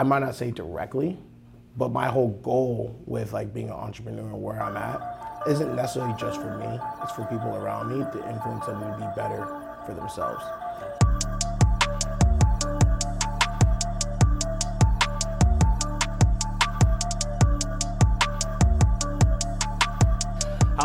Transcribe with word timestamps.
I 0.00 0.02
might 0.02 0.20
not 0.20 0.34
say 0.34 0.50
directly, 0.50 1.18
but 1.76 1.90
my 1.90 2.08
whole 2.08 2.30
goal 2.42 2.98
with 3.04 3.34
like 3.34 3.52
being 3.52 3.66
an 3.66 3.74
entrepreneur 3.74 4.22
and 4.22 4.42
where 4.42 4.58
I'm 4.58 4.74
at 4.74 5.44
isn't 5.46 5.76
necessarily 5.76 6.14
just 6.18 6.40
for 6.40 6.56
me. 6.56 6.80
It's 7.02 7.12
for 7.12 7.24
people 7.26 7.54
around 7.54 7.90
me 7.90 7.98
to 7.98 8.30
influence 8.30 8.64
them 8.64 8.80
to 8.80 8.96
be 8.96 9.04
better 9.14 9.44
for 9.84 9.92
themselves. 9.92 10.42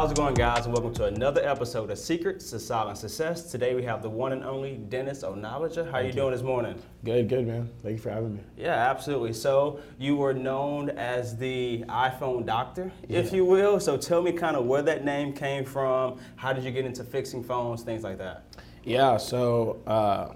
How's 0.06 0.12
it 0.12 0.18
going, 0.18 0.36
guys? 0.36 0.66
And 0.66 0.72
welcome 0.72 0.94
to 0.94 1.06
another 1.06 1.44
episode 1.44 1.90
of 1.90 1.98
Secrets 1.98 2.52
to 2.52 2.60
Silent 2.60 3.00
Success. 3.00 3.50
Today 3.50 3.74
we 3.74 3.82
have 3.86 4.04
the 4.04 4.10
one 4.12 4.34
and 4.34 4.44
only 4.44 4.76
Dennis 4.78 5.24
Onalaja. 5.24 5.90
How 5.90 5.98
are 5.98 6.04
you 6.04 6.12
doing 6.12 6.32
this 6.32 6.44
morning? 6.44 6.80
Good, 7.04 7.28
good, 7.28 7.48
man. 7.48 7.72
Thank 7.82 7.94
you 7.94 8.02
for 8.04 8.12
having 8.12 8.36
me. 8.36 8.42
Yeah, 8.56 8.76
absolutely. 8.76 9.34
So 9.34 9.80
you 9.98 10.16
were 10.16 10.36
known 10.36 10.92
as 10.92 11.36
the 11.38 11.84
iPhone 11.90 12.46
doctor, 12.46 12.92
if 13.10 13.34
you 13.34 13.46
will. 13.46 13.80
So 13.80 13.98
tell 13.98 14.22
me 14.22 14.32
kind 14.32 14.56
of 14.56 14.66
where 14.66 14.84
that 14.84 15.04
name 15.04 15.34
came 15.34 15.66
from. 15.66 16.20
How 16.36 16.54
did 16.54 16.66
you 16.66 16.72
get 16.72 16.86
into 16.86 17.04
fixing 17.04 17.44
phones, 17.44 17.82
things 17.82 18.04
like 18.04 18.20
that? 18.20 18.44
Yeah, 18.84 19.18
so 19.18 19.82
uh, 19.88 20.36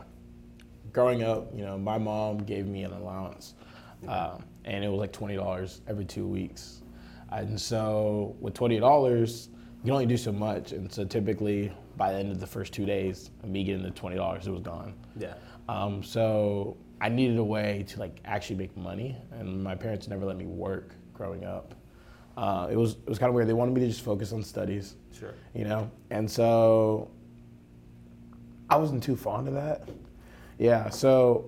growing 0.91 1.21
up, 1.21 1.51
you 1.55 1.63
know, 1.63 1.77
my 1.77 1.99
mom 1.99 2.39
gave 2.39 2.65
me 2.65 2.85
an 2.85 2.91
allowance, 2.93 3.53
uh, 4.07 4.39
and 4.65 4.83
it 4.83 4.88
was 4.88 4.99
like 4.99 5.13
twenty 5.13 5.35
dollars 5.35 5.81
every 5.88 6.05
two 6.05 6.25
weeks. 6.25 6.81
And 7.29 7.61
so 7.61 8.35
with 8.39 8.55
twenty 8.55 8.79
dollars, 8.79 9.49
you 9.81 9.85
can 9.85 9.91
only 9.91 10.05
do 10.05 10.17
so 10.17 10.31
much. 10.31 10.71
And 10.73 10.91
so 10.91 11.05
typically 11.05 11.71
by 11.97 12.11
the 12.13 12.19
end 12.19 12.31
of 12.31 12.39
the 12.39 12.47
first 12.47 12.73
two 12.73 12.85
days 12.85 13.31
of 13.43 13.49
me 13.49 13.63
getting 13.63 13.83
the 13.83 13.91
twenty 13.91 14.15
dollars, 14.15 14.47
it 14.47 14.52
was 14.52 14.61
gone. 14.61 14.93
Yeah. 15.17 15.33
Um, 15.67 16.03
so 16.03 16.77
I 17.02 17.09
needed 17.09 17.38
a 17.38 17.43
way 17.43 17.85
to 17.89 17.99
like 17.99 18.19
actually 18.25 18.57
make 18.57 18.75
money, 18.75 19.15
and 19.31 19.63
my 19.63 19.75
parents 19.75 20.07
never 20.07 20.25
let 20.25 20.35
me 20.38 20.45
work 20.45 20.95
growing 21.13 21.45
up. 21.45 21.75
Uh, 22.38 22.67
it 22.72 22.75
was 22.77 22.94
it 22.94 23.07
was 23.09 23.19
kind 23.19 23.30
of 23.30 23.35
weird. 23.35 23.47
They 23.47 23.53
wanted 23.53 23.73
me 23.73 23.81
to 23.81 23.88
just 23.88 24.02
focus 24.02 24.31
on 24.33 24.44
studies, 24.44 24.95
Sure. 25.17 25.33
you 25.53 25.66
know, 25.66 25.89
and 26.09 26.30
so 26.30 27.09
I 28.69 28.77
wasn't 28.77 29.03
too 29.03 29.16
fond 29.16 29.47
of 29.47 29.53
that. 29.55 29.88
Yeah. 30.57 30.89
So 30.89 31.45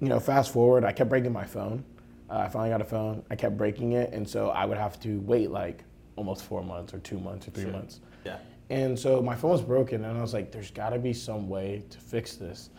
you 0.00 0.08
know, 0.08 0.18
fast 0.18 0.52
forward, 0.52 0.84
I 0.84 0.92
kept 0.92 1.10
breaking 1.10 1.32
my 1.32 1.44
phone. 1.44 1.84
Uh, 2.28 2.38
I 2.38 2.48
finally 2.48 2.70
got 2.70 2.80
a 2.80 2.84
phone. 2.84 3.24
I 3.30 3.36
kept 3.36 3.56
breaking 3.56 3.92
it, 3.92 4.12
and 4.12 4.28
so 4.28 4.50
I 4.50 4.64
would 4.64 4.78
have 4.78 4.98
to 5.00 5.20
wait 5.20 5.50
like 5.50 5.84
almost 6.16 6.44
four 6.44 6.62
months 6.62 6.92
or 6.94 6.98
two 6.98 7.18
months 7.18 7.48
or 7.48 7.50
three 7.52 7.64
Sure. 7.64 7.72
months. 7.72 8.00
Yeah. 8.24 8.38
And 8.70 8.98
so 8.98 9.20
my 9.20 9.34
phone 9.34 9.50
was 9.52 9.62
broken, 9.62 10.04
and 10.04 10.16
I 10.18 10.20
was 10.22 10.32
like, 10.32 10.50
"There's 10.52 10.70
got 10.70 10.90
to 10.90 10.98
be 10.98 11.12
some 11.12 11.48
way 11.48 11.82
to 11.90 11.98
fix 11.98 12.36
this." 12.36 12.70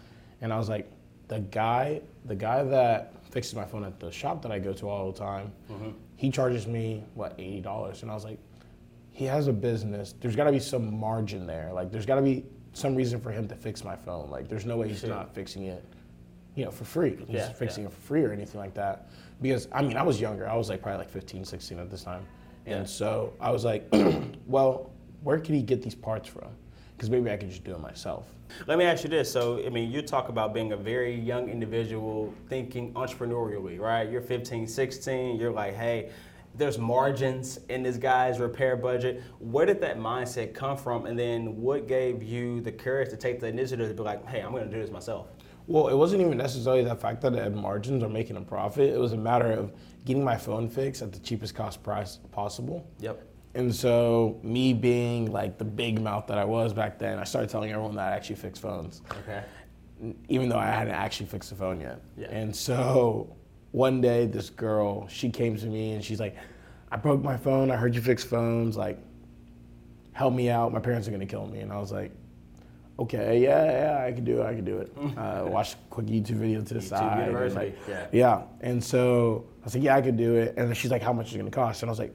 And 0.42 0.52
I 0.52 0.58
was 0.58 0.70
like, 0.70 0.89
"The 1.28 1.39
guy, 1.39 2.02
the 2.26 2.36
guy 2.36 2.64
that 2.64 3.14
fixes 3.30 3.56
my 3.56 3.66
phone 3.66 3.84
at 3.84 4.00
the 4.00 4.11
shop 4.11 4.42
that 4.44 4.52
I 4.52 4.59
go 4.59 4.73
to 4.73 4.89
all 4.89 5.11
the 5.11 5.17
time, 5.20 5.52
mm-hmm. 5.72 5.89
he 6.16 6.30
charges 6.30 6.67
me 6.67 7.04
what 7.16 7.34
eighty 7.38 7.61
dollars." 7.61 8.02
And 8.02 8.09
I 8.11 8.16
was 8.16 8.23
like, 8.23 8.39
"He 9.11 9.26
has 9.26 9.48
a 9.48 9.54
business. 9.54 10.14
There's 10.20 10.36
got 10.36 10.45
to 10.45 10.52
be 10.52 10.59
some 10.59 11.00
margin 11.00 11.45
there. 11.45 11.72
Like, 11.73 11.92
there's 11.92 12.06
got 12.06 12.16
to 12.16 12.22
be 12.22 12.45
some 12.73 12.95
reason 12.95 13.20
for 13.20 13.31
him 13.31 13.48
to 13.48 13.56
fix 13.56 13.84
my 13.84 13.95
phone. 13.95 14.30
Like, 14.31 14.48
there's 14.48 14.66
no 14.66 14.78
way 14.78 14.88
he's 14.88 15.02
Sure. 15.02 15.09
not 15.09 15.36
fixing 15.36 15.66
it, 15.66 15.84
you 16.56 16.66
know, 16.66 16.72
for 16.72 16.86
free. 16.86 17.17
He's 17.28 17.36
Yeah, 17.36 17.50
fixing 17.54 17.84
yeah. 17.84 17.89
it 17.89 17.94
for 17.94 18.02
free 18.02 18.23
or 18.23 18.31
anything 18.31 18.59
like 18.59 18.73
that." 18.76 19.09
Because 19.42 19.67
I 19.72 19.81
mean, 19.84 19.98
I 19.98 20.04
was 20.04 20.20
younger. 20.20 20.48
I 20.50 20.56
was 20.56 20.70
like 20.70 20.81
probably 20.81 21.00
like 21.00 21.09
15, 21.09 21.45
16 21.45 21.78
at 21.78 21.92
this 21.92 22.04
time. 22.04 22.26
Yeah. 22.66 22.78
And 22.78 22.89
so 22.89 23.33
I 23.39 23.52
was 23.52 23.66
like, 23.66 23.88
well, 24.47 24.92
where 25.23 25.39
could 25.39 25.56
he 25.56 25.61
get 25.61 25.81
these 25.81 25.95
parts 25.95 26.28
from? 26.28 26.50
Because 26.95 27.09
maybe 27.09 27.31
I 27.31 27.38
could 27.38 27.50
just 27.50 27.64
do 27.64 27.73
it 27.73 27.80
myself. 27.80 28.28
Let 28.67 28.78
me 28.78 28.86
ask 28.86 29.03
you 29.03 29.09
this. 29.09 29.31
So, 29.31 29.66
I 29.66 29.70
mean, 29.70 29.92
you 29.92 30.02
talk 30.02 30.30
about 30.30 30.53
being 30.53 30.73
a 30.73 30.78
very 30.78 31.16
young 31.16 31.50
individual 31.50 32.33
thinking 32.50 32.94
entrepreneurially, 32.94 33.80
right? 33.80 34.09
You're 34.09 34.22
15, 34.22 34.67
16, 34.67 35.39
you're 35.39 35.52
like, 35.52 35.73
hey, 35.73 36.11
there's 36.55 36.78
margins 36.78 37.59
in 37.70 37.81
this 37.81 37.97
guy's 37.97 38.39
repair 38.39 38.75
budget. 38.75 39.23
Where 39.39 39.66
did 39.66 39.81
that 39.81 39.98
mindset 39.98 40.53
come 40.53 40.77
from? 40.77 41.08
And 41.08 41.17
then 41.17 41.59
what 41.59 41.88
gave 41.88 42.21
you 42.21 42.61
the 42.61 42.71
courage 42.71 43.09
to 43.09 43.17
take 43.17 43.39
the 43.39 43.48
initiative 43.48 43.89
to 43.89 43.93
be 43.95 44.04
like, 44.04 44.26
hey, 44.27 44.42
I'm 44.42 44.52
going 44.52 44.65
to 44.65 44.71
do 44.71 44.80
this 44.80 44.92
myself? 44.92 45.30
Well, 45.68 45.88
it 45.88 45.96
wasn't 45.96 46.22
even 46.22 46.38
necessarily 46.38 46.84
the 46.84 46.96
fact 46.96 47.22
that 47.22 47.34
it 47.34 47.42
had 47.42 47.56
margins 47.56 48.04
or 48.04 48.10
making 48.10 48.38
a 48.38 48.42
profit. 48.42 48.94
It 48.94 49.00
was 49.00 49.14
a 49.14 49.18
matter 49.18 49.52
of 49.52 49.72
getting 50.06 50.24
my 50.24 50.38
phone 50.38 50.70
fixed 50.70 51.02
at 51.02 51.14
the 51.14 51.20
cheapest 51.20 51.56
cost 51.56 51.82
price 51.84 52.18
possible. 52.32 52.86
Yep. 53.00 53.26
And 53.56 53.74
so, 53.74 54.40
me 54.44 54.74
being 54.74 55.32
like 55.32 55.58
the 55.58 55.66
big 55.66 56.02
mouth 56.02 56.28
that 56.28 56.38
I 56.38 56.44
was 56.44 56.74
back 56.74 56.98
then, 56.98 57.20
I 57.20 57.24
started 57.24 57.50
telling 57.50 57.72
everyone 57.72 57.96
that 57.96 58.12
I 58.12 58.16
actually 58.16 58.38
fixed 58.38 58.62
phones. 58.62 59.02
Okay. 59.22 59.44
even 60.28 60.50
though 60.50 60.58
I 60.58 60.66
hadn't 60.66 60.94
actually 60.94 61.28
fixed 61.28 61.50
the 61.50 61.56
phone 61.56 61.80
yet. 61.80 62.02
Yeah. 62.18 62.28
And 62.30 62.56
so 62.56 63.36
one 63.72 64.02
day, 64.02 64.26
this 64.26 64.50
girl, 64.50 65.08
she 65.08 65.30
came 65.30 65.56
to 65.58 65.66
me 65.66 65.94
and 65.94 66.04
she's 66.04 66.20
like, 66.20 66.36
I 66.92 66.98
broke 66.98 67.24
my 67.24 67.38
phone. 67.38 67.72
I 67.72 67.76
heard 67.76 67.95
you 67.95 68.02
fix 68.02 68.24
phones. 68.24 68.76
Like, 68.76 69.00
help 70.12 70.34
me 70.34 70.50
out. 70.50 70.72
My 70.72 70.80
parents 70.80 71.08
are 71.08 71.12
going 71.12 71.22
to 71.22 71.28
kill 71.28 71.48
me. 71.48 71.60
And 71.60 71.72
I 71.72 71.78
was 71.78 71.92
like, 71.92 72.12
okay, 73.03 73.41
yeah, 73.41 73.65
yeah, 73.65 74.05
I 74.05 74.11
can 74.11 74.23
do 74.23 74.41
it. 74.41 74.45
I 74.45 74.53
can 74.53 74.65
do 74.65 74.77
it. 74.80 74.91
uh, 75.17 75.45
watched 75.47 75.75
a 75.75 75.77
quick 75.89 76.08
YouTube 76.08 76.37
video 76.37 76.61
to 76.61 76.73
the 76.73 76.80
YouTube 76.80 76.83
side. 76.83 77.30
and, 77.30 77.55
like, 77.55 77.77
yeah. 77.87 78.08
yeah. 78.11 78.43
And 78.61 78.83
so 78.83 79.45
I 79.61 79.65
was 79.65 79.75
like, 79.75 79.83
yeah, 79.83 79.95
I 79.95 80.02
could 80.02 80.17
do 80.17 80.36
it. 80.36 80.55
And 80.58 80.67
then 80.67 80.75
she's 80.75 80.91
like, 80.91 81.02
how 81.02 81.14
much 81.14 81.27
is 81.27 81.36
it 81.36 81.37
going 81.39 81.49
to 81.49 81.55
cost? 81.55 81.83
And 81.83 81.89
I 81.89 81.91
was 81.91 81.99
like, 81.99 82.14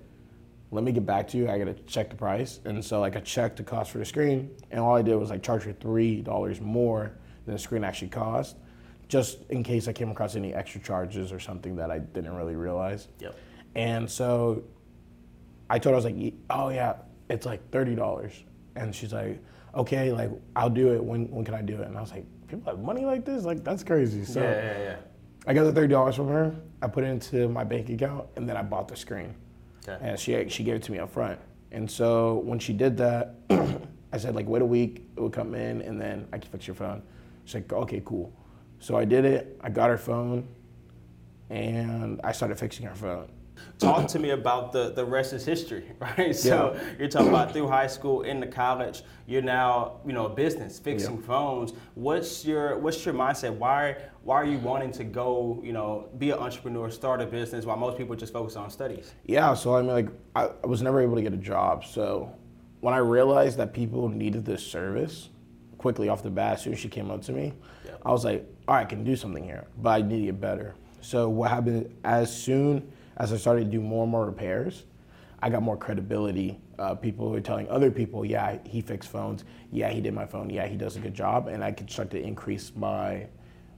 let 0.70 0.84
me 0.84 0.92
get 0.92 1.06
back 1.06 1.28
to 1.28 1.38
you. 1.38 1.48
I 1.48 1.58
gotta 1.58 1.74
check 1.86 2.10
the 2.10 2.16
price. 2.16 2.60
And 2.64 2.84
so 2.84 3.00
like 3.00 3.16
I 3.16 3.20
checked 3.20 3.56
the 3.56 3.62
cost 3.62 3.90
for 3.90 3.98
the 3.98 4.04
screen, 4.04 4.50
and 4.70 4.80
all 4.80 4.96
I 4.96 5.02
did 5.02 5.16
was 5.16 5.30
like 5.30 5.42
charge 5.42 5.62
her 5.64 5.72
three 5.72 6.20
dollars 6.20 6.60
more 6.60 7.12
than 7.46 7.54
the 7.54 7.58
screen 7.58 7.84
actually 7.84 8.08
cost, 8.08 8.56
just 9.08 9.38
in 9.50 9.62
case 9.62 9.88
I 9.88 9.92
came 9.92 10.10
across 10.10 10.36
any 10.36 10.52
extra 10.52 10.80
charges 10.80 11.32
or 11.32 11.40
something 11.40 11.76
that 11.76 11.90
I 11.90 12.00
didn't 12.00 12.34
really 12.34 12.56
realize. 12.56 13.08
Yep. 13.20 13.34
And 13.74 14.10
so 14.10 14.62
I 15.70 15.78
told 15.78 15.92
her 15.92 15.94
I 15.94 16.02
was 16.02 16.04
like, 16.04 16.34
oh 16.50 16.68
yeah, 16.68 16.96
it's 17.30 17.46
like 17.46 17.70
thirty 17.70 17.94
dollars. 17.94 18.32
And 18.76 18.94
she's 18.94 19.12
like, 19.12 19.42
okay, 19.74 20.12
like 20.12 20.30
I'll 20.56 20.70
do 20.70 20.92
it. 20.94 21.02
When 21.02 21.30
when 21.30 21.44
can 21.44 21.54
I 21.54 21.62
do 21.62 21.80
it? 21.80 21.86
And 21.88 21.96
I 21.96 22.00
was 22.00 22.10
like, 22.10 22.24
people 22.48 22.70
have 22.70 22.80
money 22.80 23.04
like 23.04 23.24
this? 23.24 23.44
Like 23.44 23.64
that's 23.64 23.82
crazy. 23.84 24.24
So 24.24 24.40
yeah, 24.40 24.50
yeah, 24.50 24.78
yeah. 24.78 24.96
I 25.46 25.54
got 25.54 25.64
the 25.64 25.72
thirty 25.72 25.88
dollars 25.92 26.16
from 26.16 26.28
her. 26.28 26.54
I 26.82 26.86
put 26.88 27.04
it 27.04 27.08
into 27.08 27.48
my 27.48 27.64
bank 27.64 27.88
account, 27.90 28.26
and 28.36 28.48
then 28.48 28.56
I 28.56 28.62
bought 28.62 28.88
the 28.88 28.96
screen 28.96 29.34
Okay. 29.88 29.98
and 30.04 30.18
she 30.18 30.48
she 30.48 30.62
gave 30.64 30.76
it 30.76 30.82
to 30.84 30.92
me 30.92 30.98
up 30.98 31.10
front. 31.12 31.38
And 31.72 31.90
so 31.90 32.38
when 32.44 32.58
she 32.58 32.72
did 32.72 32.96
that, 32.98 33.34
I 34.12 34.16
said 34.18 34.34
like 34.34 34.46
wait 34.48 34.62
a 34.62 34.66
week, 34.66 35.02
it 35.16 35.20
would 35.20 35.32
come 35.32 35.54
in, 35.54 35.82
and 35.82 36.00
then 36.00 36.26
I 36.32 36.38
can 36.38 36.50
fix 36.50 36.66
your 36.66 36.74
phone. 36.76 37.02
She's 37.44 37.54
like 37.54 37.72
okay, 37.72 38.02
cool. 38.04 38.32
So 38.80 38.96
I 38.96 39.04
did 39.04 39.24
it. 39.24 39.58
I 39.60 39.70
got 39.70 39.90
her 39.90 39.98
phone, 39.98 40.46
and 41.50 42.20
I 42.22 42.32
started 42.32 42.58
fixing 42.58 42.86
her 42.86 42.94
phone. 42.94 43.28
Talk 43.78 44.08
to 44.08 44.18
me 44.18 44.30
about 44.30 44.72
the, 44.72 44.90
the 44.90 45.04
rest 45.04 45.32
is 45.32 45.44
history, 45.44 45.84
right? 46.00 46.34
So 46.34 46.78
you're 46.98 47.08
talking 47.08 47.28
about 47.28 47.52
through 47.52 47.68
high 47.68 47.86
school 47.86 48.22
into 48.22 48.46
college, 48.46 49.02
you're 49.26 49.42
now, 49.42 50.00
you 50.06 50.12
know, 50.12 50.26
a 50.26 50.28
business, 50.28 50.78
fixing 50.78 51.16
Yeah. 51.16 51.22
phones. 51.26 51.72
What's 51.94 52.44
your 52.44 52.78
what's 52.78 53.04
your 53.04 53.14
mindset? 53.14 53.54
Why 53.56 53.96
why 54.22 54.36
are 54.36 54.44
you 54.44 54.58
wanting 54.58 54.92
to 54.92 55.04
go, 55.04 55.60
you 55.62 55.72
know, 55.72 56.08
be 56.18 56.30
an 56.30 56.38
entrepreneur, 56.38 56.90
start 56.90 57.20
a 57.20 57.26
business 57.26 57.64
while 57.64 57.76
most 57.76 57.96
people 57.96 58.14
just 58.16 58.32
focus 58.32 58.56
on 58.56 58.70
studies? 58.70 59.12
Yeah. 59.24 59.54
So 59.54 59.76
I 59.76 59.80
mean 59.82 59.90
like 59.90 60.08
I, 60.34 60.50
I 60.62 60.66
was 60.66 60.82
never 60.82 61.00
able 61.00 61.16
to 61.16 61.22
get 61.22 61.32
a 61.32 61.36
job. 61.38 61.84
So 61.84 62.34
when 62.80 62.94
I 62.94 62.98
realized 62.98 63.58
that 63.58 63.72
people 63.72 64.08
needed 64.08 64.44
this 64.44 64.64
service, 64.64 65.28
quickly 65.78 66.08
off 66.08 66.22
the 66.22 66.30
bat, 66.30 66.54
as 66.54 66.62
soon 66.62 66.72
as 66.72 66.78
she 66.78 66.88
came 66.88 67.10
up 67.10 67.22
to 67.22 67.32
me, 67.32 67.52
Yeah. 67.84 67.92
I 68.04 68.10
was 68.10 68.24
like, 68.24 68.44
all 68.66 68.74
right, 68.74 68.82
I 68.82 68.84
can 68.84 69.04
do 69.04 69.14
something 69.16 69.42
here, 69.44 69.66
but 69.78 69.90
I 69.90 70.02
need 70.02 70.18
to 70.20 70.26
get 70.26 70.40
better. 70.40 70.74
So 71.00 71.28
what 71.28 71.50
happened 71.50 71.94
as 72.04 72.34
soon 72.36 72.90
as 73.18 73.32
I 73.32 73.36
started 73.36 73.64
to 73.64 73.70
do 73.70 73.80
more 73.80 74.04
and 74.04 74.10
more 74.12 74.24
repairs, 74.26 74.84
I 75.40 75.50
got 75.50 75.62
more 75.62 75.76
credibility. 75.76 76.58
Uh, 76.78 76.94
people 76.94 77.30
were 77.30 77.40
telling 77.40 77.68
other 77.68 77.90
people, 77.90 78.24
yeah, 78.24 78.58
he 78.64 78.80
fixed 78.80 79.10
phones. 79.10 79.44
Yeah, 79.72 79.90
he 79.90 80.00
did 80.00 80.14
my 80.14 80.26
phone. 80.26 80.50
Yeah, 80.50 80.66
he 80.66 80.76
does 80.76 80.96
a 80.96 81.00
good 81.00 81.14
job, 81.14 81.48
and 81.48 81.62
I 81.62 81.72
could 81.72 81.90
start 81.90 82.10
to 82.12 82.20
increase 82.20 82.72
my 82.74 83.26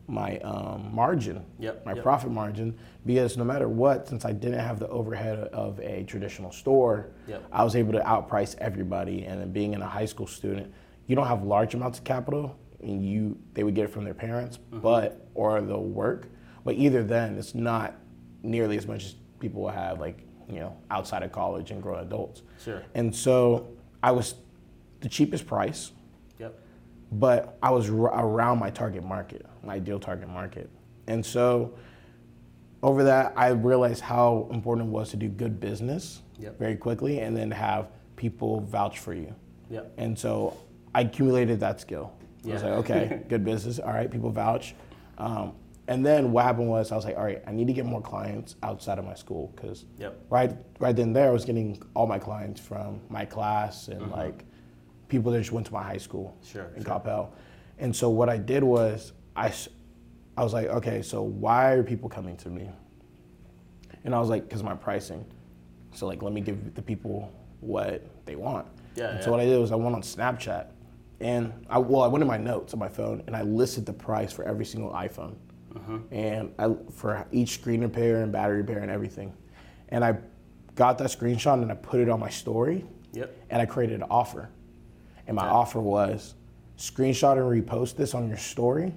my 0.06 0.38
um, 0.38 0.92
margin, 0.92 1.44
Yep, 1.60 1.86
my 1.86 1.92
yep. 1.94 2.02
profit 2.02 2.32
margin, 2.32 2.76
because 3.06 3.36
no 3.36 3.44
matter 3.44 3.68
what, 3.68 4.08
since 4.08 4.24
I 4.24 4.32
didn't 4.32 4.58
have 4.58 4.80
the 4.80 4.88
overhead 4.88 5.38
of 5.52 5.78
a 5.78 6.02
traditional 6.02 6.50
store, 6.50 7.10
Yep. 7.28 7.44
I 7.52 7.62
was 7.62 7.76
able 7.76 7.92
to 7.92 8.00
outprice 8.00 8.56
everybody. 8.58 9.24
And 9.26 9.40
then 9.40 9.52
being 9.52 9.72
in 9.72 9.82
a 9.82 9.86
high 9.86 10.06
school 10.06 10.26
student, 10.26 10.72
you 11.06 11.14
don't 11.14 11.28
have 11.28 11.44
large 11.44 11.74
amounts 11.74 11.98
of 11.98 12.04
capital, 12.04 12.58
and 12.82 13.04
you 13.08 13.38
they 13.54 13.62
would 13.62 13.74
get 13.76 13.84
it 13.84 13.90
from 13.92 14.02
their 14.04 14.14
parents, 14.14 14.58
Mm-hmm. 14.58 14.80
but 14.80 15.28
or 15.34 15.60
they'll 15.60 15.80
work. 15.84 16.26
But 16.64 16.74
either 16.74 17.04
then, 17.04 17.38
it's 17.38 17.54
not 17.54 17.94
nearly 18.42 18.76
as 18.78 18.88
much 18.88 19.04
as 19.04 19.14
people 19.40 19.62
will 19.62 19.70
have 19.70 19.98
like 19.98 20.18
you 20.48 20.60
know 20.60 20.76
outside 20.90 21.22
of 21.22 21.32
college 21.32 21.70
and 21.70 21.82
grown 21.82 22.00
adults. 22.00 22.42
Sure. 22.62 22.82
And 22.94 23.14
so 23.14 23.68
I 24.02 24.12
was 24.12 24.34
the 25.00 25.08
cheapest 25.08 25.46
price, 25.46 25.92
Yep. 26.38 26.54
but 27.12 27.58
I 27.62 27.70
was 27.70 27.88
r- 27.90 27.96
around 28.24 28.58
my 28.58 28.70
target 28.70 29.02
market, 29.04 29.46
my 29.64 29.74
ideal 29.74 29.98
target 29.98 30.28
market. 30.28 30.68
And 31.06 31.24
so 31.24 31.74
over 32.82 33.04
that, 33.04 33.32
I 33.36 33.48
realized 33.48 34.00
how 34.02 34.48
important 34.52 34.88
it 34.88 34.90
was 34.90 35.10
to 35.10 35.16
do 35.16 35.28
good 35.28 35.58
business 35.60 36.22
Yep. 36.38 36.58
very 36.58 36.76
quickly 36.76 37.20
and 37.20 37.36
then 37.36 37.50
have 37.50 37.88
people 38.16 38.60
vouch 38.60 38.98
for 38.98 39.14
you. 39.14 39.34
Yep. 39.70 39.92
And 39.98 40.18
so 40.18 40.56
I 40.94 41.02
accumulated 41.02 41.60
that 41.60 41.80
skill. 41.80 42.12
Yeah. 42.42 42.52
I 42.52 42.54
was 42.54 42.62
like, 42.62 42.72
okay, 42.72 43.22
good 43.28 43.44
business. 43.44 43.78
All 43.78 43.92
right, 43.92 44.10
people 44.10 44.30
vouch. 44.30 44.74
Um, 45.18 45.52
And 45.90 46.06
then 46.06 46.30
what 46.30 46.44
happened 46.44 46.68
was 46.68 46.92
I 46.92 46.96
was 46.96 47.04
like, 47.04 47.16
all 47.18 47.24
right, 47.24 47.42
I 47.48 47.50
need 47.50 47.66
to 47.66 47.72
get 47.72 47.84
more 47.84 48.00
clients 48.00 48.54
outside 48.62 48.98
of 49.00 49.04
my 49.04 49.14
school 49.14 49.52
because 49.56 49.84
Yep. 49.98 50.18
right 50.30 50.56
right 50.78 50.94
then 50.94 51.12
there 51.12 51.28
I 51.28 51.32
was 51.32 51.44
getting 51.44 51.82
all 51.94 52.06
my 52.06 52.18
clients 52.18 52.60
from 52.60 53.00
my 53.08 53.24
class 53.24 53.88
and 53.88 54.10
like 54.12 54.44
people 55.08 55.32
that 55.32 55.38
just 55.40 55.50
went 55.50 55.66
to 55.66 55.72
my 55.72 55.82
high 55.82 55.96
school 55.98 56.36
Mm-hmm. 56.40 56.52
Sure, 56.52 56.70
in 56.76 56.84
sure. 56.84 56.92
Coppell. 57.00 57.28
And 57.80 57.94
so 57.94 58.08
what 58.08 58.28
I 58.28 58.38
did 58.38 58.62
was 58.62 59.12
I 59.34 59.52
I 60.36 60.44
was 60.44 60.52
like, 60.52 60.68
okay, 60.68 61.02
so 61.02 61.22
why 61.22 61.72
are 61.72 61.82
people 61.82 62.08
coming 62.08 62.36
to 62.38 62.48
me? 62.48 62.70
And 64.04 64.14
I 64.14 64.20
was 64.20 64.28
like, 64.28 64.44
because 64.44 64.62
my 64.62 64.74
pricing. 64.76 65.24
So 65.92 66.06
like, 66.06 66.22
let 66.22 66.32
me 66.32 66.40
give 66.40 66.74
the 66.74 66.82
people 66.82 67.32
what 67.60 68.06
they 68.26 68.36
want. 68.36 68.66
Yeah, 68.94 69.08
And 69.08 69.18
yeah. 69.18 69.24
So 69.24 69.32
what 69.32 69.40
I 69.40 69.44
did 69.44 69.58
was 69.58 69.72
I 69.72 69.74
went 69.74 69.94
on 69.96 70.02
Snapchat, 70.02 70.66
and 71.20 71.52
I 71.68 71.78
well 71.78 72.02
I 72.02 72.06
went 72.06 72.22
in 72.22 72.28
my 72.28 72.38
notes 72.38 72.72
on 72.74 72.78
my 72.78 72.88
phone 72.88 73.24
and 73.26 73.34
I 73.34 73.42
listed 73.42 73.86
the 73.86 73.92
price 73.92 74.32
for 74.32 74.44
every 74.44 74.64
single 74.64 74.90
iPhone, 74.92 75.34
Mm-hmm. 75.74 75.98
and 76.14 76.52
I 76.58 76.74
for 76.92 77.24
each 77.30 77.50
screen 77.54 77.82
repair 77.82 78.22
and 78.22 78.32
battery 78.32 78.58
repair 78.58 78.78
and 78.80 78.90
everything, 78.90 79.32
and 79.90 80.04
I 80.04 80.16
got 80.74 80.98
that 80.98 81.08
screenshot 81.08 81.54
and 81.62 81.70
I 81.70 81.74
put 81.76 82.00
it 82.00 82.08
on 82.08 82.18
my 82.20 82.28
story, 82.30 82.84
Yep. 83.12 83.36
and 83.50 83.62
I 83.62 83.66
created 83.66 83.96
an 84.02 84.06
offer, 84.10 84.48
and 85.26 85.36
my 85.36 85.44
Yeah. 85.46 85.52
offer 85.52 85.80
was 85.80 86.34
screenshot 86.76 87.32
and 87.32 87.66
repost 87.66 87.94
this 87.96 88.14
on 88.14 88.26
your 88.28 88.36
story 88.36 88.94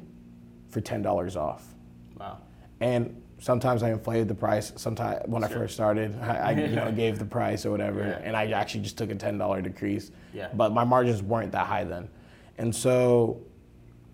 for 0.70 0.82
ten 0.82 1.02
dollars 1.04 1.36
off. 1.36 1.76
Wow. 2.20 2.38
And 2.80 3.22
sometimes 3.40 3.84
I 3.84 3.92
inflated 3.92 4.28
the 4.28 4.36
price. 4.36 4.74
Sometimes 4.78 5.20
when 5.28 5.44
I 5.44 5.48
first 5.50 5.74
started, 5.76 6.18
I, 6.22 6.36
I 6.38 6.52
you 6.54 6.76
know 6.76 6.92
gave 6.96 7.20
the 7.20 7.26
price 7.26 7.66
or 7.68 7.72
whatever, 7.72 8.00
Yeah. 8.00 8.22
and 8.28 8.36
I 8.36 8.50
actually 8.52 8.82
just 8.82 8.98
took 8.98 9.12
a 9.12 9.16
ten 9.16 9.38
dollar 9.38 9.62
decrease. 9.62 10.12
Yeah. 10.34 10.48
But 10.56 10.72
my 10.74 10.84
margins 10.86 11.22
weren't 11.22 11.52
that 11.52 11.68
high 11.68 11.84
then, 11.84 12.10
and 12.58 12.74
so 12.76 13.42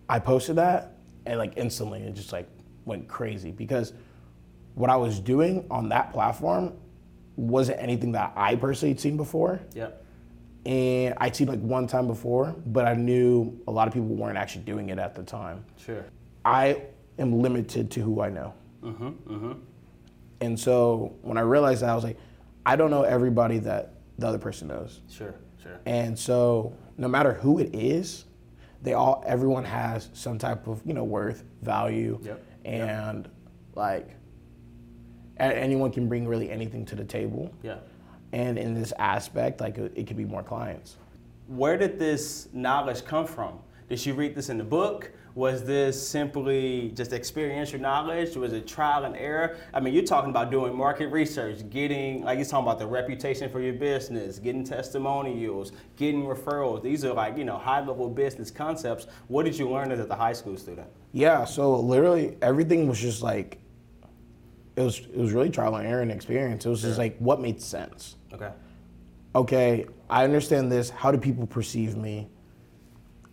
I 0.10 0.20
posted 0.20 0.56
that, 0.58 0.96
and 1.30 1.38
like 1.38 1.54
instantly 1.58 2.02
it 2.02 2.14
just 2.16 2.34
like 2.34 2.48
went 2.86 3.08
crazy 3.08 3.52
because 3.52 3.94
what 4.76 4.90
I 4.90 4.96
was 4.96 5.20
doing 5.20 5.66
on 5.70 5.90
that 5.90 6.12
platform 6.12 6.74
wasn't 7.36 7.80
anything 7.80 8.12
that 8.14 8.34
I 8.36 8.56
personally 8.56 8.94
had 8.94 9.00
seen 9.00 9.16
before, 9.18 9.60
Yep. 9.74 10.04
and 10.66 11.14
I'd 11.18 11.36
seen 11.36 11.48
like 11.48 11.60
one 11.62 11.88
time 11.88 12.08
before, 12.08 12.56
but 12.66 12.86
I 12.86 12.94
knew 12.94 13.60
a 13.68 13.72
lot 13.72 13.88
of 13.88 13.94
people 13.94 14.10
weren't 14.10 14.38
actually 14.38 14.64
doing 14.66 14.90
it 14.90 15.00
at 15.00 15.16
the 15.16 15.24
time. 15.24 15.64
Sure. 15.78 16.04
I 16.44 16.82
am 17.18 17.42
limited 17.42 17.92
to 17.92 18.02
who 18.02 18.22
I 18.22 18.30
know. 18.30 18.54
Mm-hmm. 18.84 19.08
Mm-hmm. 19.08 19.52
And 20.42 20.60
so 20.60 21.16
when 21.22 21.38
I 21.38 21.42
realized 21.42 21.82
that, 21.82 21.90
I 21.90 21.96
was 21.96 22.04
like, 22.04 22.18
I 22.66 22.76
don't 22.76 22.92
know 22.92 23.04
everybody 23.04 23.60
that 23.60 23.94
the 24.18 24.28
other 24.28 24.38
person 24.40 24.68
knows. 24.70 25.02
Sure. 25.10 25.36
Sure. 25.62 25.80
And 25.86 26.18
so 26.18 26.74
no 26.98 27.08
matter 27.08 27.34
who 27.34 27.60
it 27.60 27.76
is, 27.76 28.26
they 28.82 28.94
all 28.94 29.24
everyone 29.26 29.64
has 29.66 30.10
some 30.14 30.38
type 30.38 30.68
of 30.68 30.82
you 30.86 30.94
know 30.94 31.04
worth, 31.04 31.44
value, 31.62 32.20
Yep. 32.22 32.46
and 32.66 33.30
like 33.76 34.10
anyone 35.38 35.92
can 35.92 36.08
bring 36.10 36.28
really 36.28 36.50
anything 36.52 36.86
to 36.86 36.96
the 36.96 37.06
table. 37.06 37.54
Yeah. 37.64 37.78
And 38.32 38.58
in 38.60 38.74
this 38.74 38.94
aspect, 39.00 39.60
like 39.62 39.78
it, 39.78 39.92
it 39.96 40.08
could 40.08 40.18
be 40.18 40.26
more 40.26 40.44
clients. 40.44 40.98
Where 41.48 41.78
did 41.78 41.98
this 41.98 42.48
knowledge 42.54 43.06
come 43.06 43.26
from? 43.26 43.60
Did 43.88 44.06
you 44.06 44.14
read 44.14 44.36
this 44.36 44.50
in 44.50 44.58
the 44.58 44.64
book? 44.64 45.12
Was 45.40 45.64
this 45.64 46.06
simply 46.06 46.92
just 46.94 47.14
experiential 47.14 47.80
knowledge? 47.80 48.36
Was 48.36 48.52
it 48.52 48.68
trial 48.68 49.06
and 49.06 49.16
error? 49.16 49.56
I 49.74 49.80
mean, 49.80 49.94
you're 49.94 50.04
talking 50.04 50.32
about 50.32 50.52
doing 50.52 50.76
market 50.76 51.08
research, 51.08 51.62
getting, 51.70 52.26
like 52.26 52.40
you're 52.40 52.46
talking 52.46 52.68
about 52.68 52.78
the 52.78 52.86
reputation 52.86 53.50
for 53.50 53.62
your 53.62 53.72
business, 53.72 54.38
getting 54.38 54.66
testimonials, 54.66 55.72
getting 55.96 56.24
referrals. 56.24 56.84
These 56.84 57.06
are 57.06 57.14
like, 57.14 57.38
you 57.38 57.46
know, 57.46 57.58
high 57.58 57.80
level 57.80 58.10
business 58.10 58.52
concepts. 58.52 59.08
What 59.30 59.46
did 59.46 59.58
you 59.58 59.70
learn 59.70 59.94
as 59.94 60.02
a 60.02 60.14
high 60.14 60.34
school 60.34 60.58
student? 60.58 60.90
Yeah, 61.14 61.46
so 61.46 61.80
literally 61.80 62.36
everything 62.42 62.90
was 62.90 63.00
just 63.00 63.24
like 63.24 63.60
it 64.76 64.82
was 64.82 65.00
it 65.00 65.16
was 65.16 65.32
really 65.32 65.50
trial 65.50 65.74
and 65.78 65.88
error 65.88 66.02
and 66.02 66.12
experience. 66.12 66.66
It 66.66 66.70
was 66.70 66.82
just 66.82 66.98
like 66.98 67.18
what 67.20 67.40
made 67.40 67.62
sense. 67.62 68.18
Okay. 68.34 68.52
okay, 69.34 69.86
I 70.10 70.26
understand 70.26 70.70
this. 70.70 70.90
How 70.90 71.14
do 71.14 71.18
people 71.18 71.48
perceive 71.48 71.96
me? 71.96 72.28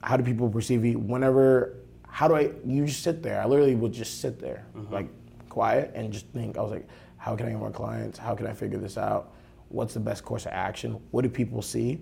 How 0.04 0.16
do 0.16 0.22
people 0.22 0.48
perceive 0.48 0.82
me? 0.82 0.94
Whenever, 0.94 1.78
how 2.16 2.26
do 2.28 2.34
I, 2.34 2.50
you 2.64 2.86
just 2.86 3.02
sit 3.02 3.22
there. 3.22 3.42
I 3.42 3.44
literally 3.44 3.74
would 3.74 3.92
just 3.92 4.22
sit 4.22 4.40
there, 4.40 4.64
mm-hmm. 4.74 4.90
like 4.90 5.06
quiet, 5.50 5.92
and 5.94 6.10
just 6.10 6.26
think. 6.28 6.56
I 6.56 6.62
was 6.62 6.70
like, 6.70 6.88
how 7.18 7.36
can 7.36 7.44
I 7.44 7.50
get 7.50 7.58
more 7.58 7.70
clients? 7.70 8.18
How 8.18 8.34
can 8.34 8.46
I 8.46 8.54
figure 8.54 8.78
this 8.78 8.96
out? 8.96 9.34
What's 9.68 9.92
the 9.92 10.00
best 10.00 10.24
course 10.24 10.46
of 10.46 10.52
action? 10.52 10.98
What 11.10 11.24
do 11.24 11.28
people 11.28 11.60
see? 11.60 12.00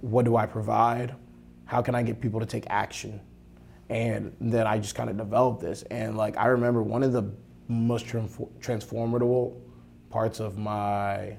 What 0.00 0.24
do 0.24 0.36
I 0.36 0.46
provide? 0.46 1.14
How 1.66 1.82
can 1.82 1.94
I 1.94 2.02
get 2.02 2.18
people 2.18 2.40
to 2.40 2.46
take 2.46 2.64
action? 2.70 3.20
And 3.90 4.34
then 4.40 4.66
I 4.66 4.78
just 4.78 4.94
kind 4.94 5.10
of 5.10 5.18
developed 5.18 5.60
this. 5.60 5.82
And 5.90 6.16
like, 6.16 6.38
I 6.38 6.46
remember 6.46 6.82
one 6.82 7.02
of 7.02 7.12
the 7.12 7.30
most 7.68 8.06
transfor- 8.06 8.48
transformable 8.58 9.60
parts 10.08 10.40
of 10.40 10.56
my 10.56 11.36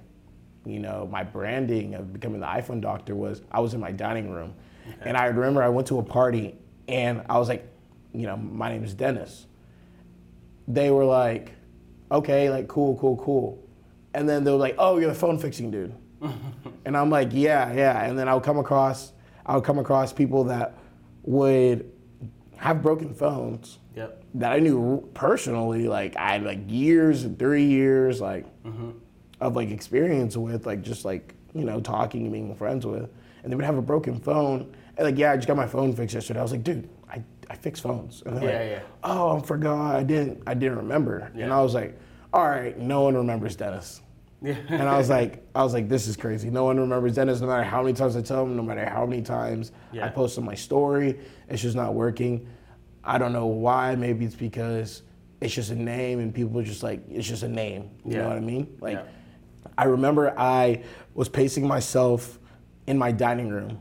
you 0.65 0.79
know, 0.79 1.09
my 1.11 1.23
branding 1.23 1.95
of 1.95 2.13
becoming 2.13 2.41
the 2.41 2.45
iPhone 2.45 2.79
doctor 2.79 3.15
was 3.15 3.41
I 3.51 3.59
was 3.59 3.73
in 3.73 3.79
my 3.79 3.91
dining 3.91 4.29
room. 4.29 4.53
And 5.01 5.17
I 5.17 5.25
remember 5.25 5.63
I 5.63 5.69
went 5.69 5.87
to 5.87 5.97
a 5.97 6.03
party 6.03 6.59
and 6.87 7.23
I 7.27 7.39
was 7.39 7.49
like, 7.49 7.70
you 8.13 8.27
know, 8.27 8.37
my 8.37 8.69
name 8.69 8.83
is 8.83 8.93
Dennis. 8.93 9.47
They 10.67 10.91
were 10.91 11.05
like, 11.05 11.53
okay, 12.11 12.49
like 12.49 12.67
cool, 12.67 12.97
cool, 12.97 13.17
cool. 13.17 13.63
And 14.13 14.27
then 14.27 14.43
they 14.43 14.51
were 14.51 14.57
like, 14.57 14.75
oh, 14.77 14.97
you're 14.97 15.09
the 15.09 15.15
phone 15.15 15.37
fixing 15.37 15.71
dude. 15.71 15.95
and 16.85 16.97
I'm 16.97 17.09
like, 17.09 17.29
yeah, 17.31 17.73
yeah. 17.73 18.03
And 18.03 18.17
then 18.17 18.27
I 18.27 18.33
would 18.33 18.43
come 18.43 18.57
across, 18.57 19.13
I 19.45 19.55
would 19.55 19.63
come 19.63 19.79
across 19.79 20.13
people 20.13 20.45
that 20.45 20.77
would 21.23 21.91
have 22.57 22.81
broken 22.81 23.13
phones 23.13 23.79
Yep. 23.95 24.23
that 24.35 24.53
I 24.53 24.59
knew 24.59 25.09
personally, 25.13 25.87
like 25.87 26.15
I 26.15 26.33
had 26.33 26.43
like 26.43 26.59
years 26.67 27.23
and 27.23 27.37
three 27.37 27.65
years 27.65 28.21
like 28.21 28.45
mm-hmm. 28.63 28.91
of 29.41 29.55
like 29.55 29.69
experience 29.69 30.37
with, 30.37 30.65
like 30.65 30.81
just 30.81 31.03
like 31.03 31.33
you 31.53 31.65
know 31.65 31.81
talking 31.81 32.23
and 32.23 32.31
being 32.31 32.55
friends 32.55 32.85
with, 32.85 33.09
and 33.43 33.51
they 33.51 33.55
would 33.55 33.65
have 33.65 33.77
a 33.77 33.81
broken 33.81 34.17
phone, 34.19 34.73
and 34.95 35.05
like 35.05 35.17
yeah, 35.17 35.33
I 35.33 35.35
just 35.35 35.47
got 35.47 35.57
my 35.57 35.67
phone 35.67 35.93
fixed 35.93 36.15
yesterday. 36.15 36.39
I 36.39 36.43
was 36.43 36.53
like, 36.53 36.63
dude, 36.63 36.87
I, 37.51 37.55
fix 37.55 37.79
phones, 37.79 38.23
and 38.25 38.37
they're 38.37 38.43
Yeah, 38.49 38.59
like, 38.75 38.83
yeah. 38.83 38.87
oh, 39.03 39.37
I 39.37 39.41
forgot, 39.41 39.95
I 39.95 40.03
didn't, 40.03 40.43
I 40.47 40.53
didn't 40.53 40.77
remember, 40.77 41.31
Yeah. 41.35 41.45
and 41.45 41.53
I 41.53 41.61
was 41.61 41.73
like, 41.73 41.99
all 42.33 42.47
right, 42.47 42.77
no 42.77 43.01
one 43.03 43.15
remembers 43.15 43.55
Dennis. 43.55 44.01
Yeah. 44.41 44.55
And 44.69 44.83
I 44.83 44.97
was 44.97 45.09
like, 45.17 45.45
I 45.53 45.63
was 45.63 45.73
like, 45.73 45.89
this 45.89 46.07
is 46.07 46.15
crazy. 46.15 46.49
No 46.49 46.63
one 46.63 46.79
remembers 46.79 47.15
Dennis, 47.15 47.41
no 47.41 47.47
matter 47.47 47.63
how 47.63 47.81
many 47.83 47.93
times 47.93 48.15
I 48.15 48.21
tell 48.21 48.45
them, 48.45 48.55
no 48.55 48.63
matter 48.63 48.85
how 48.89 49.05
many 49.05 49.21
times 49.21 49.71
Yeah. 49.91 50.05
I 50.05 50.09
post 50.09 50.37
on 50.37 50.45
my 50.45 50.55
story, 50.55 51.19
it's 51.49 51.61
just 51.61 51.75
not 51.75 51.93
working. 51.93 52.47
I 53.03 53.17
don't 53.17 53.33
know 53.33 53.47
why. 53.47 53.95
Maybe 53.95 54.25
it's 54.25 54.35
because 54.35 55.03
it's 55.41 55.53
just 55.53 55.71
a 55.71 55.75
name 55.75 56.19
and 56.19 56.33
people 56.33 56.57
are 56.59 56.63
just 56.63 56.83
like, 56.83 57.01
it's 57.09 57.27
just 57.27 57.43
a 57.43 57.47
name. 57.49 57.89
You 58.05 58.17
know 58.17 58.27
what 58.29 58.37
I 58.37 58.41
mean? 58.41 58.77
Like. 58.79 59.05
I 59.77 59.85
remember 59.85 60.33
I 60.37 60.83
was 61.13 61.29
pacing 61.29 61.67
myself 61.67 62.39
in 62.87 62.97
my 62.97 63.11
dining 63.11 63.49
room 63.49 63.79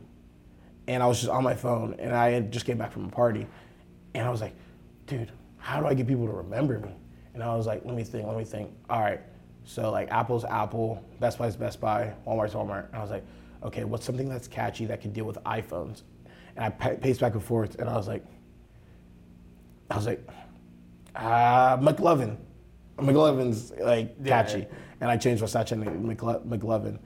and 0.88 1.02
I 1.02 1.06
was 1.06 1.18
just 1.20 1.30
on 1.30 1.42
my 1.42 1.54
phone 1.54 1.94
and 1.98 2.14
I 2.14 2.30
had 2.30 2.52
just 2.52 2.64
came 2.66 2.78
back 2.78 2.92
from 2.92 3.06
a 3.06 3.08
party 3.08 3.46
and 4.14 4.26
I 4.26 4.30
was 4.30 4.40
like, 4.40 4.54
dude, 5.06 5.30
how 5.58 5.80
do 5.80 5.86
I 5.86 5.94
get 5.94 6.06
people 6.06 6.26
to 6.26 6.32
remember 6.32 6.78
me? 6.78 6.90
And 7.34 7.42
I 7.42 7.54
was 7.54 7.66
like, 7.66 7.84
let 7.84 7.94
me 7.94 8.02
think, 8.04 8.26
let 8.26 8.36
me 8.36 8.44
think. 8.44 8.70
All 8.88 9.00
right, 9.00 9.20
so 9.64 9.90
like 9.90 10.10
Apple's 10.10 10.44
Apple, 10.44 11.02
Best 11.20 11.38
Buy's 11.38 11.56
Best 11.56 11.80
Buy, 11.80 12.12
Walmart's 12.26 12.54
Walmart. 12.54 12.86
And 12.88 12.96
I 12.96 13.00
was 13.02 13.10
like, 13.10 13.24
okay, 13.62 13.84
what's 13.84 14.04
something 14.04 14.28
that's 14.28 14.48
catchy 14.48 14.86
that 14.86 15.00
can 15.00 15.12
deal 15.12 15.24
with 15.24 15.36
iPhones? 15.44 16.02
And 16.56 16.64
I 16.64 16.70
paced 16.70 17.20
back 17.20 17.34
and 17.34 17.42
forth 17.44 17.76
and 17.78 17.88
I 17.88 17.96
was 17.96 18.08
like, 18.08 18.24
I 19.90 19.96
was 19.96 20.06
like, 20.06 20.26
uh, 21.14 21.76
McLovin. 21.78 22.36
McLovin's 22.98 23.72
like 23.80 24.14
Yeah. 24.22 24.42
catchy. 24.42 24.66
And 25.00 25.10
I 25.10 25.16
changed 25.16 25.40
my 25.42 25.48
Snapchat 25.48 25.78
name 25.78 26.08
to 26.08 26.14
McLo- 26.16 26.44
McLovin. 26.46 26.98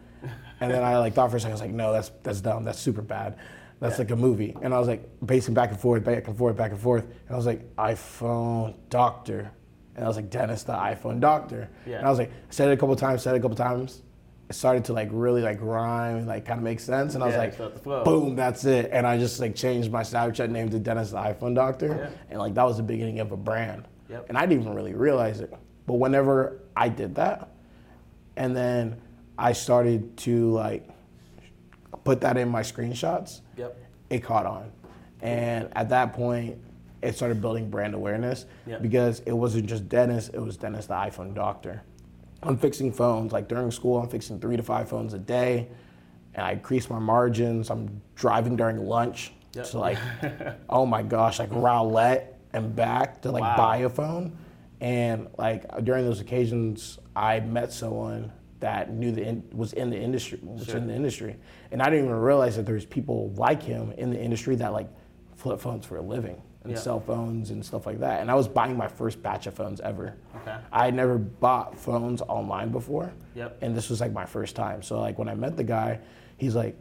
And 0.61 0.71
then 0.73 0.83
I 0.83 0.99
like 0.99 1.15
thought 1.15 1.31
for 1.31 1.37
a 1.37 1.41
second, 1.41 1.53
I 1.53 1.55
was 1.55 1.61
like, 1.61 1.71
no, 1.73 1.93
that's 1.93 2.11
that's 2.23 2.41
dumb. 2.41 2.65
That's 2.65 2.79
super 2.79 3.03
bad. 3.03 3.37
That's 3.85 3.99
Yeah. 3.99 4.05
like 4.05 4.11
a 4.13 4.17
movie. 4.17 4.57
And 4.63 4.73
I 4.73 4.79
was 4.79 4.89
like 4.89 5.07
pacing 5.27 5.53
back 5.53 5.71
and 5.71 5.79
forth, 5.79 6.03
back 6.05 6.27
and 6.27 6.37
forth, 6.37 6.57
back 6.57 6.71
and 6.71 6.81
forth. 6.81 7.05
And 7.05 7.31
I 7.31 7.37
was 7.37 7.45
like, 7.45 7.77
iPhone 7.77 8.75
doctor. 8.89 9.51
And 9.95 10.05
I 10.05 10.09
was 10.09 10.17
like, 10.17 10.31
Dennis, 10.31 10.63
the 10.63 10.73
iPhone 10.73 11.21
doctor. 11.21 11.69
Yeah. 11.87 11.99
And 11.99 12.07
I 12.07 12.11
was 12.11 12.19
like, 12.19 12.31
I 12.31 12.33
said 12.49 12.71
it 12.71 12.73
a 12.73 12.77
couple 12.79 12.97
times, 12.97 13.23
said 13.23 13.35
it 13.35 13.39
a 13.39 13.41
couple 13.43 13.57
times. 13.59 14.01
It 14.49 14.55
started 14.55 14.87
to 14.87 14.95
like 14.95 15.11
really 15.13 15.43
like 15.43 15.59
rhyme 15.61 16.17
and 16.17 16.27
like 16.27 16.47
kind 16.47 16.59
of 16.59 16.65
make 16.65 16.81
sense. 16.81 17.15
And 17.15 17.23
I 17.23 17.27
was 17.27 17.35
Yeah, 17.35 17.41
like, 17.41 17.53
start 17.55 17.75
to 17.75 17.79
flow. 17.81 18.05
boom, 18.05 18.37
that's 18.37 18.65
it. 18.65 18.89
And 18.91 19.07
I 19.07 19.19
just 19.19 19.39
like 19.39 19.55
changed 19.55 19.93
my 19.93 20.03
Snapchat 20.03 20.49
name 20.49 20.71
to 20.71 20.79
Dennis, 20.79 21.11
the 21.11 21.19
iPhone 21.19 21.55
doctor. 21.55 22.11
And 22.31 22.39
like 22.39 22.55
that 22.55 22.65
was 22.65 22.79
the 22.79 22.83
beginning 22.83 23.21
of 23.21 23.33
a 23.33 23.37
brand. 23.37 23.85
Yep. 24.09 24.27
And 24.31 24.39
I 24.39 24.47
didn't 24.47 24.63
even 24.63 24.75
really 24.75 24.95
realize 24.95 25.41
it. 25.41 25.53
But 25.87 25.95
whenever 25.95 26.61
I 26.75 26.89
did 26.89 27.17
that, 27.17 27.51
and 28.37 28.57
then 28.57 28.97
I 29.39 29.53
started 29.53 30.17
to 30.19 30.51
like 30.53 30.89
put 32.05 32.21
that 32.23 32.37
in 32.37 32.49
my 32.49 32.63
screenshots, 32.63 33.41
Yep. 33.57 33.77
it 34.11 34.19
caught 34.23 34.47
on. 34.47 34.71
And 35.23 35.69
at 35.77 35.89
that 35.91 36.13
point, 36.13 36.59
it 37.03 37.15
started 37.15 37.41
building 37.41 37.71
brand 37.71 37.95
awareness 37.95 38.47
Yeah. 38.67 38.79
because 38.79 39.21
it 39.21 39.33
wasn't 39.33 39.67
just 39.67 39.89
Dennis, 39.89 40.29
it 40.29 40.39
was 40.41 40.57
Dennis 40.57 40.87
the 40.87 40.95
iPhone 40.95 41.35
doctor. 41.35 41.83
I'm 42.43 42.57
fixing 42.59 42.93
phones, 42.93 43.33
like 43.33 43.49
during 43.49 43.71
school, 43.71 43.99
I'm 44.01 44.09
fixing 44.09 44.39
three 44.41 44.57
to 44.57 44.63
five 44.63 44.89
phones 44.89 45.15
a 45.15 45.19
day. 45.19 45.69
And 46.35 46.45
I 46.45 46.53
increase 46.53 46.91
my 46.91 46.99
margins. 46.99 47.71
I'm 47.71 48.01
driving 48.17 48.57
during 48.57 48.79
lunch 48.85 49.33
Yep. 49.55 49.67
to 49.67 49.79
like, 49.79 49.99
oh 50.69 50.85
my 50.85 51.03
gosh, 51.03 51.39
like 51.39 51.51
Rowlett 51.51 52.25
and 52.53 52.75
back 52.75 53.23
to 53.23 53.31
like 53.31 53.43
Wow. 53.43 53.57
buy 53.57 53.77
a 53.79 53.89
phone. 53.89 54.37
And 54.81 55.29
like 55.39 55.85
during 55.85 56.05
those 56.05 56.21
occasions, 56.21 56.99
I 57.15 57.41
met 57.41 57.73
someone 57.73 58.33
that 58.65 58.91
knew 58.91 59.13
the 59.13 59.23
in, 59.23 59.45
was 59.53 59.75
in 59.75 59.91
the 59.91 59.99
industry, 59.99 60.39
was 60.43 60.65
Sure. 60.65 60.79
in 60.79 60.87
the 60.87 60.95
industry, 60.95 61.37
and 61.71 61.83
I 61.83 61.91
didn't 61.91 62.07
even 62.07 62.17
realize 62.19 62.57
that 62.57 62.65
there's 62.65 62.87
people 62.87 63.31
like 63.37 63.63
him 63.63 63.93
in 63.99 64.09
the 64.11 64.19
industry 64.19 64.57
that 64.57 64.73
like 64.73 64.89
flip 65.37 65.61
phones 65.61 65.85
for 65.85 65.99
a 65.99 66.01
living 66.01 66.41
and 66.63 66.73
Yeah. 66.73 66.79
cell 66.79 66.99
phones 66.99 67.51
and 67.51 67.63
stuff 67.63 67.85
like 67.85 68.01
that. 68.01 68.23
And 68.23 68.31
I 68.31 68.35
was 68.35 68.49
buying 68.49 68.75
my 68.75 68.89
first 68.89 69.23
batch 69.23 69.47
of 69.47 69.53
phones 69.53 69.83
ever. 69.83 70.15
Okay. 70.41 70.57
I 70.73 70.87
had 70.87 70.95
never 70.95 71.19
bought 71.19 71.79
phones 71.79 72.23
online 72.23 72.71
before. 72.71 73.13
Yep. 73.35 73.59
And 73.61 73.77
this 73.77 73.91
was 73.91 74.01
like 74.01 74.13
my 74.15 74.25
first 74.25 74.57
time. 74.57 74.81
So 74.83 74.99
like 74.99 75.19
when 75.19 75.29
I 75.29 75.35
met 75.35 75.59
the 75.59 75.65
guy, 75.65 75.99
he's 76.39 76.55
like, 76.57 76.75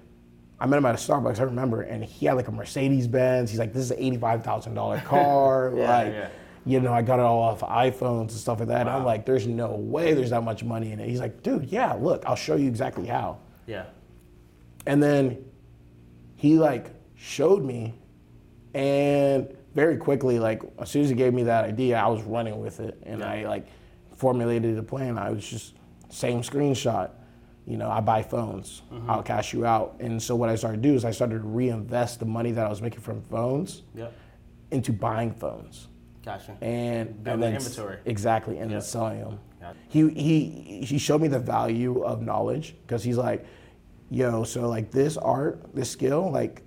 I 0.57 0.65
met 0.67 0.77
him 0.77 0.85
at 0.85 0.95
a 0.95 0.97
Starbucks, 0.97 1.41
I 1.41 1.43
remember, 1.43 1.81
and 1.81 2.01
he 2.01 2.27
had 2.27 2.37
like 2.37 2.47
a 2.47 2.51
Mercedes 2.53 3.09
Benz. 3.09 3.49
He's 3.49 3.59
like, 3.59 3.73
this 3.73 3.83
is 3.83 3.91
an 3.91 3.97
eighty-five 3.99 4.41
thousand 4.41 4.73
dollar 4.75 4.99
car. 5.05 5.73
Yeah, 5.75 5.97
like, 5.97 6.13
yeah. 6.13 6.27
You 6.65 6.79
know, 6.79 6.93
I 6.93 7.01
got 7.01 7.19
it 7.19 7.23
all 7.23 7.39
off 7.41 7.59
iPhones 7.61 8.21
and 8.21 8.31
stuff 8.31 8.59
like 8.59 8.69
that. 8.69 8.81
And 8.81 8.89
I'm 8.89 9.03
like, 9.03 9.25
there's 9.25 9.47
no 9.47 9.71
way 9.75 10.13
there's 10.13 10.29
that 10.29 10.43
much 10.43 10.63
money 10.63 10.91
in 10.91 10.99
it. 10.99 11.09
He's 11.09 11.19
like, 11.19 11.43
dude, 11.43 11.65
yeah, 11.65 11.93
look, 11.93 12.23
I'll 12.25 12.35
show 12.35 12.55
you 12.55 12.67
exactly 12.67 13.05
how. 13.07 13.39
Yeah. 13.67 13.85
And 14.85 15.01
then 15.03 15.43
he 16.35 16.57
like 16.57 16.91
showed 17.15 17.63
me, 17.63 17.93
and 18.73 19.47
very 19.75 19.97
quickly, 19.97 20.39
like 20.39 20.61
as 20.79 20.89
soon 20.89 21.03
as 21.03 21.09
he 21.09 21.15
gave 21.15 21.33
me 21.33 21.43
that 21.43 21.65
idea, 21.65 21.97
I 21.97 22.07
was 22.07 22.21
running 22.23 22.59
with 22.59 22.79
it, 22.79 23.01
and 23.05 23.19
Yeah. 23.19 23.29
I 23.31 23.45
like 23.47 23.67
formulated 24.15 24.77
a 24.77 24.83
plan. 24.83 25.17
I 25.17 25.29
was 25.31 25.45
just 25.47 25.75
same 26.09 26.41
screenshot. 26.41 27.09
You 27.65 27.77
know, 27.77 27.89
I 27.89 28.01
buy 28.01 28.23
phones. 28.23 28.81
Mm-hmm. 28.91 29.09
I'll 29.09 29.23
cash 29.23 29.53
you 29.53 29.65
out. 29.65 29.95
And 29.99 30.21
so 30.21 30.35
what 30.35 30.49
I 30.49 30.55
started 30.55 30.83
to 30.83 30.89
do 30.89 30.95
is 30.95 31.05
I 31.05 31.11
started 31.11 31.35
to 31.41 31.47
reinvest 31.47 32.19
the 32.19 32.25
money 32.25 32.51
that 32.51 32.65
I 32.65 32.69
was 32.69 32.81
making 32.81 32.99
from 32.99 33.21
phones 33.23 33.83
Yep. 33.95 34.13
into 34.71 34.91
buying 34.91 35.31
phones 35.33 35.87
Gotcha. 36.23 36.57
and, 36.61 37.23
Building 37.23 37.33
and 37.33 37.43
then 37.43 37.55
inventory. 37.55 37.97
exactly 38.05 38.57
and 38.59 38.71
Yep. 38.71 38.79
then 38.79 38.87
selling 38.87 39.19
them. 39.19 39.39
He 39.87 40.09
he 40.09 40.81
he 40.85 40.97
showed 40.97 41.21
me 41.21 41.27
the 41.29 41.39
value 41.39 42.03
of 42.03 42.21
knowledge 42.21 42.75
because 42.81 43.01
he's 43.03 43.17
like, 43.17 43.45
yo, 44.09 44.43
so 44.43 44.67
like 44.67 44.91
this 44.91 45.15
art, 45.17 45.61
this 45.73 45.89
skill, 45.89 46.29
like 46.31 46.63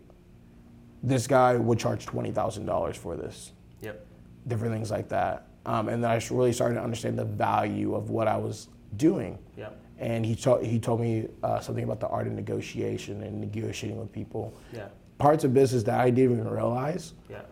this 1.03 1.27
guy 1.27 1.57
would 1.57 1.79
charge 1.79 2.07
twenty 2.07 2.31
thousand 2.31 2.67
dollars 2.67 2.97
for 2.97 3.17
this, 3.17 3.53
Yep. 3.83 4.07
different 4.49 4.75
things 4.75 4.91
like 4.91 5.09
that. 5.11 5.47
Um, 5.67 5.89
and 5.89 6.03
then 6.03 6.11
I 6.11 6.21
really 6.31 6.53
started 6.53 6.77
to 6.77 6.83
understand 6.83 7.19
the 7.19 7.25
value 7.25 7.95
of 7.95 8.09
what 8.11 8.29
I 8.29 8.37
was 8.37 8.69
doing. 8.97 9.39
Yep. 9.57 9.79
And 9.99 10.25
he 10.25 10.35
told 10.35 10.65
he 10.65 10.79
told 10.79 11.01
me 11.01 11.29
uh, 11.43 11.61
something 11.61 11.85
about 11.85 12.01
the 12.01 12.09
art 12.09 12.27
of 12.27 12.33
negotiation 12.33 13.23
and 13.23 13.41
negotiating 13.41 13.99
with 13.99 14.11
people. 14.13 14.55
Yeah. 14.73 14.89
Parts 15.19 15.45
of 15.45 15.53
business 15.53 15.83
that 15.85 16.01
I 16.01 16.11
didn't 16.11 16.33
even 16.41 16.49
realize 16.49 17.13
Yeah. 17.29 17.43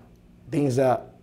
things 0.50 0.76
that 0.76 1.13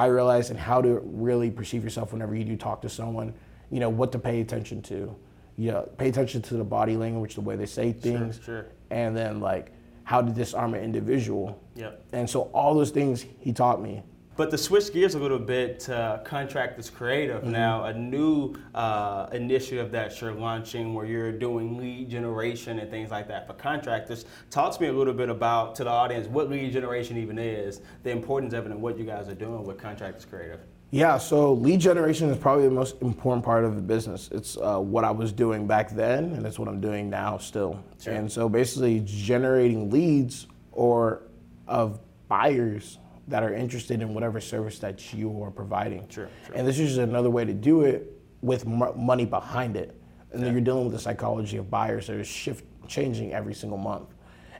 I 0.00 0.06
realized 0.06 0.48
and 0.48 0.58
how 0.58 0.80
to 0.80 1.02
really 1.04 1.50
perceive 1.50 1.84
yourself 1.84 2.14
whenever 2.14 2.34
you 2.34 2.42
do 2.42 2.56
talk 2.56 2.80
to 2.82 2.88
someone, 2.88 3.34
you 3.70 3.80
know, 3.80 3.90
what 3.90 4.12
to 4.12 4.18
pay 4.18 4.40
attention 4.40 4.80
to. 4.84 5.14
You 5.58 5.72
know, 5.72 5.82
pay 5.98 6.08
attention 6.08 6.40
to 6.40 6.54
the 6.54 6.64
body 6.64 6.96
language, 6.96 7.34
the 7.34 7.42
way 7.42 7.54
they 7.54 7.66
say 7.66 7.92
things, 7.92 8.40
sure. 8.42 8.68
and 8.90 9.14
then 9.14 9.40
like 9.40 9.72
how 10.04 10.22
to 10.22 10.32
disarm 10.32 10.72
an 10.72 10.82
individual. 10.82 11.62
Yep. 11.74 12.02
And 12.12 12.30
so 12.30 12.44
all 12.54 12.74
those 12.74 12.88
things 12.88 13.26
he 13.40 13.52
taught 13.52 13.82
me. 13.82 14.02
But 14.36 14.50
to 14.52 14.58
switch 14.58 14.92
gears 14.92 15.14
a 15.14 15.18
little 15.18 15.38
bit 15.38 15.80
to 15.80 16.22
Contractors 16.24 16.88
Creative 16.88 17.42
Mm-hmm. 17.42 17.52
now, 17.52 17.84
a 17.84 17.92
new 17.92 18.54
uh, 18.74 19.26
initiative 19.32 19.90
that 19.92 20.18
you're 20.20 20.32
launching 20.32 20.94
where 20.94 21.04
you're 21.04 21.32
doing 21.32 21.76
lead 21.76 22.08
generation 22.10 22.78
and 22.78 22.90
things 22.90 23.10
like 23.10 23.28
that 23.28 23.46
for 23.46 23.52
contractors. 23.54 24.24
Talk 24.50 24.74
to 24.74 24.82
me 24.82 24.88
a 24.88 24.92
little 24.92 25.12
bit 25.12 25.28
about, 25.28 25.74
to 25.76 25.84
the 25.84 25.90
audience, 25.90 26.26
what 26.26 26.48
lead 26.48 26.72
generation 26.72 27.16
even 27.18 27.38
is, 27.38 27.80
the 28.02 28.10
importance 28.10 28.54
of 28.54 28.66
it, 28.66 28.72
and 28.72 28.80
what 28.80 28.98
you 28.98 29.04
guys 29.04 29.28
are 29.28 29.34
doing 29.34 29.64
with 29.64 29.78
Contractors 29.78 30.24
Creative. 30.24 30.60
Yeah, 30.90 31.18
so 31.18 31.52
lead 31.52 31.80
generation 31.80 32.30
is 32.30 32.38
probably 32.38 32.64
the 32.64 32.74
most 32.74 33.00
important 33.00 33.44
part 33.44 33.64
of 33.64 33.76
the 33.76 33.82
business. 33.82 34.28
It's 34.32 34.56
uh, 34.56 34.78
what 34.78 35.04
I 35.04 35.10
was 35.10 35.32
doing 35.32 35.66
back 35.66 35.90
then, 35.90 36.32
and 36.32 36.44
it's 36.44 36.58
what 36.58 36.66
I'm 36.66 36.80
doing 36.80 37.08
now 37.08 37.38
still. 37.38 37.82
Sure. 38.02 38.12
And 38.12 38.30
so 38.30 38.48
basically, 38.48 39.00
generating 39.04 39.90
leads 39.90 40.48
or 40.72 41.22
of 41.68 42.00
buyers 42.26 42.98
that 43.28 43.42
are 43.42 43.54
interested 43.54 44.02
in 44.02 44.14
whatever 44.14 44.40
service 44.40 44.78
that 44.80 45.12
you 45.14 45.42
are 45.42 45.50
providing. 45.50 46.08
Sure, 46.08 46.28
sure. 46.46 46.54
And 46.56 46.66
this 46.66 46.78
is 46.78 46.90
just 46.90 47.00
another 47.00 47.30
way 47.30 47.44
to 47.44 47.52
do 47.52 47.82
it 47.82 48.10
with 48.42 48.66
mo- 48.66 48.94
money 48.94 49.24
behind 49.24 49.76
it. 49.76 49.94
And 50.32 50.42
then 50.42 50.52
you're 50.52 50.60
dealing 50.62 50.84
with 50.84 50.92
the 50.92 50.98
psychology 51.00 51.56
of 51.56 51.70
buyers 51.70 52.06
that 52.06 52.16
are 52.16 52.24
shift 52.24 52.64
changing 52.88 53.32
every 53.32 53.54
single 53.54 53.78
month. 53.78 54.08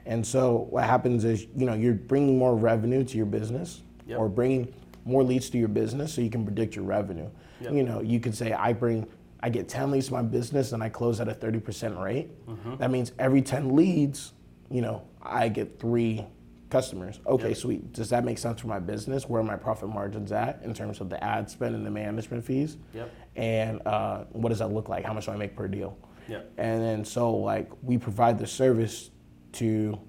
And 0.05 0.25
so 0.25 0.67
what 0.69 0.83
happens 0.85 1.25
is, 1.25 1.47
you 1.55 1.65
know, 1.65 1.73
you're 1.73 1.93
bringing 1.93 2.37
more 2.37 2.55
revenue 2.55 3.03
to 3.03 3.17
your 3.17 3.25
business 3.25 3.81
Yep. 4.07 4.19
or 4.19 4.29
bringing 4.29 4.73
more 5.05 5.23
leads 5.23 5.49
to 5.51 5.57
your 5.57 5.67
business 5.67 6.13
so 6.13 6.21
you 6.21 6.29
can 6.29 6.43
predict 6.43 6.75
your 6.75 6.85
revenue. 6.85 7.29
Yep. 7.61 7.73
You 7.73 7.83
know, 7.83 8.01
you 8.01 8.19
could 8.19 8.35
say 8.35 8.51
I 8.53 8.73
bring 8.73 9.07
I 9.43 9.49
get 9.49 9.67
10 9.67 9.89
leads 9.91 10.07
to 10.07 10.13
my 10.13 10.21
business 10.21 10.71
and 10.71 10.83
I 10.83 10.89
close 10.89 11.19
at 11.19 11.27
a 11.27 11.33
30% 11.33 11.99
rate. 12.01 12.29
Mm-hmm. 12.47 12.75
That 12.77 12.91
means 12.91 13.11
every 13.17 13.41
10 13.41 13.75
leads, 13.75 14.33
you 14.69 14.81
know, 14.81 15.01
I 15.21 15.49
get 15.49 15.79
3 15.79 16.23
customers. 16.71 17.19
Okay, 17.27 17.49
Yep. 17.49 17.57
sweet. 17.57 17.93
Does 17.93 18.09
that 18.09 18.23
make 18.23 18.37
sense 18.39 18.61
for 18.61 18.67
my 18.67 18.79
business? 18.79 19.29
Where 19.29 19.41
are 19.41 19.43
my 19.43 19.57
profit 19.57 19.89
margins 19.89 20.31
at 20.31 20.61
in 20.63 20.73
terms 20.73 21.01
of 21.01 21.09
the 21.09 21.23
ad 21.23 21.49
spend 21.49 21.75
and 21.75 21.85
the 21.85 21.91
management 21.91 22.43
fees? 22.43 22.77
Yep. 22.95 23.11
And 23.35 23.81
uh, 23.85 24.23
what 24.31 24.49
does 24.49 24.59
that 24.59 24.71
look 24.71 24.89
like? 24.89 25.05
How 25.05 25.13
much 25.13 25.25
do 25.25 25.31
I 25.31 25.37
make 25.37 25.55
per 25.55 25.67
deal? 25.67 25.97
Yep. 26.27 26.51
And 26.57 26.81
then 26.81 27.05
so 27.05 27.35
like 27.35 27.69
we 27.83 27.97
provide 27.97 28.39
the 28.39 28.47
service 28.47 29.11
to 29.53 29.99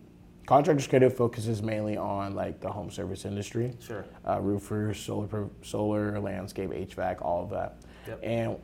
contractors 0.46 0.86
creative 0.86 1.16
focuses 1.16 1.62
mainly 1.62 1.96
on 1.96 2.34
like 2.34 2.60
the 2.60 2.70
home 2.70 2.90
service 2.90 3.24
industry. 3.24 3.76
Sure. 3.80 4.04
Uh, 4.26 4.40
roofers, 4.40 4.98
solar, 4.98 5.48
solar, 5.62 6.18
landscape, 6.20 6.70
HVAC, 6.70 7.20
all 7.22 7.42
of 7.44 7.50
that. 7.50 7.78
Yep. 8.06 8.20
And 8.22 8.56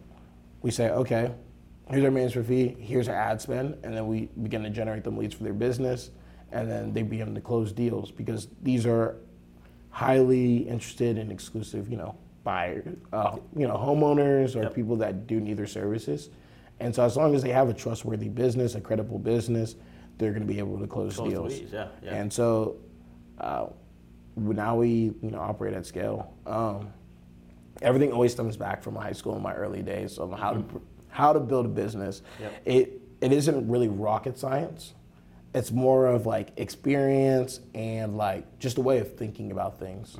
we 0.63 0.71
say, 0.71 0.91
okay, 0.91 1.33
here's 1.91 2.05
our 2.05 2.11
management 2.11 2.47
fee, 2.49 2.77
here's 2.81 3.09
our 3.09 3.15
ad 3.15 3.41
spend, 3.41 3.77
and 3.85 3.95
then 3.97 4.07
we 4.07 4.29
begin 4.43 4.63
to 4.63 4.71
generate 4.71 5.05
them 5.05 5.17
leads 5.17 5.35
for 5.35 5.45
their 5.45 5.53
business, 5.55 6.11
and 6.53 6.71
then 6.71 6.93
they 6.93 7.03
begin 7.03 7.35
to 7.35 7.41
close 7.41 7.73
deals 7.73 8.11
because 8.11 8.49
these 8.63 8.87
are 8.87 9.17
highly 9.91 10.59
interested 10.69 11.19
and 11.19 11.31
exclusive, 11.33 11.89
you 11.91 11.97
know, 11.97 12.17
buyers, 12.45 12.97
uh, 13.13 13.37
you 13.57 13.67
know, 13.67 13.77
homeowners 13.77 14.55
or 14.57 14.63
Yep. 14.65 14.75
people 14.75 14.97
that 14.97 15.27
do 15.27 15.41
need 15.41 15.57
their 15.57 15.67
services. 15.67 16.31
And 16.81 16.95
so 16.95 17.03
as 17.05 17.17
long 17.17 17.35
as 17.35 17.43
they 17.43 17.51
have 17.51 17.69
a 17.69 17.75
trustworthy 17.75 18.29
business, 18.29 18.75
a 18.75 18.81
credible 18.81 19.19
business, 19.19 19.75
they're 20.17 20.31
going 20.31 20.47
to 20.47 20.53
be 20.53 20.59
able 20.59 20.79
to 20.79 20.87
close, 20.87 21.17
Close 21.17 21.31
deals. 21.31 21.53
leads, 21.53 21.73
yeah, 21.73 21.89
yeah. 22.03 22.15
And 22.15 22.33
so 22.33 22.77
uh, 23.39 23.67
now 24.37 24.77
we, 24.77 24.89
you 25.23 25.31
know, 25.31 25.39
operate 25.41 25.75
at 25.75 25.85
scale. 25.87 26.33
Um, 26.47 26.93
everything 27.83 28.13
always 28.13 28.33
stems 28.33 28.57
back 28.57 28.83
from 28.83 28.95
high 28.97 29.13
school 29.13 29.37
in 29.37 29.43
my 29.43 29.55
early 29.55 29.83
days 29.83 30.19
on 30.19 30.33
how 30.33 30.53
to 30.55 30.65
how 31.09 31.33
to 31.33 31.41
build 31.41 31.67
a 31.67 31.69
business. 31.69 32.23
Yep. 32.41 32.53
It 32.65 33.03
it 33.21 33.33
isn't 33.33 33.69
really 33.69 33.89
rocket 33.89 34.39
science. 34.39 34.95
It's 35.55 35.71
more 35.71 36.07
of 36.07 36.27
like 36.27 36.53
experience 36.57 37.61
and 37.75 38.17
like 38.17 38.59
just 38.59 38.79
a 38.79 38.81
way 38.81 38.99
of 38.99 39.17
thinking 39.17 39.51
about 39.51 39.79
things. 39.79 40.17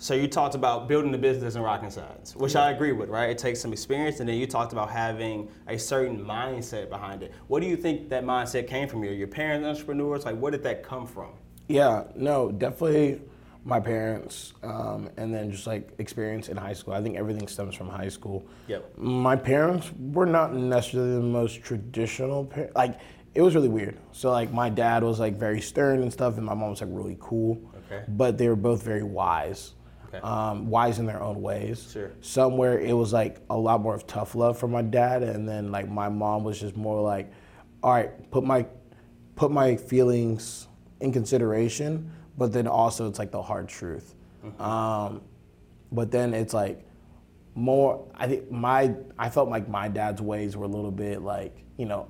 So 0.00 0.14
you 0.14 0.28
talked 0.28 0.54
about 0.54 0.86
building 0.86 1.10
the 1.10 1.18
business 1.18 1.56
and 1.56 1.64
rocket 1.64 1.92
science, 1.92 2.36
which 2.36 2.54
I 2.54 2.70
agree 2.70 2.92
with, 2.92 3.08
right? 3.08 3.30
It 3.30 3.38
takes 3.38 3.60
some 3.60 3.72
experience, 3.72 4.20
and 4.20 4.28
then 4.28 4.36
you 4.36 4.46
talked 4.46 4.72
about 4.72 4.90
having 4.90 5.48
a 5.66 5.76
certain 5.76 6.24
mindset 6.24 6.88
behind 6.88 7.24
it. 7.24 7.32
What 7.48 7.60
do 7.62 7.66
you 7.66 7.76
think 7.76 8.08
that 8.10 8.22
mindset 8.22 8.68
came 8.68 8.86
from? 8.86 9.02
Your 9.02 9.12
your 9.12 9.26
parents 9.26 9.66
entrepreneurs? 9.66 10.24
Like, 10.24 10.38
where 10.38 10.52
did 10.52 10.62
that 10.62 10.84
come 10.84 11.04
from? 11.04 11.30
Yeah, 11.66 12.04
no, 12.14 12.52
definitely 12.52 13.20
my 13.64 13.80
parents, 13.80 14.54
um, 14.62 15.10
and 15.16 15.34
then 15.34 15.50
just 15.50 15.66
like 15.66 15.90
experience 15.98 16.48
in 16.48 16.56
high 16.56 16.72
school. 16.74 16.94
I 16.94 17.02
think 17.02 17.16
everything 17.16 17.48
stems 17.48 17.74
from 17.74 17.88
high 17.88 18.08
school. 18.08 18.46
Yep. 18.68 18.98
My 18.98 19.34
parents 19.34 19.90
were 19.98 20.26
not 20.26 20.54
necessarily 20.54 21.16
the 21.16 21.20
most 21.20 21.60
traditional. 21.62 22.44
Par- 22.44 22.70
like 22.76 23.00
it 23.34 23.42
was 23.42 23.54
really 23.54 23.68
weird. 23.68 23.96
So 24.12 24.30
like 24.30 24.52
my 24.52 24.68
dad 24.68 25.02
was 25.02 25.20
like 25.20 25.36
very 25.36 25.60
stern 25.60 26.02
and 26.02 26.12
stuff, 26.12 26.36
and 26.36 26.46
my 26.46 26.54
mom 26.54 26.70
was 26.70 26.80
like 26.80 26.90
really 26.92 27.16
cool. 27.20 27.60
Okay. 27.86 28.04
But 28.08 28.38
they 28.38 28.48
were 28.48 28.56
both 28.56 28.82
very 28.82 29.02
wise. 29.02 29.74
Okay. 30.08 30.18
Um, 30.20 30.70
wise 30.70 30.98
in 30.98 31.06
their 31.06 31.22
own 31.22 31.42
ways. 31.42 31.90
Sure. 31.92 32.10
Somewhere 32.20 32.80
it 32.80 32.94
was 32.94 33.12
like 33.12 33.40
a 33.50 33.56
lot 33.56 33.82
more 33.82 33.94
of 33.94 34.06
tough 34.06 34.34
love 34.34 34.58
from 34.58 34.70
my 34.70 34.82
dad, 34.82 35.22
and 35.22 35.48
then 35.48 35.70
like 35.70 35.88
my 35.88 36.08
mom 36.08 36.44
was 36.44 36.58
just 36.58 36.76
more 36.76 37.00
like, 37.00 37.30
all 37.82 37.92
right, 37.92 38.30
put 38.30 38.44
my 38.44 38.66
put 39.36 39.50
my 39.50 39.76
feelings 39.76 40.66
in 41.00 41.12
consideration, 41.12 42.10
but 42.36 42.52
then 42.52 42.66
also 42.66 43.08
it's 43.08 43.18
like 43.18 43.30
the 43.30 43.42
hard 43.42 43.68
truth. 43.68 44.14
Um, 44.58 45.20
but 45.92 46.10
then 46.10 46.34
it's 46.34 46.54
like 46.54 46.84
more. 47.54 48.06
I 48.14 48.26
think 48.26 48.50
my 48.50 48.94
I 49.18 49.28
felt 49.30 49.48
like 49.48 49.68
my 49.68 49.88
dad's 49.88 50.22
ways 50.22 50.56
were 50.56 50.64
a 50.64 50.68
little 50.68 50.90
bit 50.90 51.22
like 51.22 51.64
you 51.76 51.86
know 51.86 52.08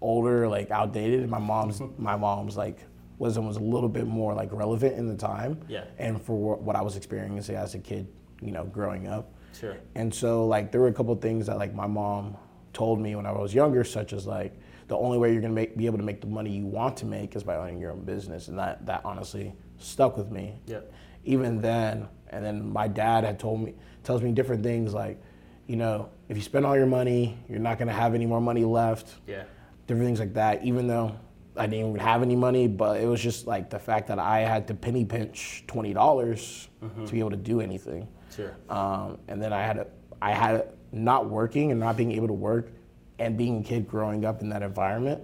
older, 0.00 0.48
like 0.48 0.70
outdated. 0.70 1.20
And 1.20 1.30
my 1.30 1.38
mom's 1.38 1.80
my 1.98 2.16
mom's 2.16 2.56
like 2.56 2.78
wisdom 3.18 3.46
was 3.46 3.56
a 3.56 3.60
little 3.60 3.88
bit 3.88 4.06
more 4.06 4.34
like 4.34 4.50
relevant 4.52 4.96
in 4.96 5.06
the 5.06 5.16
time. 5.16 5.60
Yeah. 5.68 5.84
And 5.98 6.20
for 6.20 6.56
what 6.56 6.76
I 6.76 6.82
was 6.82 6.96
experiencing 6.96 7.54
as 7.54 7.74
a 7.74 7.78
kid, 7.78 8.08
you 8.40 8.50
know, 8.50 8.64
growing 8.64 9.06
up. 9.06 9.32
Sure. 9.58 9.76
And 9.94 10.12
so 10.12 10.46
like 10.46 10.72
there 10.72 10.80
were 10.80 10.88
a 10.88 10.92
couple 10.92 11.14
things 11.16 11.46
that 11.46 11.58
like 11.58 11.74
my 11.74 11.86
mom 11.86 12.36
told 12.72 13.00
me 13.00 13.14
when 13.14 13.26
I 13.26 13.32
was 13.32 13.54
younger, 13.54 13.84
such 13.84 14.12
as 14.12 14.26
like 14.26 14.54
the 14.88 14.96
only 14.96 15.18
way 15.18 15.32
you're 15.32 15.42
gonna 15.42 15.54
make, 15.54 15.76
be 15.76 15.86
able 15.86 15.98
to 15.98 16.04
make 16.04 16.20
the 16.20 16.26
money 16.26 16.50
you 16.50 16.66
want 16.66 16.96
to 16.98 17.06
make 17.06 17.36
is 17.36 17.42
by 17.44 17.56
owning 17.56 17.78
your 17.78 17.92
own 17.92 18.02
business, 18.04 18.48
and 18.48 18.58
that 18.58 18.84
that 18.86 19.02
honestly 19.04 19.54
stuck 19.78 20.16
with 20.16 20.30
me. 20.30 20.58
Yep. 20.66 20.92
even 21.24 21.60
then, 21.60 22.08
and 22.30 22.44
then 22.44 22.72
my 22.72 22.88
dad 22.88 23.24
had 23.24 23.38
told 23.38 23.60
me, 23.60 23.74
tells 24.02 24.22
me 24.22 24.32
different 24.32 24.62
things 24.62 24.92
like, 24.92 25.22
you 25.66 25.76
know, 25.76 26.10
if 26.28 26.36
you 26.36 26.42
spend 26.42 26.66
all 26.66 26.76
your 26.76 26.86
money, 26.86 27.38
you're 27.48 27.58
not 27.58 27.78
gonna 27.78 27.92
have 27.92 28.14
any 28.14 28.26
more 28.26 28.40
money 28.40 28.64
left. 28.64 29.14
Yeah. 29.26 29.44
Different 29.86 30.06
things 30.06 30.20
like 30.20 30.34
that. 30.34 30.64
Even 30.64 30.86
though 30.86 31.16
I 31.56 31.66
didn't 31.66 31.88
even 31.90 32.00
have 32.00 32.22
any 32.22 32.36
money, 32.36 32.66
but 32.66 33.00
it 33.00 33.06
was 33.06 33.20
just 33.20 33.46
like 33.46 33.70
the 33.70 33.78
fact 33.78 34.08
that 34.08 34.18
I 34.18 34.40
had 34.40 34.66
to 34.68 34.74
penny 34.74 35.04
pinch 35.04 35.64
twenty 35.66 35.92
dollars 35.92 36.68
to 37.06 37.12
be 37.12 37.18
able 37.20 37.30
to 37.30 37.36
do 37.36 37.60
anything. 37.60 38.08
Sure. 38.34 38.56
Um, 38.68 39.18
and 39.28 39.42
then 39.42 39.52
I 39.52 39.62
had 39.62 39.76
a, 39.76 39.86
I 40.20 40.32
had 40.32 40.68
not 40.92 41.28
working 41.28 41.70
and 41.70 41.78
not 41.80 41.96
being 41.96 42.12
able 42.12 42.28
to 42.28 42.32
work, 42.32 42.70
and 43.18 43.36
being 43.36 43.60
a 43.60 43.62
kid 43.62 43.86
growing 43.86 44.24
up 44.24 44.40
in 44.40 44.48
that 44.48 44.62
environment 44.62 45.22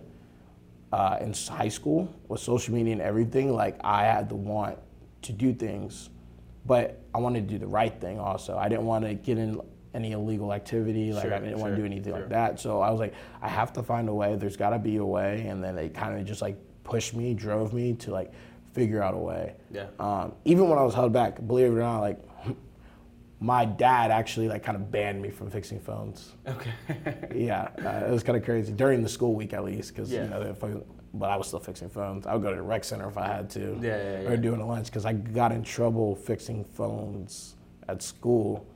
uh, 0.92 1.18
in 1.21 1.33
high 1.33 1.68
school 1.68 2.12
with 2.28 2.40
social 2.40 2.75
media 2.75 2.92
and 2.92 3.02
everything. 3.02 3.52
Like 3.52 3.78
I 3.83 4.04
had 4.04 4.28
the 4.28 4.35
want 4.35 4.78
to 5.23 5.33
do 5.33 5.52
things, 5.52 6.11
but 6.66 7.00
I 7.14 7.18
wanted 7.18 7.49
to 7.49 7.54
do 7.54 7.59
the 7.59 7.66
right 7.66 7.99
thing 8.00 8.18
also. 8.18 8.57
I 8.57 8.68
didn't 8.68 8.87
want 8.87 9.04
to 9.04 9.14
get 9.14 9.38
in 9.38 9.61
any 9.95 10.12
illegal 10.12 10.52
activity. 10.52 11.12
Like 11.12 11.25
Sure, 11.25 11.35
I 11.35 11.38
didn't 11.40 11.59
want 11.59 11.73
to 11.75 11.76
do 11.80 11.85
anything 11.87 12.12
sure. 12.12 12.21
like 12.21 12.28
that. 12.30 12.61
So 12.61 12.80
I 12.80 12.90
was 12.90 13.00
like, 13.00 13.14
I 13.42 13.49
have 13.49 13.73
to 13.75 13.83
find 13.83 14.09
a 14.09 14.14
way. 14.14 14.37
There's 14.37 14.57
got 14.57 14.71
to 14.71 14.78
be 14.78 14.97
a 14.97 15.04
way. 15.04 15.47
And 15.49 15.62
then 15.62 15.75
they 15.76 15.88
kind 15.88 16.18
of 16.18 16.26
just 16.26 16.42
like 16.42 16.57
pushed 16.85 17.14
me, 17.14 17.35
drove 17.35 17.73
me 17.73 17.95
to 17.95 18.11
like 18.11 18.33
figure 18.73 19.02
out 19.02 19.14
a 19.14 19.18
way. 19.18 19.54
Yeah. 19.71 19.87
Um, 19.99 20.33
even 20.45 20.68
when 20.68 20.78
I 20.78 20.83
was 20.83 20.95
held 20.95 21.12
back, 21.12 21.45
believe 21.47 21.66
it 21.66 21.75
or 21.75 21.78
not, 21.80 22.00
like 22.00 22.18
my 23.40 23.64
dad 23.64 24.11
actually 24.11 24.49
like 24.49 24.62
kind 24.62 24.76
of 24.76 24.90
banned 24.90 25.21
me 25.23 25.30
from 25.30 25.50
fixing 25.50 25.80
phones. 25.80 26.33
Okay. 26.47 26.73
Yeah, 27.35 27.68
uh, 27.85 28.07
it 28.07 28.11
was 28.11 28.23
kind 28.23 28.37
of 28.37 28.45
crazy 28.45 28.73
during 28.73 29.02
the 29.02 29.09
school 29.09 29.35
week 29.35 29.52
at 29.52 29.64
least, 29.64 29.95
because 29.95 30.11
Yeah. 30.11 30.25
you 30.25 30.30
know, 30.30 30.54
fucking- 30.54 30.85
but 31.14 31.30
I 31.30 31.37
was 31.37 31.47
still 31.47 31.61
fixing 31.61 31.88
phones. 31.88 32.26
I 32.26 32.35
would 32.35 32.42
go 32.42 32.50
to 32.50 32.57
the 32.57 32.62
rec 32.62 32.85
center 32.85 33.09
if 33.09 33.16
I 33.16 33.26
had 33.26 33.49
to, 33.50 33.78
Yeah, 33.80 33.97
yeah, 33.97 34.21
yeah. 34.23 34.28
or 34.28 34.37
doing 34.37 34.61
a 34.61 34.66
lunch, 34.66 34.87
because 34.87 35.07
I 35.07 35.12
got 35.14 35.52
in 35.52 35.62
trouble 35.62 36.14
fixing 36.16 36.64
phones 36.64 37.54
at 37.88 38.02
school. 38.02 38.66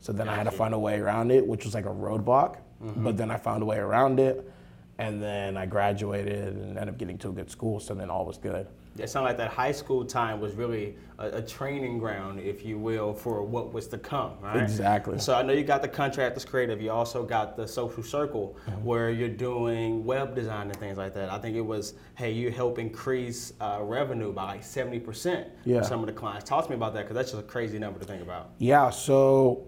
So 0.00 0.12
then 0.12 0.28
I 0.28 0.34
had 0.34 0.44
to 0.44 0.50
find 0.50 0.74
a 0.74 0.78
way 0.78 0.98
around 0.98 1.30
it, 1.30 1.46
which 1.46 1.64
was 1.64 1.74
like 1.74 1.84
a 1.86 1.90
roadblock. 1.90 2.56
Mm-hmm. 2.82 3.04
But 3.04 3.16
then 3.16 3.30
I 3.30 3.36
found 3.36 3.62
a 3.62 3.66
way 3.66 3.76
around 3.78 4.18
it, 4.18 4.50
and 4.98 5.22
then 5.22 5.56
I 5.56 5.66
graduated 5.66 6.54
and 6.56 6.78
ended 6.78 6.88
up 6.88 6.98
getting 6.98 7.18
to 7.18 7.28
a 7.28 7.32
good 7.32 7.50
school. 7.50 7.78
So 7.80 7.94
then 7.94 8.08
all 8.10 8.24
was 8.24 8.38
good. 8.38 8.66
It 8.98 9.08
sounded 9.08 9.28
like 9.28 9.36
that 9.36 9.52
high 9.52 9.70
school 9.72 10.04
time 10.04 10.40
was 10.40 10.54
really 10.54 10.96
a, 11.18 11.26
a 11.36 11.42
training 11.42 11.98
ground, 12.00 12.40
if 12.40 12.64
you 12.64 12.76
will, 12.76 13.14
for 13.14 13.40
what 13.42 13.72
was 13.72 13.86
to 13.88 13.98
come, 13.98 14.32
right? 14.42 14.60
Exactly. 14.62 15.18
So 15.20 15.34
I 15.34 15.42
know 15.42 15.52
you 15.52 15.62
got 15.62 15.80
the 15.80 15.88
contractors 15.88 16.44
creative. 16.44 16.82
You 16.82 16.90
also 16.90 17.22
got 17.24 17.56
the 17.56 17.68
social 17.68 18.02
circle, 18.02 18.56
Mm-hmm. 18.66 18.84
where 18.84 19.10
you're 19.10 19.28
doing 19.28 20.04
web 20.04 20.34
design 20.34 20.66
and 20.68 20.76
things 20.76 20.98
like 20.98 21.14
that. 21.14 21.30
I 21.30 21.38
think 21.38 21.56
it 21.56 21.60
was, 21.60 21.94
hey, 22.16 22.32
you 22.32 22.50
help 22.50 22.78
increase 22.78 23.52
uh, 23.60 23.78
revenue 23.82 24.32
by 24.32 24.44
like 24.44 24.64
seventy 24.64 24.98
percent 24.98 25.46
Yeah. 25.64 25.80
for 25.80 25.84
some 25.86 26.00
of 26.00 26.06
the 26.06 26.12
clients. 26.12 26.48
Talk 26.48 26.64
to 26.64 26.70
me 26.70 26.76
about 26.76 26.92
that 26.94 27.02
because 27.02 27.14
that's 27.14 27.30
just 27.30 27.42
a 27.42 27.46
crazy 27.46 27.78
number 27.78 28.00
to 28.00 28.04
think 28.04 28.22
about. 28.22 28.50
Yeah, 28.58 28.90
so 28.90 29.66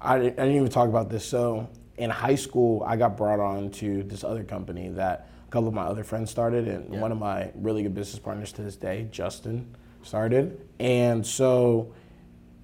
I, 0.00 0.16
I 0.16 0.20
didn't 0.20 0.56
even 0.56 0.68
talk 0.68 0.88
about 0.88 1.10
this. 1.10 1.24
So 1.24 1.68
in 1.98 2.10
high 2.10 2.34
school, 2.34 2.82
I 2.86 2.96
got 2.96 3.16
brought 3.16 3.40
on 3.40 3.70
to 3.72 4.02
this 4.04 4.24
other 4.24 4.42
company 4.44 4.88
that 4.90 5.28
a 5.46 5.50
couple 5.50 5.68
of 5.68 5.74
my 5.74 5.82
other 5.82 6.04
friends 6.04 6.30
started, 6.30 6.68
and 6.68 6.94
Yeah. 6.94 7.00
one 7.00 7.12
of 7.12 7.18
my 7.18 7.50
really 7.54 7.82
good 7.82 7.94
business 7.94 8.18
partners 8.18 8.52
to 8.52 8.62
this 8.62 8.76
day, 8.76 9.08
Justin, 9.10 9.66
started. 10.02 10.60
And 10.78 11.26
so 11.26 11.92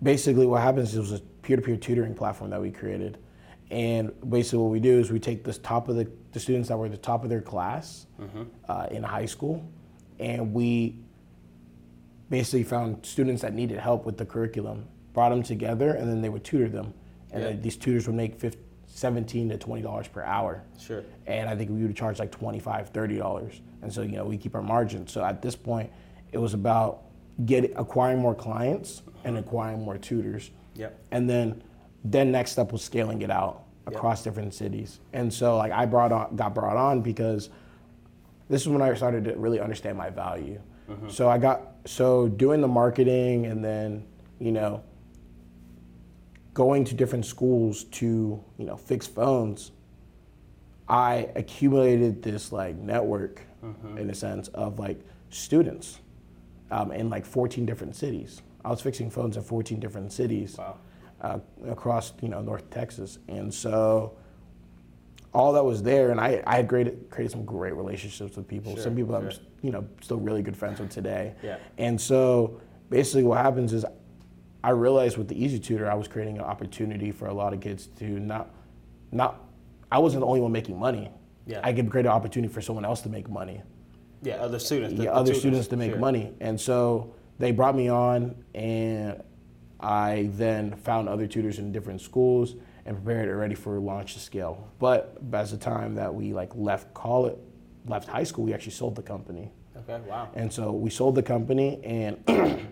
basically, 0.03 0.47
what 0.47 0.63
happens 0.63 0.91
is 0.91 0.97
it 0.97 1.01
was 1.01 1.13
a 1.13 1.19
peer-to-peer 1.43 1.77
tutoring 1.77 2.15
platform 2.15 2.51
that 2.51 2.61
we 2.61 2.71
created. 2.71 3.19
And 3.71 4.13
basically, 4.31 4.61
what 4.61 4.71
we 4.71 4.81
do 4.81 4.99
is 5.01 5.11
we 5.11 5.19
take 5.19 5.43
the 5.45 5.53
top 5.53 5.89
of 5.89 5.97
the, 5.97 6.09
the 6.33 6.41
students 6.41 6.69
that 6.69 6.77
were 6.79 6.87
at 6.87 6.93
the 6.93 6.97
top 6.99 7.25
of 7.25 7.29
their 7.31 7.41
class 7.43 8.07
uh, 8.69 8.87
in 8.91 9.03
high 9.03 9.27
school, 9.27 9.63
and 10.21 10.55
we 10.55 10.97
basically 12.31 12.63
found 12.65 13.05
students 13.05 13.43
that 13.43 13.53
needed 13.55 13.79
help 13.79 14.07
with 14.07 14.17
the 14.17 14.25
curriculum, 14.25 14.87
brought 15.13 15.31
them 15.31 15.43
together, 15.43 15.91
and 15.93 16.09
then 16.09 16.23
they 16.23 16.29
would 16.29 16.45
tutor 16.45 16.69
them. 16.69 16.95
And 17.33 17.43
Yeah. 17.43 17.49
then 17.51 17.63
these 17.63 17.77
tutors 17.77 18.07
would 18.07 18.17
make 18.17 18.39
15, 18.39 18.63
17 18.87 19.49
to 19.51 19.59
twenty 19.59 19.83
dollars 19.83 20.09
per 20.09 20.23
hour. 20.23 20.63
Sure. 20.79 21.03
And 21.27 21.49
I 21.51 21.57
think 21.57 21.71
we 21.71 21.83
would 21.83 21.95
charge 21.97 22.19
like 22.19 22.31
25 22.31 22.89
30 22.91 23.17
dollars. 23.19 23.61
And 23.83 23.93
so 23.93 24.03
you 24.03 24.13
know 24.17 24.25
we 24.25 24.39
keep 24.39 24.55
our 24.55 24.63
margin. 24.63 25.07
So 25.07 25.25
at 25.25 25.43
this 25.43 25.55
point, 25.57 25.91
it 26.33 26.39
was 26.39 26.55
about 26.55 27.03
getting 27.45 27.77
acquiring 27.77 28.19
more 28.19 28.35
clients 28.35 29.03
and 29.25 29.37
acquiring 29.37 29.83
more 29.83 29.99
tutors. 29.99 30.51
Yep. 30.77 30.99
And 31.11 31.29
then 31.29 31.63
then 32.05 32.31
next 32.33 32.53
step 32.53 32.73
was 32.73 32.83
scaling 32.83 33.23
it 33.23 33.31
out 33.31 33.65
across 33.87 34.23
different 34.25 34.55
cities. 34.55 35.01
And 35.13 35.33
so 35.33 35.57
like 35.57 35.73
I 35.73 35.85
brought 35.87 36.13
on 36.13 36.35
got 36.37 36.55
brought 36.55 36.77
on 36.77 37.03
because 37.03 37.51
this 38.49 38.63
is 38.63 38.69
when 38.69 38.81
I 38.83 38.95
started 38.95 39.25
to 39.25 39.37
really 39.37 39.61
understand 39.61 39.99
my 39.99 40.11
value. 40.11 40.61
Mm-hmm. 40.89 41.09
So 41.11 41.29
I 41.29 41.39
got 41.39 41.73
so 41.85 42.29
doing 42.29 42.61
the 42.61 42.69
marketing 42.69 43.47
and 43.47 43.65
then 43.65 44.05
you 44.39 44.53
know 44.53 44.83
going 46.57 46.85
to 46.87 46.95
different 46.95 47.27
schools 47.27 47.85
to 47.85 48.43
you 48.57 48.65
know 48.65 48.77
fix 48.79 49.07
phones. 49.07 49.73
I 50.89 51.29
accumulated 51.37 52.23
this 52.23 52.51
like 52.51 52.77
network 52.77 53.43
in 53.99 54.09
a 54.09 54.15
sense 54.15 54.49
of 54.49 54.79
like 54.79 54.99
students 55.31 55.99
um, 56.71 56.93
in 56.93 57.11
like 57.11 57.27
14 57.27 57.67
different 57.67 57.95
cities. 57.95 58.41
I 58.65 58.71
was 58.71 58.81
fixing 58.81 59.11
phones 59.11 59.37
in 59.37 59.43
14 59.43 59.79
different 59.81 60.13
cities 60.13 60.57
Wow. 60.57 60.79
uh, 61.21 61.39
across 61.69 62.15
you 62.23 62.29
know 62.31 62.41
North 62.41 62.71
Texas, 62.71 63.19
and 63.29 63.53
so 63.53 64.17
all 65.35 65.53
that 65.53 65.65
was 65.65 65.83
there, 65.83 66.11
and 66.11 66.19
I, 66.19 66.43
I 66.47 66.57
had 66.57 66.69
created 66.69 67.11
created 67.11 67.33
some 67.33 67.45
great 67.45 67.75
relationships 67.75 68.35
with 68.35 68.49
people. 68.49 68.73
Sure, 68.75 68.83
some 68.83 68.97
people 68.97 69.15
I'm 69.15 69.31
you 69.63 69.73
know 69.73 69.87
still 70.01 70.21
really 70.21 70.41
good 70.43 70.57
friends 70.57 70.81
with 70.81 70.89
today. 70.91 71.35
Yeah. 71.43 71.59
And 71.77 72.01
so 72.01 72.59
basically, 72.89 73.25
what 73.25 73.43
happens 73.45 73.75
is 73.75 73.85
I 74.67 74.71
realized 74.71 75.17
with 75.17 75.29
the 75.29 75.41
Easy 75.43 75.61
Tutor, 75.61 75.89
I 75.89 75.95
was 75.95 76.09
creating 76.09 76.39
an 76.39 76.45
opportunity 76.45 77.13
for 77.13 77.27
a 77.29 77.33
lot 77.33 77.53
of 77.55 77.61
kids 77.61 77.87
to 78.01 78.05
not 78.19 78.51
not 79.13 79.41
I 79.93 80.01
wasn't 80.01 80.23
the 80.23 80.27
only 80.27 80.41
one 80.41 80.51
making 80.51 80.77
money. 80.77 81.09
Yeah. 81.47 81.61
I 81.63 81.73
could 81.73 81.89
create 81.89 82.07
an 82.07 82.11
opportunity 82.13 82.53
for 82.53 82.61
someone 82.61 82.85
else 82.85 83.01
to 83.03 83.09
make 83.09 83.31
money 83.31 83.63
Yeah, 84.23 84.35
other 84.39 84.59
students. 84.59 84.97
the- 84.97 85.05
yeah, 85.05 85.11
the 85.11 85.17
other 85.17 85.27
tutors. 85.29 85.41
students 85.41 85.69
to 85.69 85.77
make 85.77 85.93
Sure. 85.93 86.01
money. 86.01 86.33
And 86.41 86.61
so 86.61 87.15
they 87.39 87.53
brought 87.53 87.77
me 87.77 87.87
on, 87.89 88.35
and 88.57 89.23
I 89.79 90.31
then 90.33 90.75
found 90.75 91.09
other 91.09 91.29
tutors 91.29 91.61
in 91.61 91.71
different 91.71 92.01
schools 92.01 92.57
and 92.85 92.97
prepared 92.97 93.29
it 93.29 93.35
ready 93.35 93.55
for 93.55 93.79
launch 93.79 94.15
to 94.15 94.19
scale. 94.21 94.67
But 94.81 95.31
by 95.31 95.45
the 95.45 95.57
time 95.57 95.95
that 95.95 96.13
we 96.13 96.33
like 96.33 96.51
left 96.57 96.93
college, 96.93 97.37
left 97.87 98.09
high 98.09 98.25
school, 98.25 98.45
we 98.45 98.53
actually 98.53 98.73
sold 98.73 98.97
the 98.97 99.03
company. 99.03 99.53
Okay. 99.77 100.01
Wow. 100.09 100.31
And 100.35 100.53
so 100.53 100.73
we 100.73 100.91
sold 100.91 101.15
the 101.15 101.23
company, 101.23 101.79
and 101.85 102.17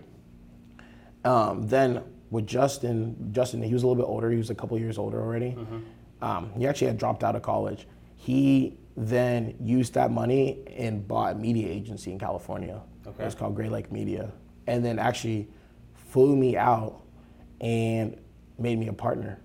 um, 1.25 1.63
then 1.69 2.03
with 2.31 2.47
Justin, 2.47 3.31
Justin, 3.33 3.63
he 3.63 3.73
was 3.73 3.83
a 3.83 3.87
little 3.87 4.03
bit 4.03 4.09
older. 4.09 4.31
He 4.31 4.37
was 4.39 4.51
a 4.51 4.55
couple 4.55 4.79
years 4.79 4.99
older 4.99 5.21
already. 5.21 5.51
Mm-hmm. 5.53 5.79
Um, 6.25 6.51
he 6.57 6.67
actually 6.67 6.89
had 6.89 6.99
dropped 6.99 7.23
out 7.23 7.37
of 7.37 7.43
college. 7.43 7.87
He 8.17 8.79
then 8.97 9.55
used 9.61 9.95
that 9.95 10.11
money 10.11 10.63
and 10.77 11.07
bought 11.07 11.33
a 11.33 11.39
media 11.39 11.69
agency 11.69 12.11
in 12.13 12.19
California. 12.19 12.81
Okay. 13.07 13.23
It 13.23 13.27
was 13.27 13.35
called 13.35 13.55
Great 13.55 13.71
Lake 13.71 13.93
Media, 13.93 14.33
and 14.67 14.85
then 14.85 14.99
actually 14.99 15.49
flew 15.95 16.35
me 16.37 16.57
out 16.57 17.03
and 17.61 18.17
made 18.59 18.79
me 18.79 18.89
a 18.89 18.93
partner. 18.93 19.41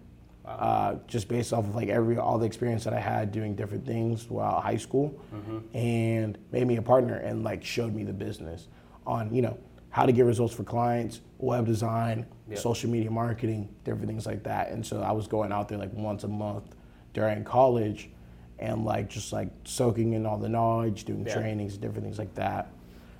Uh, 0.45 0.95
just 1.07 1.27
based 1.27 1.53
off 1.53 1.63
of 1.65 1.75
like 1.75 1.89
every 1.89 2.17
all 2.17 2.39
the 2.39 2.45
experience 2.45 2.83
that 2.83 2.93
I 2.93 2.99
had 2.99 3.31
doing 3.31 3.55
different 3.55 3.85
things 3.85 4.27
while 4.29 4.59
high 4.61 4.77
school, 4.77 5.19
Mm-hmm. 5.33 5.77
and 5.77 6.37
made 6.51 6.65
me 6.65 6.77
a 6.77 6.81
partner 6.81 7.17
and 7.17 7.43
like 7.43 7.63
showed 7.63 7.93
me 7.93 8.03
the 8.03 8.13
business 8.13 8.67
on 9.05 9.33
you 9.33 9.41
know 9.43 9.57
how 9.91 10.05
to 10.05 10.11
get 10.11 10.25
results 10.25 10.53
for 10.53 10.63
clients, 10.63 11.21
web 11.39 11.65
design, 11.65 12.25
social 12.55 12.89
media 12.89 13.11
marketing, 13.11 13.69
different 13.83 14.07
things 14.07 14.25
like 14.25 14.43
that. 14.43 14.69
And 14.71 14.85
so 14.85 15.01
I 15.01 15.11
was 15.11 15.27
going 15.27 15.51
out 15.51 15.67
there 15.69 15.77
like 15.77 15.93
once 15.93 16.23
a 16.23 16.27
month 16.27 16.75
during 17.13 17.43
college, 17.43 18.09
and 18.59 18.83
like 18.85 19.09
just 19.09 19.31
like 19.31 19.49
soaking 19.63 20.13
in 20.13 20.25
all 20.25 20.37
the 20.37 20.49
knowledge, 20.49 21.05
doing 21.05 21.25
Yeah. 21.25 21.33
trainings, 21.33 21.77
different 21.77 22.03
things 22.03 22.19
like 22.19 22.33
that. 22.35 22.67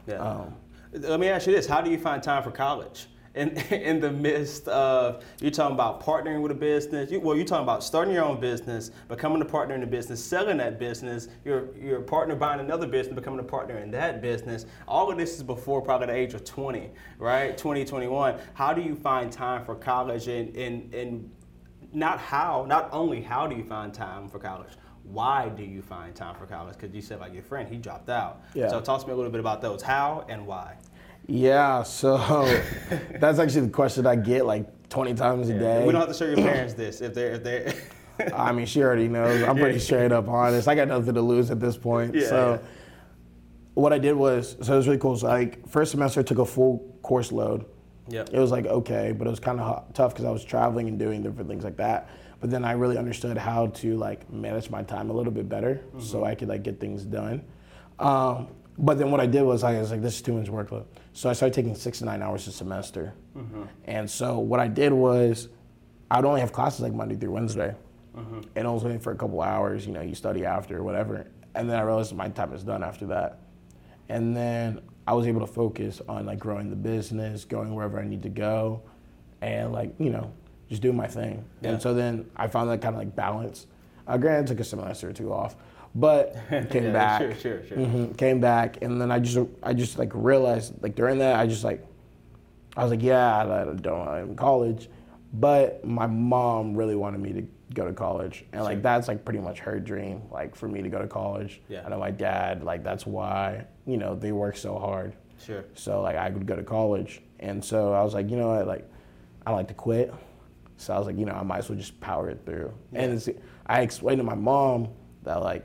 Yeah. 0.07 0.15
Um, 0.15 0.53
Let 0.93 1.19
me 1.19 1.29
ask 1.29 1.47
you 1.47 1.53
this: 1.53 1.67
How 1.67 1.81
do 1.81 1.89
you 1.91 1.97
find 1.97 2.21
time 2.21 2.43
for 2.43 2.51
college? 2.51 3.07
In, 3.35 3.49
in 3.71 3.99
the 3.99 4.11
midst 4.11 4.67
of 4.67 5.23
you're 5.39 5.51
talking 5.51 5.75
about 5.75 6.03
partnering 6.03 6.41
with 6.41 6.51
a 6.51 6.55
business, 6.55 7.11
you, 7.11 7.19
well, 7.19 7.35
you're 7.35 7.45
talking 7.45 7.63
about 7.63 7.83
starting 7.83 8.13
your 8.13 8.23
own 8.23 8.39
business, 8.39 8.91
becoming 9.07 9.41
a 9.41 9.45
partner 9.45 9.75
in 9.75 9.81
the 9.81 9.87
business, 9.87 10.23
selling 10.23 10.57
that 10.57 10.79
business. 10.79 11.27
You're 11.45 11.75
you're 11.77 12.01
partner 12.01 12.35
buying 12.35 12.59
another 12.59 12.87
business, 12.87 13.15
becoming 13.15 13.39
a 13.39 13.43
partner 13.43 13.77
in 13.77 13.91
that 13.91 14.21
business. 14.21 14.65
All 14.87 15.11
of 15.11 15.17
this 15.17 15.35
is 15.35 15.43
before 15.43 15.81
probably 15.81 16.07
the 16.07 16.13
age 16.13 16.33
of 16.33 16.43
20, 16.43 16.89
right? 17.17 17.57
20, 17.57 17.85
21. 17.85 18.39
How 18.53 18.73
do 18.73 18.81
you 18.81 18.95
find 18.95 19.31
time 19.31 19.63
for 19.63 19.75
college? 19.75 20.27
And 20.27 20.55
and 20.55 20.93
and 20.93 21.29
not 21.93 22.19
how, 22.19 22.65
not 22.67 22.89
only 22.91 23.21
how 23.21 23.47
do 23.47 23.55
you 23.55 23.63
find 23.63 23.93
time 23.93 24.27
for 24.27 24.39
college. 24.39 24.73
Why 25.03 25.49
do 25.49 25.63
you 25.63 25.81
find 25.81 26.13
time 26.15 26.35
for 26.35 26.45
college? 26.45 26.75
Because 26.77 26.93
you 26.93 27.01
said 27.01 27.19
like 27.19 27.33
your 27.33 27.41
friend, 27.41 27.67
he 27.67 27.77
dropped 27.77 28.09
out. 28.09 28.43
Yeah. 28.53 28.69
So 28.69 28.79
talk 28.79 29.01
to 29.01 29.07
me 29.07 29.13
a 29.13 29.15
little 29.15 29.31
bit 29.31 29.39
about 29.39 29.61
those. 29.61 29.81
How 29.81 30.25
and 30.29 30.45
why? 30.45 30.75
Yeah, 31.29 31.83
so 31.83 32.17
that's 33.19 33.37
actually 33.37 33.61
the 33.61 33.69
question 33.69 34.07
I 34.07 34.15
get 34.15 34.47
like 34.47 34.89
20 34.89 35.13
times 35.13 35.49
a 35.49 35.59
day. 35.59 35.85
We 35.85 35.91
don't 35.91 36.01
have 36.01 36.09
to 36.09 36.15
show 36.15 36.25
your 36.25 36.37
parents 36.37 36.73
this 36.73 37.01
if 37.01 37.13
they're 37.13 37.33
if 37.33 37.43
they're. 37.43 37.73
I 38.35 38.51
mean, 38.51 38.65
she 38.65 38.81
already 38.81 39.07
knows. 39.07 39.43
I'm 39.43 39.55
pretty 39.55 39.79
straight 39.79 40.11
up 40.11 40.27
honest. 40.27 40.67
I 40.67 40.73
got 40.75 40.87
nothing 40.87 41.13
to 41.13 41.21
lose 41.21 41.51
at 41.51 41.59
this 41.59 41.77
point. 41.77 42.15
Yeah, 42.15 42.27
so, 42.27 42.59
yeah. 42.61 42.67
what 43.75 43.93
I 43.93 43.99
did 43.99 44.13
was, 44.13 44.57
so 44.61 44.73
it 44.73 44.77
was 44.77 44.87
really 44.87 44.99
cool. 44.99 45.15
So, 45.15 45.27
like, 45.27 45.69
first 45.69 45.91
semester, 45.91 46.19
I 46.19 46.23
took 46.23 46.39
a 46.39 46.45
full 46.45 46.79
course 47.01 47.31
load, 47.31 47.65
Yeah. 48.07 48.25
It 48.31 48.39
was 48.39 48.51
like 48.51 48.65
okay, 48.65 49.13
but 49.15 49.27
it 49.27 49.29
was 49.29 49.39
kind 49.39 49.59
of 49.59 49.93
tough 49.93 50.13
because 50.13 50.25
I 50.25 50.31
was 50.31 50.43
traveling 50.43 50.87
and 50.87 50.97
doing 50.97 51.21
different 51.21 51.47
things 51.47 51.63
like 51.63 51.77
that. 51.77 52.09
But 52.39 52.49
then 52.49 52.65
I 52.65 52.71
really 52.71 52.97
understood 52.97 53.37
how 53.37 53.67
to 53.67 53.97
like 53.97 54.29
manage 54.31 54.71
my 54.71 54.81
time 54.81 55.11
a 55.11 55.13
little 55.13 55.31
bit 55.31 55.47
better, 55.47 55.81
so 55.99 56.25
I 56.25 56.33
could 56.33 56.49
like 56.49 56.63
get 56.63 56.79
things 56.79 57.05
done. 57.05 57.43
Um, 57.99 58.47
but 58.79 58.97
then 58.97 59.11
what 59.11 59.19
I 59.19 59.25
did 59.25 59.43
was 59.43 59.63
I 59.63 59.77
was 59.79 59.91
like, 59.91 60.01
this 60.01 60.15
is 60.15 60.21
too 60.21 60.33
much 60.33 60.47
workload. 60.47 60.85
So 61.19 61.29
I 61.29 61.33
started 61.33 61.53
taking 61.53 61.75
six 61.75 61.99
to 61.99 62.05
nine 62.05 62.21
hours 62.21 62.47
a 62.47 62.51
semester. 62.53 63.13
Mm-hmm. 63.37 63.63
And 63.83 64.09
so 64.09 64.39
what 64.39 64.61
I 64.61 64.69
did 64.69 64.93
was 64.93 65.49
I'd 66.09 66.23
only 66.23 66.39
have 66.39 66.53
classes 66.53 66.79
like 66.79 66.93
Monday 66.93 67.17
through 67.17 67.31
Wednesday. 67.31 67.75
Mm-hmm. 68.15 68.39
And 68.55 68.65
I 68.65 68.71
was 68.71 68.85
only 68.85 68.99
for 68.99 69.11
a 69.11 69.17
couple 69.17 69.41
hours, 69.41 69.85
you 69.85 69.91
know, 69.91 69.99
you 69.99 70.15
study 70.15 70.45
after 70.45 70.81
whatever. 70.81 71.27
And 71.55 71.69
then 71.69 71.77
I 71.77 71.81
realized 71.81 72.15
my 72.15 72.29
time 72.29 72.53
is 72.53 72.63
done 72.63 72.85
after 72.85 73.05
that. 73.07 73.39
And 74.07 74.33
then 74.33 74.79
I 75.05 75.13
was 75.13 75.27
able 75.27 75.41
to 75.41 75.51
focus 75.51 76.01
on 76.07 76.25
like 76.25 76.39
growing 76.39 76.69
the 76.69 76.77
business, 76.77 77.43
going 77.43 77.75
wherever 77.75 77.99
I 77.99 78.05
need 78.05 78.23
to 78.23 78.29
go, 78.29 78.81
and 79.41 79.73
like, 79.73 79.93
you 79.99 80.11
know, 80.11 80.31
just 80.69 80.81
doing 80.81 80.95
my 80.95 81.07
thing. 81.07 81.43
Yeah. 81.61 81.71
And 81.71 81.81
so 81.81 81.93
then 81.93 82.31
I 82.37 82.47
found 82.47 82.69
that 82.69 82.81
kind 82.81 82.95
of 82.95 82.99
like 82.99 83.13
balance. 83.13 83.67
Uh, 84.09 84.17
granted, 84.17 84.45
I 84.45 84.47
took 84.47 84.59
a 84.59 84.63
semester 84.63 85.09
or 85.09 85.13
two 85.13 85.31
off, 85.31 85.55
but 85.93 86.35
came 86.71 86.85
Yeah, 86.85 86.91
back. 86.91 87.21
Sure, 87.21 87.35
sure, 87.35 87.65
sure. 87.67 87.77
Mhm, 87.77 88.17
came 88.17 88.39
back, 88.41 88.81
and 88.81 88.99
then 88.99 89.11
I 89.11 89.19
just 89.19 89.37
I 89.61 89.73
just 89.73 89.99
like 89.99 90.11
realized 90.13 90.73
like 90.81 90.95
during 90.95 91.19
that 91.19 91.39
I 91.39 91.45
just 91.45 91.63
like 91.63 91.85
I 92.75 92.81
was 92.83 92.91
like 92.91 93.03
yeah 93.03 93.37
I 93.43 93.73
don't 93.75 94.07
I'm 94.07 94.29
in 94.31 94.35
college, 94.35 94.89
but 95.33 95.85
my 95.85 96.07
mom 96.07 96.75
really 96.75 96.95
wanted 96.95 97.19
me 97.21 97.33
to 97.33 97.43
go 97.75 97.85
to 97.85 97.93
college, 97.93 98.45
and 98.51 98.63
like 98.63 98.77
Sure. 98.77 98.81
that's 98.81 99.07
like 99.07 99.23
pretty 99.23 99.39
much 99.41 99.59
her 99.59 99.79
dream 99.79 100.23
like 100.31 100.55
for 100.55 100.67
me 100.67 100.81
to 100.81 100.89
go 100.89 100.99
to 100.99 101.07
college. 101.07 101.61
Yeah. 101.69 101.83
I 101.85 101.89
know 101.89 101.99
my 101.99 102.09
dad 102.11 102.63
like 102.63 102.83
that's 102.83 103.05
why 103.05 103.65
you 103.85 103.97
know 103.97 104.15
they 104.15 104.31
work 104.31 104.57
so 104.57 104.79
hard, 104.79 105.13
Sure. 105.39 105.65
so 105.75 106.01
like 106.01 106.15
I 106.15 106.31
could 106.31 106.47
go 106.47 106.55
to 106.55 106.63
college, 106.63 107.21
and 107.39 107.63
so 107.63 107.93
I 107.93 108.01
was 108.01 108.15
like 108.15 108.31
you 108.31 108.37
know 108.37 108.47
what 108.55 108.65
like 108.65 108.89
I 109.45 109.51
like 109.51 109.67
to 109.67 109.75
quit, 109.75 110.11
so 110.77 110.95
I 110.95 110.97
was 110.97 111.05
like 111.05 111.17
you 111.19 111.25
know 111.25 111.33
I 111.33 111.43
might 111.43 111.59
as 111.59 111.69
well 111.69 111.77
just 111.77 111.99
power 112.01 112.27
it 112.31 112.39
through, 112.43 112.73
and 112.93 113.11
it's, 113.13 113.29
I 113.69 113.81
explained 113.81 114.17
to 114.19 114.23
my 114.25 114.35
mom 114.35 114.89
that 115.23 115.41
like 115.41 115.63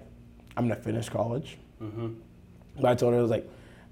I'm 0.57 0.69
gonna 0.69 0.81
finish 0.81 1.09
college. 1.09 1.59
But 1.81 2.87
I 2.91 2.95
told 2.95 3.13
her 3.13 3.19
I 3.19 3.23
was 3.23 3.31
like, 3.31 3.49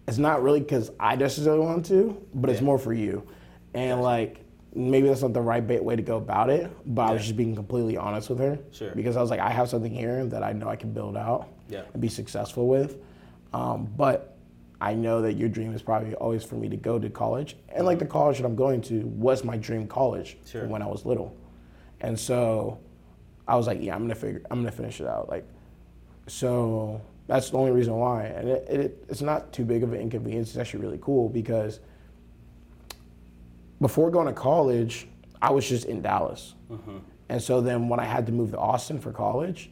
it's 0.09 0.19
not 0.19 0.43
really 0.43 0.61
because 0.61 0.91
I 0.99 1.15
necessarily 1.17 1.61
want 1.65 1.87
to, 1.87 2.21
but 2.35 2.51
it's 2.51 2.61
more 2.61 2.79
for 2.79 2.93
you. 2.93 3.27
And 3.75 4.01
like 4.03 4.45
maybe 4.75 5.07
that's 5.09 5.23
not 5.23 5.33
the 5.35 5.41
right 5.41 5.65
ba- 5.67 5.83
way 5.83 5.95
to 5.97 6.03
go 6.03 6.17
about 6.17 6.49
it, 6.51 6.71
but 6.95 7.03
I 7.03 7.13
was 7.13 7.23
just 7.23 7.37
being 7.37 7.55
completely 7.55 7.97
honest 7.97 8.29
with 8.31 8.39
her. 8.39 8.59
Sure. 8.73 8.93
Because 8.95 9.17
I 9.17 9.21
was 9.21 9.31
like, 9.31 9.41
I 9.41 9.51
have 9.51 9.69
something 9.69 9.93
here 9.95 10.25
that 10.27 10.43
I 10.43 10.53
know 10.53 10.69
I 10.69 10.77
can 10.77 10.93
build 10.93 11.17
out 11.17 11.49
Yeah. 11.69 11.83
and 11.93 12.01
be 12.01 12.09
successful 12.09 12.67
with. 12.69 12.97
Um, 13.53 13.87
but 13.97 14.37
I 14.81 14.95
know 14.95 15.21
that 15.23 15.35
your 15.35 15.49
dream 15.51 15.75
is 15.75 15.83
probably 15.83 16.15
always 16.15 16.43
for 16.43 16.55
me 16.57 16.69
to 16.71 16.77
go 16.77 16.99
to 16.99 17.09
college. 17.11 17.57
And 17.69 17.85
like 17.87 17.99
the 17.99 18.07
college 18.07 18.39
that 18.39 18.47
I'm 18.47 18.57
going 18.57 18.81
to 18.83 19.01
was 19.07 19.45
my 19.45 19.57
dream 19.59 19.87
college 19.87 20.39
Sure. 20.47 20.63
from 20.63 20.71
when 20.71 20.83
I 20.83 20.87
was 20.87 21.05
little. 21.07 21.37
And 22.01 22.19
so 22.19 22.79
I 23.47 23.57
was 23.57 23.67
like, 23.67 23.83
yeah, 23.83 23.95
I'm 23.95 24.03
gonna 24.03 24.15
figure, 24.15 24.43
I'm 24.51 24.61
gonna 24.61 24.73
finish 24.73 25.01
it 25.01 25.07
out. 25.07 25.29
Like, 25.29 25.47
so 26.27 27.01
that's 27.27 27.51
the 27.51 27.59
only 27.59 27.73
reason 27.73 27.95
why. 27.95 28.25
And 28.25 28.49
it, 28.49 28.69
it, 28.69 29.05
it's 29.09 29.23
not 29.23 29.53
too 29.53 29.65
big 29.65 29.83
of 29.83 29.93
an 29.93 30.01
inconvenience. 30.01 30.49
It's 30.49 30.59
actually 30.59 30.81
really 30.81 30.99
cool 31.01 31.29
because 31.29 31.81
before 33.81 34.11
going 34.11 34.27
to 34.27 34.33
college, 34.33 35.09
I 35.41 35.51
was 35.51 35.69
just 35.69 35.87
in 35.87 36.03
Dallas. 36.03 36.55
And 37.29 37.43
so 37.43 37.61
then 37.61 37.89
when 37.89 37.99
I 37.99 38.05
had 38.05 38.27
to 38.27 38.33
move 38.33 38.51
to 38.53 38.59
Austin 38.59 39.01
for 39.01 39.13
college, 39.13 39.71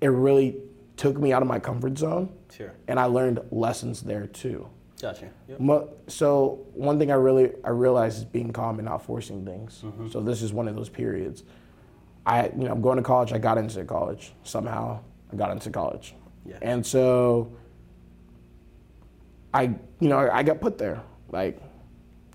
it 0.00 0.08
really 0.08 0.56
took 0.96 1.18
me 1.18 1.32
out 1.32 1.42
of 1.42 1.48
my 1.48 1.58
comfort 1.58 1.98
zone. 1.98 2.32
Sure. 2.56 2.72
And 2.88 2.98
I 2.98 3.04
learned 3.06 3.40
lessons 3.50 4.00
there 4.00 4.26
too. 4.26 4.68
Gotcha. 5.00 5.28
Yep. 5.48 5.88
So 6.06 6.66
one 6.72 6.98
thing 6.98 7.10
I 7.10 7.16
really 7.16 7.52
I 7.64 7.70
realized 7.70 8.18
is 8.18 8.24
being 8.24 8.52
calm 8.52 8.78
and 8.78 8.86
not 8.86 9.04
forcing 9.04 9.44
things. 9.44 9.82
Mm-hmm. 9.84 10.08
So 10.08 10.20
this 10.20 10.40
is 10.40 10.52
one 10.52 10.68
of 10.68 10.76
those 10.76 10.88
periods. 10.88 11.42
I 12.26 12.46
you 12.48 12.64
know 12.64 12.72
I'm 12.72 12.80
going 12.80 12.96
to 12.96 13.02
college. 13.02 13.32
I 13.32 13.38
got 13.38 13.58
into 13.58 13.84
college 13.84 14.32
somehow. 14.44 15.00
I 15.32 15.36
got 15.36 15.50
into 15.50 15.70
college, 15.70 16.14
Yeah. 16.46 16.58
and 16.62 16.84
so 16.86 17.52
I 19.52 19.62
you 20.00 20.08
know 20.08 20.18
I 20.30 20.42
got 20.42 20.60
put 20.60 20.78
there. 20.78 21.02
Like 21.30 21.60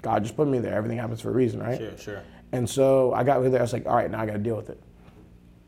God 0.01 0.23
just 0.23 0.35
put 0.35 0.47
me 0.47 0.59
there. 0.59 0.75
Everything 0.75 0.97
happens 0.97 1.21
for 1.21 1.29
a 1.29 1.33
reason, 1.33 1.61
right? 1.61 1.77
Sure, 1.77 1.97
sure. 1.97 2.21
And 2.51 2.69
so 2.69 3.13
I 3.13 3.23
got 3.23 3.41
there. 3.43 3.59
I 3.59 3.61
was 3.61 3.73
like, 3.73 3.85
all 3.85 3.95
right, 3.95 4.09
now 4.09 4.21
I 4.21 4.25
got 4.25 4.33
to 4.33 4.39
deal 4.39 4.55
with 4.55 4.69
it. 4.69 4.81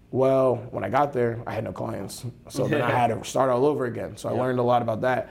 Well, 0.09 0.55
when 0.71 0.83
I 0.83 0.89
got 0.89 1.13
there, 1.13 1.41
I 1.47 1.53
had 1.53 1.63
no 1.63 1.71
clients, 1.71 2.25
so 2.49 2.67
then 2.67 2.81
I 2.81 2.89
had 2.91 3.07
to 3.07 3.23
start 3.23 3.49
all 3.49 3.65
over 3.65 3.85
again. 3.85 4.17
So 4.17 4.29
I 4.29 4.33
Yeah. 4.33 4.41
learned 4.41 4.59
a 4.59 4.63
lot 4.63 4.81
about 4.81 5.01
that. 5.01 5.29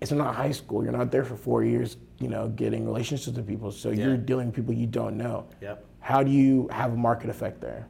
It's 0.00 0.10
not 0.10 0.34
high 0.34 0.50
school. 0.50 0.82
You're 0.82 0.92
not 0.92 1.12
there 1.12 1.24
for 1.24 1.36
four 1.36 1.62
years, 1.62 1.96
you 2.18 2.26
know, 2.28 2.48
getting 2.48 2.84
relationships 2.84 3.36
with 3.36 3.46
people. 3.46 3.70
So 3.70 3.90
Yeah. 3.90 4.06
you're 4.06 4.16
dealing 4.16 4.46
with 4.46 4.56
people 4.56 4.74
you 4.74 4.86
don't 4.88 5.16
know. 5.16 5.44
Yep. 5.60 5.84
How 6.02 6.22
do 6.24 6.30
you 6.32 6.68
have 6.72 6.92
a 6.92 6.96
market 6.96 7.30
effect 7.30 7.60
there? 7.60 7.86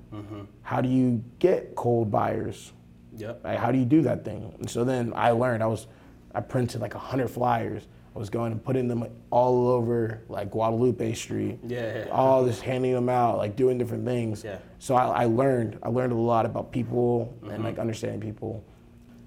How 0.61 0.81
do 0.83 0.88
you 0.88 1.25
get 1.38 1.75
cold 1.75 2.11
buyers? 2.11 2.72
Yep. 3.16 3.40
Like, 3.42 3.59
how 3.59 3.72
do 3.72 3.79
you 3.79 3.85
do 3.87 4.03
that 4.03 4.25
thing? 4.25 4.55
And 4.61 4.68
so 4.70 4.85
then 4.85 5.12
I 5.16 5.31
learned. 5.31 5.62
I 5.62 5.66
was, 5.66 5.87
I 6.35 6.40
printed 6.42 6.81
like 6.83 6.92
hundred 6.94 7.29
flyers. 7.29 7.88
I 8.14 8.18
was 8.18 8.29
going 8.29 8.53
and 8.53 8.62
putting 8.62 8.88
them 8.88 9.07
all 9.31 9.68
over 9.68 10.20
like 10.29 10.51
Guadalupe 10.51 11.14
Street. 11.14 11.59
Yeah. 11.66 12.07
All 12.12 12.44
this 12.44 12.61
handing 12.61 12.92
them 12.92 13.09
out, 13.09 13.38
like 13.38 13.57
doing 13.57 13.79
different 13.79 14.05
things. 14.05 14.44
Yeah. 14.44 14.59
So 14.79 14.94
I, 14.94 15.22
I 15.22 15.25
learned. 15.25 15.79
I 15.83 15.88
learned 15.88 16.12
a 16.12 16.16
lot 16.16 16.44
about 16.44 16.70
people 16.70 17.35
Mm-hmm. 17.40 17.51
and 17.55 17.64
like 17.64 17.79
understanding 17.79 18.20
people. 18.20 18.62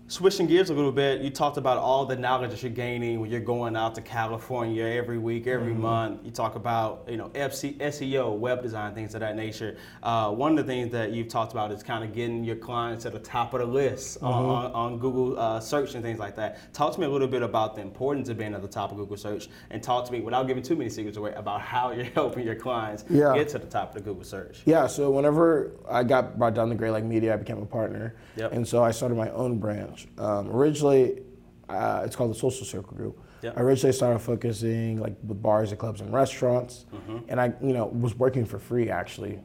Switching 0.07 0.45
gears 0.45 0.69
a 0.69 0.73
little 0.75 0.91
bit, 0.91 1.21
you 1.21 1.31
talked 1.31 1.57
about 1.57 1.79
all 1.79 2.05
the 2.05 2.15
knowledge 2.15 2.51
that 2.51 2.61
you're 2.61 2.71
gaining 2.71 3.19
when 3.19 3.31
you're 3.31 3.39
going 3.39 3.75
out 3.75 3.95
to 3.95 4.01
California 4.01 4.83
every 4.85 5.17
week, 5.17 5.47
every 5.47 5.71
Mm-hmm. 5.71 5.81
month. 5.81 6.19
You 6.23 6.29
talk 6.29 6.53
about 6.53 7.05
you 7.09 7.17
know 7.17 7.29
FC, 7.29 7.75
SEO, 7.79 8.37
web 8.37 8.61
design, 8.61 8.93
things 8.93 9.15
of 9.15 9.21
that 9.21 9.35
nature. 9.35 9.77
Uh, 10.03 10.29
one 10.29 10.51
of 10.51 10.57
the 10.63 10.71
things 10.71 10.91
that 10.91 11.11
you've 11.11 11.27
talked 11.27 11.53
about 11.53 11.71
is 11.71 11.81
kind 11.81 12.03
of 12.03 12.13
getting 12.13 12.43
your 12.43 12.55
clients 12.55 13.07
at 13.07 13.13
the 13.13 13.19
top 13.19 13.55
of 13.55 13.61
the 13.61 13.65
list 13.65 14.19
on, 14.21 14.31
Mm-hmm. 14.43 14.49
on, 14.51 14.71
on 14.93 14.99
Google 14.99 15.39
uh, 15.39 15.59
search 15.59 15.95
and 15.95 16.03
things 16.03 16.19
like 16.19 16.35
that. 16.35 16.71
Talk 16.71 16.93
to 16.93 16.99
me 16.99 17.07
a 17.07 17.09
little 17.09 17.27
bit 17.27 17.41
about 17.41 17.73
the 17.73 17.81
importance 17.81 18.29
of 18.29 18.37
being 18.37 18.53
at 18.53 18.61
the 18.61 18.67
top 18.67 18.91
of 18.91 18.97
Google 18.97 19.17
search, 19.17 19.49
and 19.71 19.81
talk 19.81 20.05
to 20.05 20.11
me 20.11 20.21
without 20.21 20.45
giving 20.45 20.61
too 20.61 20.75
many 20.75 20.91
secrets 20.91 21.17
away 21.17 21.33
about 21.35 21.61
how 21.61 21.89
you're 21.91 22.03
helping 22.13 22.45
your 22.45 22.53
clients 22.55 23.05
Yeah. 23.09 23.33
get 23.35 23.49
to 23.49 23.57
the 23.57 23.65
top 23.65 23.89
of 23.89 23.95
the 23.95 24.01
Google 24.07 24.23
search. 24.23 24.61
Yeah. 24.65 24.85
So 24.85 25.09
whenever 25.09 25.71
I 25.89 26.03
got 26.03 26.37
brought 26.37 26.53
down 26.53 26.69
to 26.69 26.75
Great 26.75 26.91
Lake 26.91 27.05
Media, 27.05 27.33
I 27.33 27.37
became 27.37 27.57
a 27.57 27.65
partner. 27.65 28.13
Yep. 28.35 28.51
And 28.53 28.67
so 28.67 28.83
I 28.83 28.91
started 28.91 29.15
my 29.15 29.31
own 29.31 29.57
branch. 29.95 30.07
Um, 30.19 30.49
originally, 30.49 31.21
uh, 31.69 32.03
it's 32.05 32.15
called 32.15 32.31
the 32.31 32.35
Social 32.35 32.65
Circle 32.65 32.95
Group. 32.95 33.19
Yep. 33.41 33.57
I 33.57 33.61
originally 33.61 33.93
started 33.93 34.19
focusing 34.19 34.99
like 34.99 35.15
with 35.25 35.41
bars 35.41 35.71
and 35.71 35.79
clubs 35.79 36.01
and 36.01 36.11
restaurants, 36.13 36.85
Mm-hmm. 36.93 37.17
and 37.29 37.39
I, 37.39 37.53
you 37.61 37.73
know, 37.73 37.85
was 37.87 38.15
working 38.15 38.45
for 38.45 38.59
free 38.59 38.89
actually. 38.89 39.39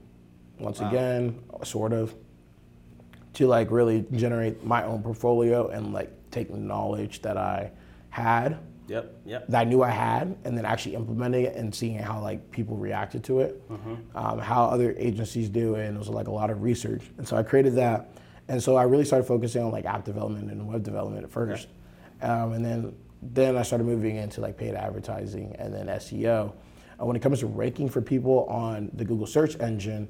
Once 0.58 0.80
again, 0.80 1.38
sort 1.64 1.92
of, 1.94 2.14
to 3.34 3.46
like 3.46 3.70
really 3.70 4.04
generate 4.12 4.62
my 4.62 4.84
own 4.84 5.02
portfolio 5.02 5.68
and 5.68 5.92
like 5.94 6.10
take 6.30 6.50
the 6.50 6.58
knowledge 6.58 7.22
that 7.22 7.36
I 7.38 7.70
had 8.10 8.58
Yep. 8.88 9.14
Yep. 9.24 9.46
that 9.48 9.60
I 9.60 9.64
knew 9.64 9.82
I 9.82 9.88
had, 9.90 10.36
and 10.44 10.58
then 10.58 10.64
actually 10.66 10.96
implementing 10.96 11.44
it 11.46 11.54
and 11.56 11.72
seeing 11.74 11.96
how 11.96 12.20
like 12.20 12.50
people 12.50 12.76
reacted 12.76 13.22
to 13.24 13.40
it, 13.40 13.62
um, 14.14 14.38
how 14.38 14.64
other 14.64 14.94
agencies 14.98 15.48
do 15.48 15.76
it, 15.76 15.86
and 15.86 15.96
it 15.96 15.98
was 15.98 16.08
like 16.08 16.26
a 16.28 16.32
lot 16.32 16.50
of 16.50 16.62
research. 16.62 17.02
And 17.16 17.26
so 17.26 17.36
I 17.36 17.42
created 17.44 17.74
that, 17.76 18.10
and 18.50 18.60
so 18.60 18.74
I 18.74 18.82
really 18.82 19.04
started 19.04 19.24
focusing 19.26 19.62
on 19.62 19.70
like 19.70 19.84
app 19.86 20.04
development 20.04 20.50
and 20.50 20.66
web 20.66 20.82
development 20.82 21.22
at 21.22 21.30
first, 21.30 21.68
um, 22.20 22.52
and 22.52 22.64
then 22.64 22.92
then 23.22 23.56
I 23.56 23.62
started 23.62 23.84
moving 23.84 24.16
into 24.16 24.40
like 24.40 24.56
paid 24.56 24.74
advertising 24.74 25.54
and 25.58 25.72
then 25.72 25.86
SEO. 25.86 26.52
And 26.98 27.06
when 27.06 27.16
it 27.16 27.20
comes 27.22 27.40
to 27.40 27.46
ranking 27.46 27.88
for 27.88 28.00
people 28.00 28.46
on 28.46 28.90
the 28.94 29.04
Google 29.04 29.26
search 29.26 29.58
engine, 29.60 30.08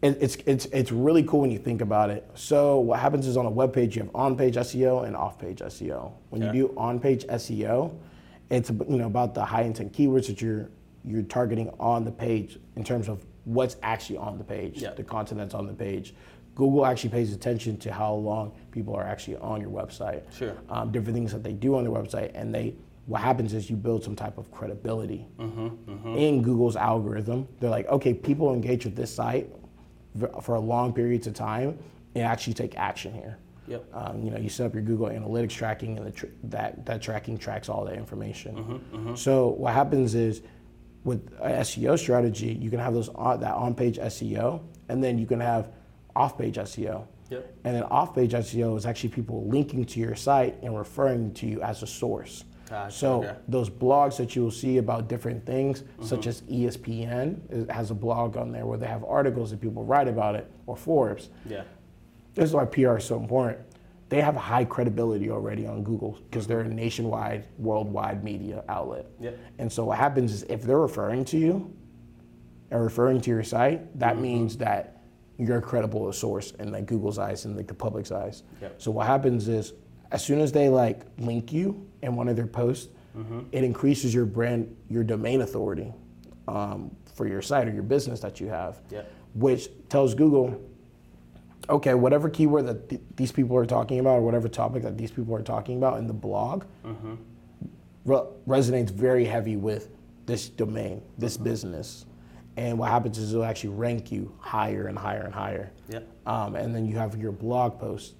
it, 0.00 0.16
it's 0.20 0.36
it's 0.46 0.66
it's 0.66 0.92
really 0.92 1.24
cool 1.24 1.40
when 1.40 1.50
you 1.50 1.58
think 1.58 1.80
about 1.80 2.08
it. 2.08 2.24
So 2.34 2.78
what 2.78 3.00
happens 3.00 3.26
is 3.26 3.36
on 3.36 3.46
a 3.46 3.50
web 3.50 3.72
page 3.72 3.96
you 3.96 4.02
have 4.02 4.14
on-page 4.14 4.54
SEO 4.54 5.04
and 5.04 5.16
off-page 5.16 5.58
SEO. 5.58 6.12
When 6.30 6.40
Okay. 6.44 6.56
you 6.56 6.68
do 6.68 6.74
on-page 6.76 7.24
SEO, 7.26 7.96
it's 8.48 8.70
you 8.70 8.96
know 8.96 9.06
about 9.06 9.34
the 9.34 9.44
high 9.44 9.62
intent 9.62 9.92
keywords 9.92 10.28
that 10.28 10.40
you're 10.40 10.68
you're 11.04 11.22
targeting 11.22 11.68
on 11.80 12.04
the 12.04 12.12
page 12.12 12.60
in 12.76 12.84
terms 12.84 13.08
of 13.08 13.24
what's 13.44 13.76
actually 13.82 14.18
on 14.18 14.38
the 14.38 14.44
page, 14.44 14.80
Yeah. 14.80 14.92
the 14.94 15.02
content 15.02 15.38
that's 15.40 15.52
on 15.54 15.66
the 15.66 15.74
page. 15.74 16.14
Google 16.54 16.86
actually 16.86 17.10
pays 17.10 17.32
attention 17.32 17.76
to 17.78 17.92
how 17.92 18.14
long 18.14 18.52
people 18.70 18.94
are 18.94 19.02
actually 19.04 19.36
on 19.38 19.60
your 19.60 19.70
website. 19.70 20.22
Sure. 20.36 20.56
Um, 20.68 20.92
different 20.92 21.14
things 21.14 21.32
that 21.32 21.42
they 21.42 21.52
do 21.52 21.76
on 21.76 21.84
their 21.84 21.92
website, 21.92 22.30
and 22.34 22.54
they 22.54 22.74
what 23.06 23.20
happens 23.20 23.52
is 23.52 23.68
you 23.68 23.76
build 23.76 24.02
some 24.02 24.16
type 24.16 24.38
of 24.38 24.50
credibility 24.50 25.26
Mm-hmm, 25.38 26.16
in 26.16 26.40
Google's 26.42 26.74
algorithm. 26.74 27.46
They're 27.60 27.68
like, 27.68 27.86
okay, 27.88 28.14
people 28.14 28.54
engage 28.54 28.86
with 28.86 28.96
this 28.96 29.14
site 29.14 29.50
for 30.40 30.54
a 30.54 30.60
long 30.60 30.92
periods 30.94 31.26
of 31.26 31.34
time 31.34 31.78
and 32.14 32.24
actually 32.24 32.54
take 32.54 32.76
action 32.78 33.12
here. 33.12 33.36
Yep. 33.66 33.84
Um, 33.92 34.22
you 34.22 34.30
know, 34.30 34.38
you 34.38 34.48
set 34.48 34.66
up 34.66 34.74
your 34.74 34.82
Google 34.82 35.08
Analytics 35.08 35.50
tracking, 35.50 35.96
and 35.98 36.06
the 36.06 36.10
tr- 36.12 36.26
that 36.44 36.84
that 36.86 37.02
tracking 37.02 37.36
tracks 37.38 37.68
all 37.68 37.84
that 37.86 37.94
information. 37.96 38.56
Mm-hmm, 38.56 39.14
So 39.16 39.48
what 39.48 39.72
happens 39.74 40.14
is, 40.14 40.42
with 41.02 41.30
SEO 41.40 41.98
strategy, 41.98 42.52
you 42.54 42.70
can 42.70 42.78
have 42.78 42.94
those 42.94 43.08
on, 43.10 43.40
that 43.40 43.54
on-page 43.54 43.98
SEO, 43.98 44.62
and 44.88 45.02
then 45.04 45.18
you 45.18 45.26
can 45.26 45.40
have 45.40 45.68
off-page 46.16 46.56
SEO. 46.56 47.06
Yep. 47.30 47.54
And 47.64 47.74
then 47.76 47.82
off-page 47.84 48.32
SEO 48.32 48.76
is 48.76 48.86
actually 48.86 49.10
people 49.10 49.46
linking 49.48 49.84
to 49.86 50.00
your 50.00 50.14
site 50.14 50.56
and 50.62 50.76
referring 50.76 51.32
to 51.34 51.46
you 51.46 51.62
as 51.62 51.82
a 51.82 51.86
source. 51.86 52.44
Gotcha, 52.68 52.94
So 52.96 53.24
okay. 53.24 53.36
those 53.48 53.68
blogs 53.68 54.16
that 54.18 54.34
you'll 54.34 54.50
see 54.50 54.78
about 54.78 55.08
different 55.08 55.44
things, 55.44 55.82
Mm-hmm. 55.82 56.04
such 56.04 56.26
as 56.26 56.42
ESPN 56.42 57.68
has 57.70 57.90
a 57.90 57.94
blog 57.94 58.36
on 58.36 58.52
there 58.52 58.66
where 58.66 58.78
they 58.78 58.86
have 58.86 59.04
articles 59.04 59.50
that 59.50 59.60
people 59.60 59.84
write 59.84 60.08
about 60.08 60.34
it, 60.34 60.50
or 60.66 60.76
Forbes. 60.76 61.28
Yeah. 61.48 61.64
This 62.34 62.44
is 62.46 62.52
why 62.54 62.64
PR 62.64 62.96
is 62.96 63.04
so 63.04 63.18
important. 63.18 63.58
They 64.08 64.20
have 64.20 64.36
high 64.36 64.64
credibility 64.64 65.30
already 65.30 65.66
on 65.66 65.82
Google 65.82 66.18
because 66.30 66.46
they're 66.46 66.60
a 66.60 66.68
nationwide, 66.68 67.44
worldwide 67.58 68.22
media 68.22 68.62
outlet. 68.68 69.06
Yep. 69.20 69.38
And 69.58 69.72
so 69.72 69.84
what 69.86 69.98
happens 69.98 70.32
is 70.32 70.42
if 70.44 70.62
they're 70.62 70.78
referring 70.78 71.24
to 71.26 71.38
you 71.38 71.74
and 72.70 72.82
referring 72.82 73.20
to 73.22 73.30
your 73.30 73.42
site, 73.42 73.80
Mm-hmm. 73.88 73.98
that 73.98 74.18
means 74.20 74.56
that 74.58 75.02
you're 75.38 75.58
a 75.58 75.62
credible 75.62 76.12
source 76.12 76.52
in 76.52 76.70
like 76.72 76.86
Google's 76.86 77.18
eyes 77.18 77.44
and 77.44 77.56
like 77.56 77.66
the 77.66 77.74
public's 77.74 78.12
eyes. 78.12 78.42
Yep. 78.62 78.74
So 78.80 78.90
what 78.90 79.06
happens 79.06 79.48
is 79.48 79.72
as 80.10 80.24
soon 80.24 80.40
as 80.40 80.52
they 80.52 80.68
like 80.68 81.02
link 81.18 81.52
you 81.52 81.86
in 82.02 82.14
one 82.16 82.28
of 82.28 82.36
their 82.36 82.46
posts, 82.46 82.88
Mm-hmm. 83.16 83.40
it 83.52 83.62
increases 83.62 84.12
your 84.12 84.24
brand, 84.26 84.74
your 84.90 85.04
domain 85.04 85.42
authority 85.42 85.92
um, 86.48 86.90
for 87.14 87.28
your 87.28 87.40
site 87.42 87.68
or 87.68 87.72
your 87.72 87.84
business 87.84 88.18
that 88.18 88.40
you 88.40 88.48
have, 88.48 88.80
Yep. 88.90 89.08
which 89.34 89.68
tells 89.88 90.16
Google, 90.16 90.60
okay, 91.68 91.94
whatever 91.94 92.28
keyword 92.28 92.66
that 92.66 92.88
th- 92.88 93.00
these 93.14 93.30
people 93.30 93.56
are 93.56 93.66
talking 93.66 94.00
about 94.00 94.18
or 94.18 94.22
whatever 94.22 94.48
topic 94.48 94.82
that 94.82 94.98
these 94.98 95.12
people 95.12 95.32
are 95.36 95.42
talking 95.44 95.76
about 95.78 95.98
in 95.98 96.08
the 96.08 96.12
blog 96.12 96.64
re- 98.04 98.22
resonates 98.48 98.90
very 98.90 99.24
heavy 99.24 99.56
with 99.56 99.90
this 100.26 100.48
domain, 100.48 101.00
this 101.16 101.36
business. 101.36 102.06
And 102.56 102.78
what 102.78 102.90
happens 102.90 103.18
is 103.18 103.32
it'll 103.32 103.44
actually 103.44 103.70
rank 103.70 104.12
you 104.12 104.32
higher 104.38 104.86
and 104.86 104.96
higher 104.96 105.22
and 105.22 105.34
higher. 105.34 105.72
Yep. 105.88 106.08
Um, 106.26 106.54
and 106.54 106.74
then 106.74 106.86
you 106.86 106.96
have 106.96 107.16
your 107.16 107.32
blog 107.32 107.78
post. 107.78 108.14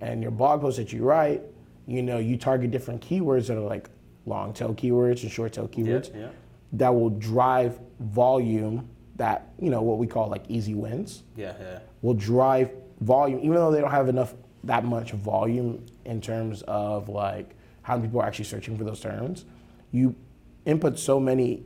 And 0.00 0.22
your 0.22 0.30
blog 0.30 0.60
post 0.60 0.76
that 0.76 0.92
you 0.92 1.02
write, 1.02 1.42
you 1.86 2.02
know, 2.02 2.18
you 2.18 2.36
target 2.36 2.70
different 2.70 3.00
keywords 3.02 3.46
that 3.48 3.56
are 3.56 3.60
like 3.60 3.88
long 4.26 4.52
tail 4.52 4.74
keywords 4.74 5.22
and 5.22 5.32
short 5.32 5.54
tail 5.54 5.66
keywords 5.68 6.14
yeah. 6.14 6.28
that 6.74 6.94
will 6.94 7.10
drive 7.10 7.80
volume 7.98 8.88
that, 9.16 9.48
you 9.58 9.70
know, 9.70 9.82
what 9.82 9.98
we 9.98 10.06
call 10.06 10.28
like 10.28 10.44
easy 10.48 10.74
wins 10.74 11.22
Yeah. 11.34 11.54
Yeah. 11.58 11.78
will 12.02 12.14
drive 12.14 12.70
volume, 13.00 13.40
even 13.40 13.54
though 13.54 13.72
they 13.72 13.80
don't 13.80 13.90
have 13.90 14.08
enough 14.08 14.34
that 14.64 14.84
much 14.84 15.12
volume 15.12 15.84
in 16.04 16.20
terms 16.20 16.62
of 16.62 17.08
like 17.08 17.54
how 17.82 17.96
many 17.96 18.08
people 18.08 18.20
are 18.20 18.26
actually 18.26 18.44
searching 18.44 18.76
for 18.76 18.84
those 18.84 19.00
terms. 19.00 19.44
You 19.92 20.14
input 20.66 20.98
so 20.98 21.18
many 21.18 21.62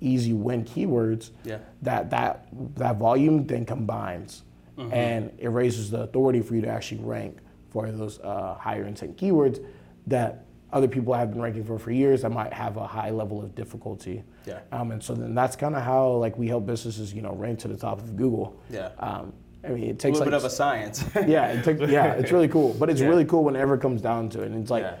easy 0.00 0.32
win 0.32 0.64
keywords 0.64 1.30
Yeah. 1.44 1.58
that 1.82 2.10
that 2.10 2.46
that 2.76 2.96
volume 2.96 3.46
then 3.46 3.64
combines 3.64 4.44
and 4.92 5.32
it 5.38 5.48
raises 5.48 5.90
the 5.90 6.02
authority 6.02 6.40
for 6.40 6.54
you 6.54 6.60
to 6.60 6.68
actually 6.68 7.00
rank 7.02 7.38
for 7.70 7.90
those 7.90 8.20
uh, 8.20 8.54
higher 8.54 8.84
intent 8.84 9.16
keywords 9.16 9.58
that 10.06 10.44
other 10.72 10.86
people 10.86 11.12
have 11.14 11.32
been 11.32 11.42
ranking 11.42 11.64
for 11.64 11.80
for 11.80 11.90
years 11.90 12.22
that 12.22 12.30
might 12.30 12.52
have 12.52 12.76
a 12.76 12.86
high 12.86 13.10
level 13.10 13.42
of 13.42 13.56
difficulty. 13.56 14.22
Yeah. 14.46 14.60
Um, 14.70 14.92
and 14.92 15.02
so 15.02 15.14
then 15.14 15.34
that's 15.34 15.56
kind 15.56 15.74
of 15.74 15.82
how 15.82 16.10
like 16.12 16.38
we 16.38 16.46
help 16.46 16.64
businesses, 16.64 17.12
you 17.12 17.22
know, 17.22 17.32
rank 17.34 17.58
to 17.60 17.68
the 17.68 17.76
top 17.76 17.98
of 17.98 18.14
Google. 18.16 18.60
Yeah. 18.70 18.90
Um, 19.00 19.32
I 19.64 19.70
mean, 19.70 19.82
it 19.84 19.98
takes 19.98 20.18
A 20.18 20.20
little 20.20 20.20
like 20.20 20.26
bit 20.26 20.34
of 20.34 20.44
a 20.44 20.50
science. 20.50 21.04
yeah, 21.26 21.48
it 21.48 21.64
takes 21.64 21.80
yeah, 21.90 22.12
it's 22.20 22.30
really 22.30 22.46
cool, 22.48 22.72
but 22.78 22.88
it's 22.88 23.00
Yeah. 23.00 23.08
really 23.08 23.24
cool 23.24 23.42
whenever 23.42 23.74
it 23.74 23.80
comes 23.80 24.00
down 24.00 24.28
to 24.28 24.42
it. 24.42 24.52
And 24.52 24.60
it's 24.62 24.70
like 24.70 24.84
Yeah. 24.84 24.96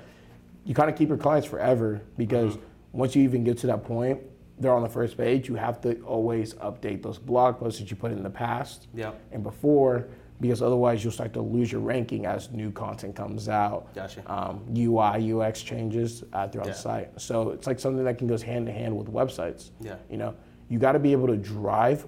you 0.64 0.74
kind 0.74 0.90
of 0.90 0.96
keep 0.96 1.08
your 1.08 1.18
clients 1.18 1.46
forever 1.46 2.00
because 2.16 2.54
Mm-hmm. 2.56 2.98
once 2.98 3.14
you 3.14 3.22
even 3.22 3.44
get 3.44 3.58
to 3.58 3.68
that 3.68 3.84
point, 3.84 4.18
they're 4.60 4.72
on 4.74 4.82
the 4.82 4.88
first 4.88 5.16
page. 5.16 5.48
You 5.48 5.54
have 5.56 5.80
to 5.82 6.00
always 6.02 6.54
update 6.54 7.02
those 7.02 7.18
blog 7.18 7.58
posts 7.58 7.78
that 7.80 7.90
you 7.90 7.96
put 7.96 8.12
in 8.12 8.22
the 8.22 8.30
past 8.30 8.88
Yep. 8.94 9.20
and 9.32 9.42
before, 9.42 10.08
because 10.40 10.62
otherwise 10.62 11.02
you'll 11.02 11.12
start 11.12 11.32
to 11.34 11.40
lose 11.40 11.70
your 11.72 11.80
ranking 11.80 12.26
as 12.26 12.50
new 12.50 12.70
content 12.70 13.14
comes 13.16 13.48
out. 13.48 13.92
Gotcha. 13.94 14.22
Um, 14.32 14.64
UI, 14.76 15.32
UX 15.32 15.62
changes 15.62 16.24
uh, 16.32 16.48
throughout 16.48 16.66
Yeah. 16.66 16.72
the 16.72 16.78
site. 16.78 17.20
So 17.20 17.50
it's 17.50 17.66
like 17.66 17.78
something 17.80 18.04
that 18.04 18.18
can 18.18 18.26
go 18.26 18.36
hand 18.38 18.68
in 18.68 18.74
hand 18.74 18.96
with 18.96 19.08
websites. 19.12 19.70
Yeah. 19.80 19.96
You 20.10 20.16
know, 20.18 20.34
you 20.68 20.78
got 20.78 20.92
to 20.92 20.98
be 20.98 21.12
able 21.12 21.26
to 21.28 21.36
drive 21.36 22.06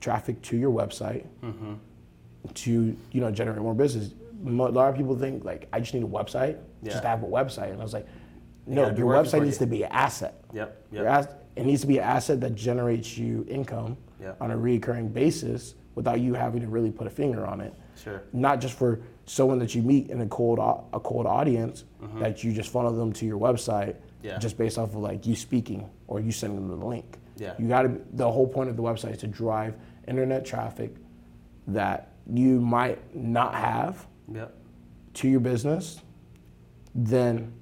traffic 0.00 0.40
to 0.42 0.56
your 0.56 0.70
website 0.70 1.24
Mm-hmm. 1.42 1.74
to 2.54 2.96
you 3.12 3.20
know 3.20 3.30
generate 3.30 3.60
more 3.60 3.74
business. 3.74 4.14
A 4.46 4.50
lot 4.50 4.88
of 4.90 4.96
people 4.96 5.16
think 5.18 5.44
like 5.44 5.66
I 5.72 5.80
just 5.80 5.94
need 5.94 6.02
a 6.04 6.06
website, 6.06 6.58
Yeah. 6.82 6.90
just 6.90 7.02
to 7.02 7.08
have 7.08 7.22
a 7.22 7.26
website, 7.26 7.70
and 7.72 7.80
I 7.80 7.82
was 7.84 7.92
like, 7.94 8.06
no, 8.66 8.90
your 8.90 9.12
website 9.12 9.42
needs 9.42 9.56
you. 9.60 9.66
to 9.66 9.70
be 9.70 9.82
an 9.84 9.92
asset. 9.92 10.44
Yep. 10.52 10.82
Your 10.92 11.04
Yep. 11.04 11.12
It 11.56 11.64
needs 11.66 11.80
to 11.80 11.86
be 11.86 11.98
an 11.98 12.04
asset 12.04 12.40
that 12.42 12.54
generates 12.54 13.16
you 13.18 13.44
income 13.48 13.96
Yeah. 14.20 14.32
on 14.40 14.50
a 14.50 14.56
recurring 14.56 15.08
basis 15.08 15.74
without 15.94 16.20
you 16.20 16.34
having 16.34 16.60
to 16.60 16.68
really 16.68 16.90
put 16.90 17.06
a 17.06 17.10
finger 17.10 17.46
on 17.46 17.60
it. 17.60 17.74
Sure. 17.96 18.22
Not 18.32 18.60
just 18.60 18.74
for 18.74 19.00
someone 19.24 19.58
that 19.58 19.74
you 19.74 19.82
meet 19.82 20.10
in 20.10 20.20
a 20.20 20.26
cold 20.26 20.58
a 20.58 21.00
cold 21.00 21.26
audience 21.26 21.84
that 22.18 22.44
you 22.44 22.52
just 22.52 22.70
funnel 22.70 22.92
them 22.92 23.12
to 23.14 23.26
your 23.26 23.38
website 23.38 23.96
Mm-hmm. 23.96 24.26
Yeah. 24.28 24.38
just 24.38 24.56
based 24.58 24.76
off 24.78 24.88
of 24.90 24.96
like 24.96 25.26
you 25.26 25.36
speaking 25.36 25.88
or 26.08 26.20
you 26.20 26.32
sending 26.32 26.68
them 26.68 26.78
the 26.80 26.86
link. 26.86 27.18
Yeah. 27.36 27.54
You 27.58 27.68
got 27.68 27.82
to 27.82 28.00
the 28.14 28.30
whole 28.30 28.48
point 28.48 28.70
of 28.70 28.76
the 28.76 28.82
website 28.82 29.12
is 29.12 29.18
to 29.18 29.26
drive 29.28 29.76
internet 30.08 30.44
traffic 30.44 30.96
that 31.68 32.12
you 32.32 32.60
might 32.60 32.98
not 33.14 33.54
have 33.54 34.06
Yep. 34.32 34.52
to 35.14 35.28
your 35.28 35.40
business, 35.40 36.00
then 36.94 37.52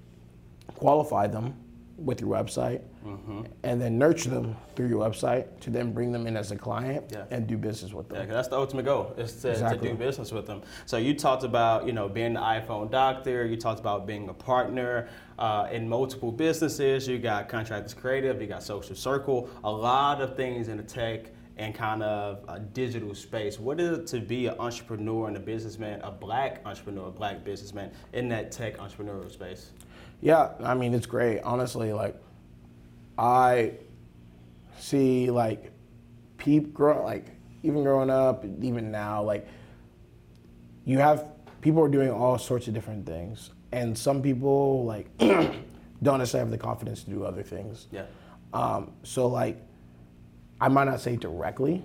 qualify 0.69 1.27
them 1.27 1.55
with 1.97 2.21
your 2.21 2.31
website, 2.31 2.81
Mm-hmm. 3.05 3.43
and 3.65 3.79
then 3.83 3.99
nurture 3.99 4.31
them 4.31 4.57
through 4.75 4.89
your 4.89 5.07
website 5.07 5.45
to 5.61 5.69
then 5.69 5.93
bring 5.93 6.11
them 6.11 6.27
in 6.27 6.39
as 6.39 6.53
a 6.53 6.57
client 6.57 7.05
Yeah. 7.13 7.25
and 7.31 7.47
do 7.47 7.59
business 7.59 7.93
with 7.93 8.09
them. 8.09 8.27
Yeah, 8.27 8.33
that's 8.35 8.49
the 8.49 8.57
ultimate 8.57 8.87
goal 8.87 9.13
is 9.19 9.35
to, 9.43 9.51
Exactly. 9.51 9.89
to 9.89 9.95
do 9.95 9.99
business 9.99 10.33
with 10.33 10.47
them. 10.47 10.63
So 10.87 10.97
you 10.97 11.13
talked 11.13 11.45
about 11.45 11.87
you 11.87 11.93
know 11.93 12.09
being 12.09 12.33
the 12.33 12.41
iPhone 12.41 12.91
doctor. 12.91 13.45
You 13.45 13.59
talked 13.59 13.79
about 13.79 14.07
being 14.07 14.27
a 14.31 14.33
partner 14.33 15.09
uh, 15.39 15.69
in 15.71 15.87
multiple 15.87 16.33
businesses. 16.33 17.07
You 17.07 17.19
got 17.19 17.51
Contractors 17.51 17.93
Creative. 17.93 18.41
You 18.41 18.47
got 18.49 18.63
Social 18.63 18.97
Circle. 18.97 19.51
A 19.65 19.71
lot 19.71 20.23
of 20.23 20.35
things 20.35 20.69
in 20.69 20.79
the 20.79 20.83
tech 20.83 21.27
and 21.59 21.75
kind 21.75 22.03
of 22.03 22.39
a 22.49 22.59
digital 22.59 23.15
space. 23.15 23.61
What 23.61 23.79
is 23.81 23.99
it 23.99 24.07
to 24.09 24.21
be 24.21 24.47
an 24.47 24.59
entrepreneur 24.59 25.29
and 25.29 25.37
a 25.37 25.41
businessman, 25.41 26.01
a 26.01 26.11
black 26.11 26.63
entrepreneur, 26.65 27.09
a 27.09 27.13
black 27.13 27.45
businessman 27.45 27.93
in 28.15 28.29
that 28.31 28.51
tech 28.51 28.79
entrepreneurial 28.79 29.31
space? 29.31 29.73
Yeah, 30.21 30.51
I 30.63 30.75
mean 30.75 30.95
it's 30.95 31.07
great. 31.07 31.41
Honestly, 31.41 31.93
like 31.93 32.17
I 33.19 33.73
see 34.79 35.31
like 35.31 35.73
peep 36.39 36.75
grow 36.75 37.05
like 37.05 37.27
even 37.63 37.83
growing 37.83 38.11
up, 38.11 38.45
even 38.61 38.91
now, 38.91 39.23
like 39.23 39.47
you 40.85 40.99
have 40.99 41.27
people 41.61 41.83
are 41.83 41.89
doing 41.89 42.11
all 42.11 42.39
sorts 42.39 42.69
of 42.69 42.75
different 42.75 43.07
things, 43.07 43.51
and 43.73 43.97
some 43.97 44.23
people 44.23 44.85
like 44.85 45.07
don't 45.19 46.19
necessarily 46.19 46.51
have 46.51 46.51
the 46.51 46.59
confidence 46.59 47.03
to 47.05 47.11
do 47.11 47.25
other 47.25 47.43
things. 47.43 47.87
Yeah. 47.91 48.05
Um, 48.53 48.93
so 49.03 49.27
like, 49.27 49.61
I 50.61 50.69
might 50.69 50.85
not 50.85 51.01
say 51.01 51.17
directly, 51.17 51.83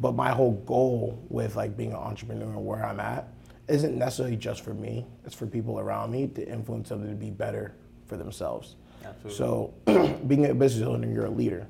but 0.00 0.14
my 0.14 0.30
whole 0.30 0.52
goal 0.66 1.24
with 1.28 1.56
like 1.56 1.76
being 1.76 1.92
an 1.92 1.96
entrepreneur 1.96 2.50
and 2.50 2.66
where 2.66 2.84
I'm 2.84 3.00
at 3.00 3.28
isn't 3.72 3.96
necessarily 3.98 4.36
just 4.36 4.62
for 4.62 4.74
me. 4.74 5.06
It's 5.24 5.34
for 5.34 5.46
people 5.46 5.78
around 5.80 6.10
me 6.12 6.26
to 6.28 6.46
influence 6.48 6.90
them 6.90 7.08
to 7.08 7.14
be 7.14 7.30
better 7.30 7.74
for 8.06 8.16
themselves. 8.16 8.76
Absolutely. 9.04 9.36
So 9.36 9.74
being 10.26 10.46
a 10.46 10.54
business 10.54 10.86
owner, 10.86 11.08
you're 11.08 11.26
a 11.26 11.30
leader. 11.30 11.66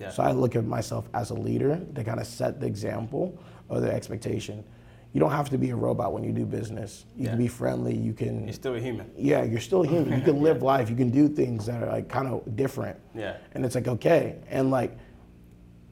Yeah. 0.00 0.10
So 0.10 0.22
I 0.22 0.32
look 0.32 0.56
at 0.56 0.64
myself 0.64 1.08
as 1.14 1.30
a 1.30 1.34
leader 1.34 1.80
to 1.94 2.02
kind 2.04 2.18
of 2.18 2.26
set 2.26 2.58
the 2.60 2.66
example 2.66 3.38
or 3.68 3.80
the 3.80 3.92
expectation. 3.92 4.64
You 5.12 5.20
don't 5.20 5.30
have 5.30 5.50
to 5.50 5.58
be 5.58 5.70
a 5.70 5.76
robot 5.76 6.12
when 6.14 6.24
you 6.24 6.32
do 6.32 6.46
business. 6.46 7.04
You 7.16 7.24
Yeah. 7.24 7.30
can 7.30 7.38
be 7.38 7.46
friendly. 7.48 7.94
You 7.94 8.14
can 8.14 8.44
You're 8.44 8.54
still 8.54 8.74
a 8.74 8.80
human. 8.80 9.10
yeah, 9.16 9.42
you're 9.44 9.60
still 9.60 9.82
a 9.82 9.86
human. 9.86 10.18
You 10.18 10.24
can 10.24 10.40
live 10.48 10.62
life. 10.62 10.88
You 10.88 10.96
can 10.96 11.10
do 11.10 11.28
things 11.28 11.66
that 11.66 11.82
are 11.82 11.90
like 11.92 12.08
kind 12.08 12.26
of 12.28 12.56
different. 12.56 12.98
Yeah. 13.14 13.36
And 13.52 13.64
it's 13.64 13.74
like 13.74 13.88
okay, 13.88 14.36
and 14.50 14.70
like 14.70 14.96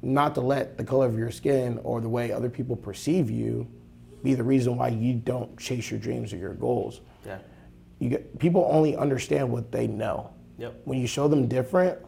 not 0.02 0.34
to 0.36 0.40
let 0.40 0.78
the 0.78 0.84
color 0.84 1.06
of 1.06 1.18
your 1.18 1.30
skin 1.30 1.78
or 1.84 2.00
the 2.00 2.08
way 2.08 2.32
other 2.32 2.48
people 2.48 2.74
perceive 2.74 3.30
you 3.30 3.66
be 4.22 4.34
the 4.34 4.42
reason 4.42 4.76
why 4.76 4.88
you 4.88 5.14
don't 5.14 5.58
chase 5.58 5.90
your 5.90 6.00
dreams 6.00 6.32
or 6.32 6.36
your 6.36 6.54
goals. 6.54 7.00
Yeah. 7.24 7.38
You 7.98 8.10
get 8.10 8.38
people 8.38 8.68
only 8.70 8.96
understand 8.96 9.50
what 9.50 9.72
they 9.72 9.86
know. 9.86 10.30
Yep. 10.58 10.82
When 10.84 10.98
you 10.98 11.06
show 11.06 11.28
them 11.28 11.48
different, 11.48 11.98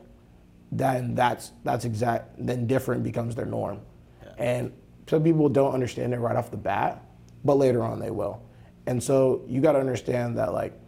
then 0.71 1.15
that's 1.15 1.53
that's 1.65 1.85
exact. 1.85 2.35
Then 2.39 2.67
different 2.67 3.03
becomes 3.03 3.35
their 3.35 3.47
norm. 3.47 3.81
Yeah. 4.23 4.33
And 4.39 4.73
some 5.07 5.23
people 5.23 5.49
don't 5.49 5.73
understand 5.73 6.15
it 6.15 6.19
right 6.19 6.37
off 6.37 6.51
the 6.51 6.57
bat, 6.57 7.05
but 7.45 7.57
later 7.57 7.83
on 7.83 7.99
they 7.99 8.11
will. 8.11 8.43
And 8.87 9.03
so 9.03 9.45
you 9.47 9.61
got 9.61 9.73
to 9.73 9.81
understand 9.81 10.39
that 10.39 10.53
like 10.53 10.79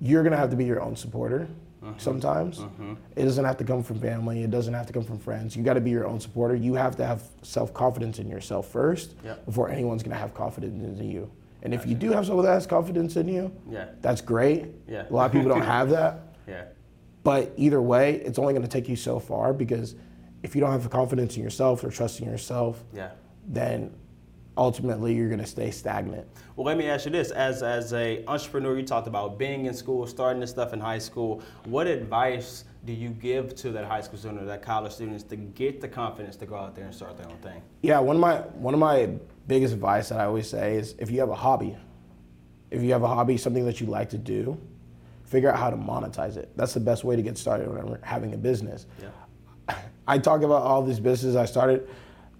you're 0.00 0.22
gonna 0.22 0.36
have 0.36 0.50
to 0.50 0.56
be 0.56 0.64
your 0.64 0.82
own 0.82 0.96
supporter 0.96 1.48
Mm-hmm. 1.84 1.98
sometimes. 1.98 2.58
Mm-hmm. 2.60 2.94
It 3.16 3.24
doesn't 3.24 3.44
have 3.44 3.56
to 3.58 3.64
come 3.64 3.82
from 3.82 4.00
family. 4.00 4.42
It 4.42 4.50
doesn't 4.50 4.72
have 4.72 4.86
to 4.86 4.92
come 4.92 5.04
from 5.04 5.18
friends. 5.18 5.54
You 5.54 5.62
got 5.62 5.74
to 5.74 5.80
be 5.80 5.90
your 5.90 6.06
own 6.06 6.18
supporter. 6.18 6.54
You 6.54 6.74
have 6.74 6.96
to 6.96 7.06
have 7.06 7.22
self 7.42 7.74
confidence 7.74 8.18
in 8.18 8.28
yourself 8.28 8.68
first 8.68 9.14
Yep. 9.24 9.46
before 9.46 9.68
anyone's 9.68 10.02
gonna 10.02 10.16
have 10.16 10.32
confidence 10.34 10.82
in 11.00 11.10
you. 11.10 11.30
And 11.62 11.72
if 11.74 11.86
you 11.86 11.94
do 11.94 12.10
have 12.12 12.26
someone 12.26 12.44
that 12.46 12.52
has 12.52 12.66
confidence 12.66 13.16
in 13.16 13.28
you, 13.28 13.52
Yeah. 13.70 13.86
that's 14.00 14.20
great. 14.20 14.66
Yeah. 14.88 15.04
A 15.08 15.12
lot 15.12 15.26
of 15.26 15.32
people 15.32 15.48
don't 15.48 15.62
have 15.62 15.90
that. 15.90 16.20
Yeah. 16.46 16.64
But 17.22 17.52
either 17.56 17.80
way, 17.80 18.16
it's 18.16 18.38
only 18.38 18.52
going 18.52 18.64
to 18.64 18.68
take 18.68 18.86
you 18.86 18.96
so 18.96 19.18
far 19.18 19.54
because 19.54 19.94
if 20.42 20.54
you 20.54 20.60
don't 20.60 20.72
have 20.72 20.82
the 20.82 20.90
confidence 20.90 21.38
in 21.38 21.42
yourself 21.42 21.82
or 21.82 21.88
trust 21.90 22.20
in 22.20 22.26
yourself, 22.26 22.84
Yeah. 22.92 23.12
then 23.48 23.94
ultimately 24.56 25.14
you're 25.14 25.28
gonna 25.28 25.46
stay 25.46 25.70
stagnant. 25.70 26.26
Well, 26.56 26.66
let 26.66 26.76
me 26.76 26.86
ask 26.88 27.06
you 27.06 27.10
this: 27.10 27.30
as 27.30 27.62
as 27.62 27.92
a 27.92 28.24
entrepreneur, 28.26 28.76
you 28.78 28.84
talked 28.84 29.06
about 29.06 29.38
being 29.38 29.66
in 29.66 29.74
school, 29.74 30.06
starting 30.06 30.40
this 30.40 30.50
stuff 30.50 30.72
in 30.72 30.80
high 30.80 30.98
school. 30.98 31.42
What 31.64 31.86
advice 31.86 32.64
do 32.84 32.92
you 32.92 33.08
give 33.08 33.54
to 33.56 33.70
that 33.70 33.86
high 33.86 34.00
school 34.00 34.18
student 34.18 34.42
or 34.42 34.46
that 34.46 34.62
college 34.62 34.92
students 34.92 35.24
to 35.24 35.36
get 35.36 35.80
the 35.80 35.88
confidence 35.88 36.36
to 36.36 36.46
go 36.46 36.56
out 36.56 36.74
there 36.74 36.84
and 36.84 36.94
start 36.94 37.16
their 37.16 37.28
own 37.28 37.38
thing? 37.38 37.62
Yeah, 37.82 37.98
one 37.98 38.16
of 38.16 38.20
my 38.20 38.36
one 38.36 38.74
of 38.74 38.80
my 38.80 39.10
biggest 39.46 39.74
advice 39.74 40.08
that 40.10 40.20
I 40.20 40.26
always 40.26 40.48
say 40.48 40.76
is 40.76 40.94
if 40.98 41.10
you 41.10 41.20
have 41.20 41.30
a 41.30 41.34
hobby, 41.34 41.76
if 42.70 42.82
you 42.82 42.92
have 42.92 43.02
a 43.02 43.08
hobby, 43.08 43.36
something 43.36 43.64
that 43.66 43.80
you 43.80 43.86
like 43.86 44.10
to 44.10 44.18
do, 44.18 44.58
figure 45.24 45.50
out 45.50 45.58
how 45.58 45.70
to 45.70 45.76
monetize 45.76 46.36
it. 46.36 46.50
That's 46.56 46.74
the 46.74 46.80
best 46.80 47.04
way 47.04 47.16
to 47.16 47.22
get 47.22 47.36
started 47.38 47.68
when 47.68 47.98
having 48.02 48.34
a 48.34 48.38
business. 48.38 48.86
Yeah. 49.00 49.76
I 50.06 50.18
talk 50.18 50.42
about 50.42 50.62
all 50.62 50.82
these 50.82 51.00
businesses 51.00 51.36
I 51.36 51.46
started. 51.46 51.88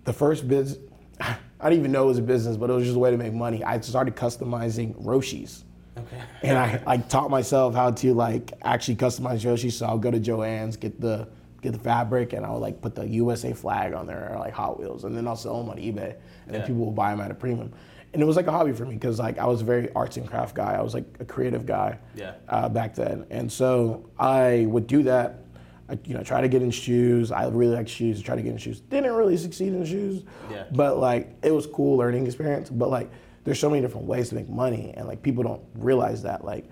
The 0.05 0.13
first 0.13 0.47
biz, 0.47 0.79
I 1.61 1.71
didn't 1.71 1.81
even 1.81 1.93
know 1.93 2.05
it 2.05 2.09
was 2.09 2.19
a 2.19 2.23
business, 2.23 2.57
but 2.57 2.69
it 2.71 2.73
was 2.75 2.85
just 2.85 2.97
a 2.97 2.99
way 2.99 3.11
to 3.11 3.17
make 3.17 3.33
money. 3.33 3.63
I 3.65 3.81
started 3.81 4.17
customizing 4.17 4.95
Roshes. 5.03 5.63
Okay. 5.97 6.21
And 6.43 6.59
I 6.59 6.83
like 6.85 7.09
taught 7.09 7.31
myself 7.31 7.75
how 7.75 7.91
to 7.93 8.15
like 8.15 8.53
actually 8.63 8.97
customize 8.97 9.45
Roshes. 9.45 9.73
So 9.73 9.87
I'll 9.87 9.99
go 9.99 10.11
to 10.11 10.19
Joann's, 10.21 10.77
get 10.77 11.01
the 11.01 11.29
get 11.63 11.73
the 11.73 11.79
fabric, 11.79 12.33
and 12.33 12.45
I'll 12.45 12.59
like 12.59 12.83
put 12.83 12.95
the 12.95 13.07
USA 13.09 13.53
flag 13.53 13.95
on 13.95 14.07
there, 14.07 14.33
or 14.33 14.39
like 14.39 14.53
Hot 14.53 14.79
Wheels, 14.79 15.05
and 15.05 15.17
then 15.17 15.27
I'll 15.29 15.37
sell 15.37 15.59
them 15.61 15.71
on 15.71 15.77
eBay, 15.79 16.17
and 16.47 16.55
then 16.55 16.63
people 16.63 16.85
will 16.85 16.91
buy 16.93 17.11
them 17.11 17.21
at 17.21 17.31
a 17.31 17.35
premium. 17.35 17.73
And 18.13 18.23
it 18.23 18.27
was 18.27 18.37
like 18.37 18.47
a 18.47 18.53
hobby 18.53 18.73
for 18.73 18.85
me 18.85 18.95
because 18.95 19.19
like 19.19 19.39
I 19.39 19.47
was 19.47 19.63
a 19.63 19.65
very 19.65 19.93
arts 19.95 20.17
and 20.17 20.29
craft 20.29 20.55
guy. 20.55 20.75
I 20.75 20.83
was 20.83 20.95
like 20.95 21.05
a 21.21 21.25
creative 21.25 21.65
guy 21.67 21.99
Yeah. 22.15 22.35
uh, 22.49 22.69
back 22.69 22.95
then, 22.95 23.27
and 23.31 23.51
so 23.51 24.09
I 24.19 24.67
would 24.69 24.87
do 24.87 25.05
that. 25.05 25.44
I, 25.89 25.99
you 26.05 26.15
know, 26.15 26.23
try 26.23 26.41
to 26.41 26.49
get 26.49 26.63
in 26.63 26.71
shoes. 26.71 27.31
I 27.31 27.47
really 27.49 27.75
like 27.75 27.89
shoes. 27.89 28.23
Try 28.23 28.37
to 28.37 28.43
get 28.43 28.53
in 28.53 28.59
shoes. 28.59 28.81
Didn't 28.81 29.13
really 29.13 29.37
succeed 29.37 29.73
in 29.75 29.85
shoes, 29.85 30.23
Yeah. 30.51 30.65
but 30.73 30.99
like 30.99 31.35
it 31.43 31.51
was 31.53 31.67
cool 31.67 31.97
learning 31.99 32.27
experience. 32.27 32.71
But 32.71 32.89
like 32.91 33.11
there's 33.45 33.61
so 33.61 33.69
many 33.69 33.83
different 33.83 34.07
ways 34.07 34.31
to 34.31 34.35
make 34.35 34.49
money, 34.49 34.95
and 34.97 35.07
like 35.07 35.23
people 35.23 35.43
don't 35.45 35.63
realize 35.75 36.23
that. 36.23 36.45
Like 36.45 36.69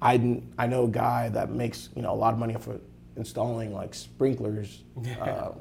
I 0.00 0.16
didn't- 0.16 0.52
I 0.58 0.66
know 0.68 0.84
a 0.84 0.88
guy 0.88 1.28
that 1.30 1.50
makes 1.50 1.88
you 1.96 2.02
know 2.02 2.12
a 2.12 2.14
lot 2.14 2.32
of 2.32 2.38
money 2.38 2.54
for 2.54 2.78
installing 3.16 3.72
like 3.74 3.94
sprinklers. 3.94 4.84
Uh, 5.20 5.52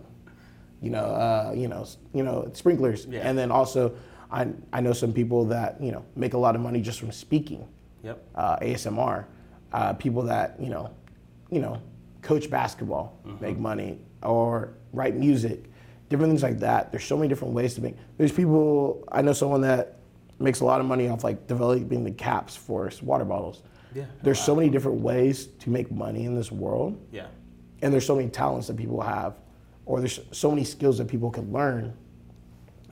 you 0.82 0.90
know, 0.92 1.06
uh, 1.06 1.54
you 1.56 1.68
know, 1.68 1.86
you 2.14 2.22
know, 2.24 2.50
sprinklers, 2.54 3.08
Yeah. 3.10 3.22
and 3.28 3.36
then 3.38 3.50
also 3.50 3.94
I 4.30 4.48
I 4.74 4.82
know 4.82 4.94
some 4.94 5.14
people 5.14 5.46
that 5.46 5.82
you 5.82 5.92
know 5.92 6.06
make 6.16 6.34
a 6.34 6.38
lot 6.38 6.54
of 6.56 6.62
money 6.62 6.82
just 6.82 7.00
from 7.00 7.12
speaking 7.12 7.68
Yep. 8.04 8.24
uh, 8.36 8.58
ASMR, 8.62 9.26
uh, 9.74 9.94
people 9.94 10.22
that 10.24 10.60
you 10.60 10.70
know, 10.70 10.92
you 11.50 11.62
know, 11.62 11.82
coach 12.26 12.50
basketball, 12.50 13.18
make 13.40 13.58
money, 13.58 14.00
or 14.24 14.74
write 14.94 15.16
music, 15.16 15.66
different 16.10 16.32
things 16.32 16.42
like 16.44 16.60
that. 16.60 16.92
There's 16.92 17.06
so 17.06 17.16
many 17.16 17.30
different 17.30 17.54
ways 17.54 17.76
to 17.76 17.82
make. 17.82 17.96
There's 18.18 18.32
people 18.32 19.04
I 19.12 19.22
know 19.22 19.32
someone 19.32 19.62
that 19.62 20.00
makes 20.40 20.60
a 20.60 20.66
lot 20.66 20.82
of 20.82 20.88
money 20.88 21.08
off 21.08 21.24
like 21.24 21.48
developing 21.48 22.04
the 22.04 22.12
caps 22.12 22.56
for 22.56 22.92
water 23.04 23.24
bottles. 23.26 23.62
Yeah. 23.94 24.06
There's 24.24 24.40
so 24.42 24.56
many 24.56 24.70
different 24.70 25.00
ways 25.02 25.46
to 25.60 25.70
make 25.70 25.90
money 25.92 26.26
in 26.26 26.36
this 26.36 26.52
world, 26.52 27.00
Yeah. 27.12 27.28
and 27.82 27.94
there's 27.94 28.06
so 28.06 28.16
many 28.16 28.28
talents 28.30 28.68
that 28.68 28.76
people 28.76 29.00
have, 29.02 29.36
or 29.86 30.00
there's 30.00 30.20
so 30.32 30.50
many 30.50 30.64
skills 30.66 30.98
that 30.98 31.08
people 31.08 31.30
can 31.30 31.54
learn, 31.54 31.94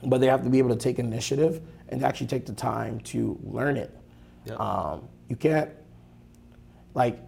but 0.06 0.20
they 0.20 0.28
have 0.28 0.44
to 0.44 0.48
be 0.48 0.58
able 0.58 0.70
to 0.70 0.76
take 0.76 0.98
initiative 0.98 1.60
and 1.90 2.02
actually 2.04 2.28
take 2.28 2.46
the 2.46 2.54
time 2.54 3.00
to 3.00 3.38
learn 3.42 3.76
it. 3.76 3.90
Yep. 4.46 4.60
Um, 4.60 5.08
you 5.28 5.36
can't, 5.36 5.70
like, 6.94 7.18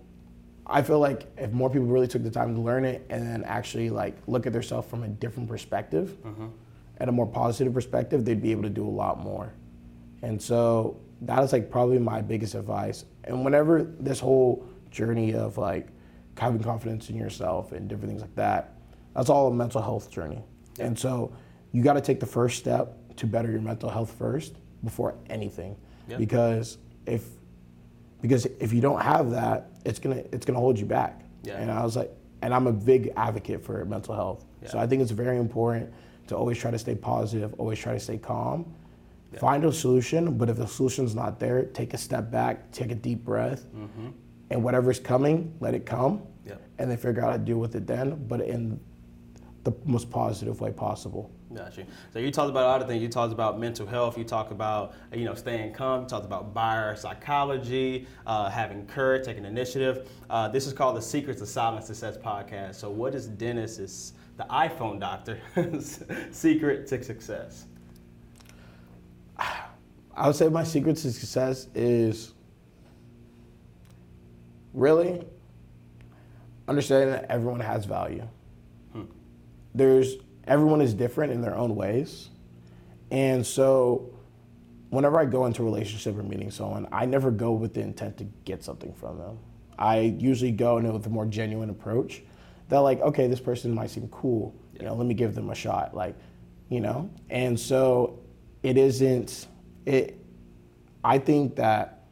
I 0.67 0.83
feel 0.83 0.99
like 0.99 1.27
if 1.37 1.53
more 1.53 1.71
people 1.71 1.87
really 1.87 2.09
took 2.09 2.23
the 2.25 2.31
time 2.31 2.55
to 2.55 2.61
learn 2.61 2.85
it 2.85 3.07
and 3.09 3.27
then 3.27 3.45
actually 3.45 3.89
like 3.91 4.17
look 4.27 4.47
at 4.47 4.53
themselves 4.53 4.89
from 4.89 5.05
a 5.05 5.09
different 5.09 5.49
perspective, 5.49 6.17
mm-hmm. 6.25 6.47
and 6.99 7.09
a 7.09 7.13
more 7.13 7.27
positive 7.27 7.73
perspective, 7.73 8.25
they'd 8.25 8.43
be 8.43 8.51
able 8.51 8.63
to 8.63 8.71
do 8.71 8.87
a 8.87 8.91
lot 8.91 9.21
more. 9.21 9.53
And 10.23 10.41
so 10.41 10.99
that 11.23 11.43
is 11.45 11.53
like 11.53 11.71
probably 11.71 11.99
my 11.99 12.21
biggest 12.21 12.55
advice. 12.55 13.05
And 13.25 13.45
whenever 13.45 13.85
this 13.85 14.19
whole 14.19 14.67
journey 14.91 15.35
of 15.35 15.57
like 15.57 15.89
having 16.37 16.63
confidence 16.63 17.11
in 17.11 17.17
yourself 17.17 17.73
and 17.73 17.89
different 17.89 18.11
things 18.11 18.23
like 18.23 18.35
that, 18.35 18.75
that's 19.15 19.31
all 19.31 19.49
a 19.49 19.55
mental 19.55 19.81
health 19.81 20.11
journey. 20.11 20.43
And 20.79 20.99
so 20.99 21.33
you 21.73 21.83
got 21.83 21.95
to 21.95 22.01
take 22.01 22.21
the 22.21 22.27
first 22.27 22.59
step 22.59 22.97
to 23.17 23.27
better 23.27 23.51
your 23.51 23.61
mental 23.61 23.89
health 23.89 24.13
first 24.19 24.57
before 24.85 25.15
anything, 25.31 25.77
Yeah. 26.09 26.19
because 26.19 26.79
if 27.07 27.25
because 28.21 28.47
if 28.47 28.73
you 28.73 28.81
don't 28.81 29.01
have 29.01 29.31
that, 29.31 29.71
it's 29.87 29.99
gonna 29.99 30.23
it's 30.33 30.45
gonna 30.45 30.59
hold 30.59 30.79
you 30.79 30.87
back. 30.87 31.23
Yeah. 31.43 31.59
And 31.59 31.71
I 31.71 31.83
was 31.83 31.97
like, 31.97 32.11
and 32.43 32.53
I'm 32.53 32.67
a 32.67 32.73
big 32.73 33.13
advocate 33.17 33.65
for 33.65 33.85
mental 33.85 34.15
health. 34.15 34.45
Yeah. 34.63 34.71
So 34.71 34.79
I 34.79 34.87
think 34.87 35.01
it's 35.01 35.13
very 35.13 35.39
important 35.39 35.93
to 36.27 36.37
always 36.37 36.59
try 36.59 36.71
to 36.71 36.79
stay 36.79 36.97
positive, 36.97 37.55
always 37.59 37.79
try 37.79 37.95
to 37.95 38.01
stay 38.01 38.19
calm. 38.19 38.75
Find 39.39 39.67
a 39.67 39.73
solution, 39.73 40.39
but 40.39 40.49
if 40.49 40.57
the 40.57 40.67
solution's 40.67 41.15
not 41.15 41.39
there, 41.39 41.65
take 41.67 41.93
a 41.93 41.99
step 41.99 42.31
back, 42.31 42.73
take 42.73 42.91
a 42.91 42.95
deep 42.95 43.23
breath, 43.23 43.67
mm-hmm. 43.67 44.09
and 44.49 44.65
whatever's 44.65 44.99
coming, 44.99 45.55
let 45.61 45.75
it 45.75 45.85
come, 45.85 46.23
Yep. 46.47 46.63
and 46.79 46.91
then 46.91 46.97
figure 46.97 47.23
out 47.23 47.33
how 47.33 47.37
to 47.37 47.43
deal 47.43 47.59
with 47.59 47.75
it 47.75 47.87
then, 47.87 48.25
but 48.29 48.41
in 48.41 48.81
the 49.65 49.75
most 49.85 50.11
positive 50.11 50.59
way 50.63 50.73
possible. 50.73 51.31
Got 51.57 51.79
you. 51.79 51.87
So 52.13 52.19
you 52.19 52.31
talked 52.31 52.51
about 52.51 52.65
a 52.65 52.69
lot 52.69 52.83
of 52.83 52.89
things. 52.89 53.01
You 53.01 53.09
talked 53.09 53.33
about 53.33 53.59
mental 53.59 53.87
health. 53.87 54.19
You 54.19 54.25
talked 54.25 54.53
about 54.53 54.95
you 55.15 55.25
know 55.25 55.35
staying 55.35 55.73
calm. 55.73 56.03
You 56.03 56.09
talked 56.09 56.27
about 56.27 56.53
buyer 56.53 56.95
psychology, 56.97 58.07
uh, 58.27 58.51
having 58.51 58.87
courage, 58.87 59.25
taking 59.25 59.47
initiative. 59.47 60.07
Uh, 60.29 60.49
this 60.49 60.67
is 60.67 60.75
called 60.75 60.97
the 60.97 61.03
Secrets 61.03 61.41
of 61.41 61.49
Silent 61.49 61.87
Success 61.87 62.19
podcast. 62.19 62.75
So 62.75 62.91
what 62.91 63.15
is 63.15 63.27
Dennis's, 63.27 64.13
the 64.37 64.45
iPhone 64.51 65.01
doctor, 65.01 65.41
secret 66.31 66.87
to 66.89 67.03
success? 67.03 67.65
I 69.39 70.27
would 70.27 70.37
say 70.37 70.49
my 70.49 70.65
secret 70.65 70.97
to 70.99 71.13
success 71.13 71.69
is 71.75 72.35
really 74.75 75.25
understanding 76.69 77.11
that 77.13 77.25
everyone 77.31 77.61
has 77.61 77.87
value. 77.87 78.29
There's 79.75 80.17
everyone 80.47 80.81
is 80.81 80.95
different 80.95 81.33
in 81.33 81.41
their 81.41 81.55
own 81.55 81.75
ways. 81.75 82.31
And 83.11 83.47
so 83.47 84.15
whenever 84.91 85.19
I 85.19 85.25
go 85.25 85.47
into 85.47 85.63
a 85.63 85.65
relationship 85.65 86.17
or 86.17 86.23
meeting 86.23 86.51
someone, 86.51 86.89
I 86.93 87.07
never 87.07 87.31
go 87.31 87.53
with 87.53 87.75
the 87.75 87.81
intent 87.81 88.19
to 88.19 88.25
get 88.45 88.63
something 88.63 88.93
from 88.95 89.19
them. 89.19 89.39
I 89.79 89.99
usually 90.01 90.53
go 90.53 90.79
in 90.79 90.93
with 90.93 91.07
a 91.07 91.11
more 91.11 91.27
genuine 91.27 91.71
approach. 91.71 92.23
That 92.69 92.79
like, 92.79 93.01
okay, 93.01 93.27
this 93.27 93.41
person 93.41 93.75
might 93.75 93.91
seem 93.91 94.09
cool. 94.09 94.55
You 94.79 94.87
know, 94.87 94.95
let 94.95 95.07
me 95.07 95.15
give 95.15 95.35
them 95.35 95.51
a 95.51 95.55
shot. 95.55 95.95
Like, 95.95 96.17
you 96.69 96.81
know? 96.81 97.11
And 97.31 97.59
so 97.59 98.19
it 98.63 98.77
isn't 98.77 99.47
it 99.85 100.19
I 101.05 101.19
think 101.19 101.57
that 101.57 102.03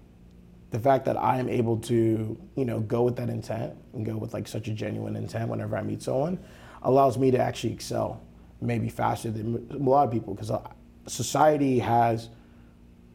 the 0.71 0.79
fact 0.79 1.05
that 1.07 1.17
I 1.17 1.39
am 1.39 1.49
able 1.49 1.79
to, 1.79 2.39
you 2.57 2.65
know, 2.65 2.81
go 2.81 3.03
with 3.03 3.17
that 3.17 3.29
intent 3.29 3.75
and 3.93 4.07
go 4.07 4.17
with 4.17 4.33
like 4.33 4.47
such 4.47 4.69
a 4.69 4.73
genuine 4.73 5.17
intent 5.17 5.49
whenever 5.49 5.77
I 5.77 5.83
meet 5.83 6.03
someone 6.03 6.39
allows 6.83 7.19
me 7.19 7.31
to 7.33 7.39
actually 7.39 7.73
excel 7.73 8.23
maybe 8.65 8.89
faster 8.89 9.31
than 9.31 9.67
a 9.71 9.77
lot 9.77 10.05
of 10.07 10.13
people 10.13 10.35
because 10.35 10.51
uh, 10.51 10.61
society 11.07 11.79
has 11.79 12.31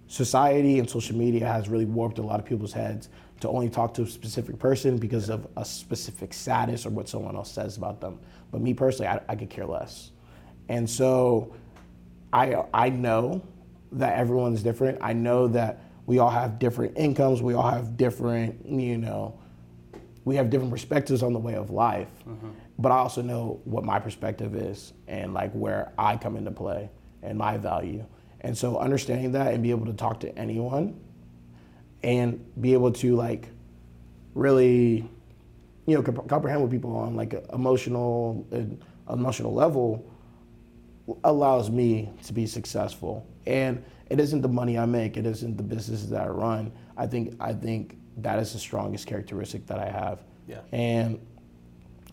society 0.08 0.80
and 0.80 0.90
social 0.90 1.16
media 1.16 1.48
has 1.48 1.70
really 1.70 1.86
warped 1.86 2.18
a 2.20 2.22
lot 2.22 2.40
of 2.40 2.46
people's 2.46 2.74
heads 2.74 3.10
to 3.40 3.48
only 3.48 3.70
talk 3.70 3.94
to 3.94 4.02
a 4.02 4.08
specific 4.08 4.60
person 4.60 4.98
because 4.98 5.30
of 5.30 5.48
a 5.56 5.64
specific 5.64 6.34
status 6.34 6.86
or 6.86 6.90
what 6.90 7.08
someone 7.08 7.36
else 7.36 7.52
says 7.52 7.78
about 7.78 8.02
them. 8.02 8.20
But 8.52 8.62
me 8.62 8.74
personally, 8.74 9.08
I, 9.08 9.22
I 9.30 9.36
could 9.36 9.50
care 9.50 9.66
less. 9.66 10.12
And 10.68 10.90
so 10.90 11.54
I, 12.34 12.64
I 12.74 12.90
know 12.90 13.42
that 13.94 14.18
everyone's 14.18 14.62
different. 14.62 14.98
I 15.02 15.14
know 15.14 15.48
that 15.48 15.82
we 16.06 16.20
all 16.20 16.30
have 16.30 16.60
different 16.60 16.98
incomes. 16.98 17.42
We 17.42 17.54
all 17.54 17.70
have 17.70 17.96
different, 17.96 18.66
you 18.66 18.98
know, 18.98 19.40
we 20.30 20.36
have 20.36 20.52
different 20.52 20.72
perspectives 20.72 21.24
on 21.24 21.34
the 21.34 21.40
way 21.40 21.56
of 21.56 21.72
life. 21.72 22.12
Mm-hmm. 22.28 22.50
But 22.78 22.92
I 22.92 22.98
also 22.98 23.24
know 23.24 23.62
what 23.64 23.84
my 23.84 23.98
perspective 23.98 24.54
is 24.56 24.94
and 25.08 25.34
like 25.34 25.52
where 25.54 25.92
I 25.98 26.18
come 26.18 26.38
into 26.38 26.52
play 26.52 26.92
and 27.24 27.36
my 27.36 27.58
value. 27.58 28.06
And 28.42 28.56
so 28.56 28.78
understanding 28.78 29.32
that 29.32 29.56
and 29.56 29.64
be 29.64 29.72
able 29.72 29.88
to 29.88 29.94
talk 29.94 30.20
to 30.20 30.38
anyone 30.38 31.00
and 32.04 32.46
be 32.62 32.74
able 32.74 32.92
to 32.92 33.16
like 33.16 33.50
really 34.36 35.10
you 35.88 35.96
know 35.96 36.04
comp- 36.04 36.28
comprehend 36.28 36.62
with 36.62 36.70
people 36.70 36.96
on 36.96 37.16
like 37.16 37.34
a 37.34 37.44
emotional 37.52 38.46
an 38.52 38.80
emotional 39.10 39.52
level 39.52 40.06
allows 41.24 41.72
me 41.72 42.08
to 42.24 42.34
be 42.34 42.46
successful 42.46 43.26
and 43.48 43.84
it 44.12 44.20
isn't 44.20 44.42
the 44.42 44.48
money 44.48 44.78
i 44.78 44.86
make 44.86 45.18
it 45.18 45.26
isn't 45.26 45.58
the 45.58 45.64
businesses 45.64 46.10
that 46.10 46.22
i 46.22 46.28
run 46.28 46.72
i 46.96 47.08
think 47.08 47.36
i 47.42 47.52
think 47.52 47.99
that 48.24 48.40
is 48.40 48.54
the 48.54 48.60
strongest 48.60 49.08
characteristic 49.08 49.66
that 49.68 49.80
i 49.80 49.90
have 49.90 50.20
Yeah. 50.48 50.62
and 50.72 51.20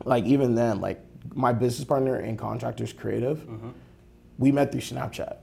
like 0.04 0.24
even 0.24 0.54
then 0.54 0.80
like 0.80 1.00
my 1.34 1.52
business 1.52 1.84
partner 1.84 2.16
and 2.16 2.38
contractors 2.38 2.92
creative 2.92 3.38
mm-hmm. 3.38 3.70
we 4.38 4.52
met 4.52 4.72
through 4.72 4.82
snapchat 4.82 5.38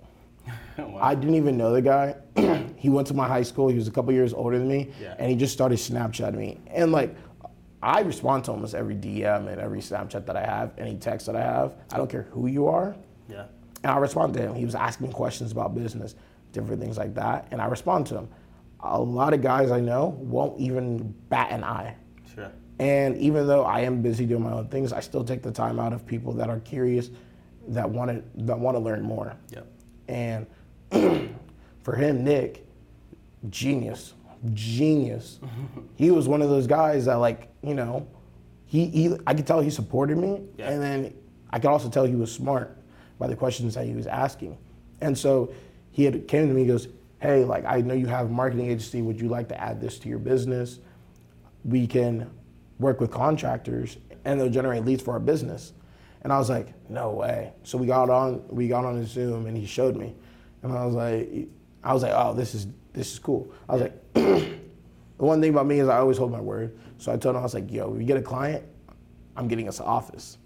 Wow. 0.77 0.97
I 1.01 1.13
didn't 1.15 1.35
even 1.35 1.55
know 1.55 1.71
the 1.71 1.81
guy. 1.83 2.15
he 2.75 2.89
went 2.89 3.07
to 3.07 3.13
my 3.13 3.27
high 3.27 3.43
school. 3.43 3.67
He 3.69 3.75
was 3.75 3.87
a 3.87 3.91
couple 3.91 4.11
years 4.11 4.33
older 4.33 4.57
than 4.57 4.67
me, 4.67 4.89
Yeah. 4.99 5.15
and 5.19 5.29
he 5.29 5.37
just 5.37 5.53
started 5.53 5.77
Snapchatting 5.77 6.33
me. 6.35 6.59
And 6.67 6.91
like, 6.91 7.15
I 7.83 8.01
respond 8.01 8.43
to 8.45 8.51
almost 8.51 8.73
every 8.73 8.95
DM 8.95 9.47
and 9.47 9.61
every 9.61 9.79
Snapchat 9.79 10.25
that 10.25 10.35
I 10.35 10.43
have, 10.43 10.73
any 10.79 10.97
text 10.97 11.27
that 11.27 11.35
I 11.35 11.41
have. 11.41 11.75
I 11.93 11.97
don't 11.97 12.09
care 12.09 12.23
who 12.31 12.47
you 12.47 12.67
are. 12.67 12.95
yeah. 13.29 13.45
And 13.83 13.91
I 13.91 13.97
respond 13.99 14.33
to 14.33 14.41
him. 14.41 14.55
He 14.55 14.65
was 14.65 14.73
asking 14.75 15.11
questions 15.11 15.51
about 15.51 15.75
business, 15.75 16.15
different 16.53 16.81
things 16.81 16.97
like 16.97 17.13
that, 17.13 17.47
and 17.51 17.61
I 17.61 17.65
respond 17.67 18.07
to 18.07 18.15
him. 18.17 18.27
A 18.83 18.99
lot 18.99 19.33
of 19.33 19.41
guys 19.41 19.71
I 19.71 19.79
know 19.79 20.07
won't 20.19 20.59
even 20.59 21.13
bat 21.29 21.51
an 21.51 21.63
eye. 21.63 21.95
Sure. 22.35 22.51
And 22.79 23.17
even 23.17 23.47
though 23.47 23.63
I 23.63 23.81
am 23.81 24.01
busy 24.01 24.25
doing 24.25 24.43
my 24.43 24.51
own 24.51 24.67
things, 24.67 24.91
I 24.91 24.99
still 24.99 25.23
take 25.23 25.41
the 25.41 25.51
time 25.51 25.79
out 25.79 25.93
of 25.93 26.05
people 26.05 26.33
that 26.33 26.49
are 26.49 26.59
curious, 26.59 27.09
that 27.69 27.89
want 27.89 28.11
to 28.11 28.23
that 28.45 28.59
want 28.59 28.75
to 28.75 28.79
learn 28.79 29.01
more. 29.01 29.35
Yep. 29.51 29.67
And 30.09 30.45
for 31.83 31.95
him, 31.95 32.23
Nick, 32.25 32.65
genius, 33.49 34.13
genius. 34.53 35.39
he 35.95 36.11
was 36.11 36.27
one 36.27 36.41
of 36.41 36.49
those 36.49 36.67
guys 36.67 37.05
that, 37.05 37.15
like, 37.15 37.47
you 37.61 37.73
know, 37.73 38.05
he, 38.65 38.87
he 38.87 39.15
I 39.25 39.33
could 39.33 39.47
tell 39.47 39.61
he 39.61 39.69
supported 39.69 40.17
me, 40.17 40.41
Yeah. 40.57 40.71
and 40.71 40.81
then 40.81 41.13
I 41.51 41.59
could 41.59 41.69
also 41.69 41.89
tell 41.89 42.03
he 42.05 42.15
was 42.15 42.31
smart 42.33 42.77
by 43.19 43.27
the 43.27 43.35
questions 43.35 43.75
that 43.75 43.85
he 43.85 43.93
was 43.93 44.07
asking. 44.07 44.57
And 44.99 45.17
so 45.17 45.53
he 45.91 46.03
had 46.03 46.27
came 46.27 46.47
to 46.47 46.53
me, 46.53 46.61
he 46.63 46.67
goes, 46.67 46.87
"Hey, 47.23 47.43
like, 47.45 47.65
I 47.65 47.81
know 47.81 47.93
you 47.93 48.07
have 48.07 48.27
a 48.27 48.29
marketing 48.29 48.67
agency. 48.67 49.01
Would 49.01 49.19
you 49.19 49.29
like 49.29 49.47
to 49.49 49.59
add 49.59 49.79
this 49.79 49.97
to 49.99 50.09
your 50.09 50.19
business? 50.19 50.79
We 51.63 51.87
can 51.87 52.29
work 52.79 52.99
with 52.99 53.11
contractors, 53.11 53.97
and 54.25 54.39
they'll 54.39 54.49
generate 54.49 54.83
leads 54.85 55.01
for 55.01 55.13
our 55.13 55.19
business." 55.19 55.73
And 56.21 56.31
I 56.31 56.37
was 56.37 56.49
like, 56.49 56.73
"No 56.89 57.11
way!" 57.11 57.53
So 57.63 57.77
we 57.77 57.87
got 57.87 58.09
on, 58.09 58.43
we 58.49 58.67
got 58.67 58.85
on 58.85 58.97
a 58.97 59.05
Zoom, 59.05 59.45
and 59.45 59.57
he 59.57 59.65
showed 59.65 59.95
me, 59.95 60.15
and 60.61 60.71
I 60.73 60.85
was 60.85 60.95
like, 60.95 61.47
I 61.83 61.93
was 61.93 62.03
like, 62.03 62.13
"Oh, 62.13 62.33
this 62.33 62.53
is 62.53 62.67
this 62.93 63.13
is 63.13 63.19
cool." 63.19 63.51
I 63.69 63.73
was 63.73 63.81
like, 63.83 63.93
"The 64.13 64.59
one 65.17 65.41
thing 65.41 65.51
about 65.51 65.65
me 65.65 65.79
is 65.79 65.87
I 65.87 65.97
always 65.97 66.17
hold 66.17 66.31
my 66.31 66.41
word." 66.41 66.77
So 66.97 67.11
I 67.11 67.17
told 67.17 67.35
him, 67.35 67.39
I 67.39 67.43
was 67.43 67.53
like, 67.53 67.71
"Yo, 67.71 67.89
we 67.89 68.05
get 68.05 68.17
a 68.17 68.21
client, 68.21 68.63
I'm 69.37 69.47
getting 69.47 69.67
us 69.69 69.79
an 69.79 69.85
office." 69.85 70.37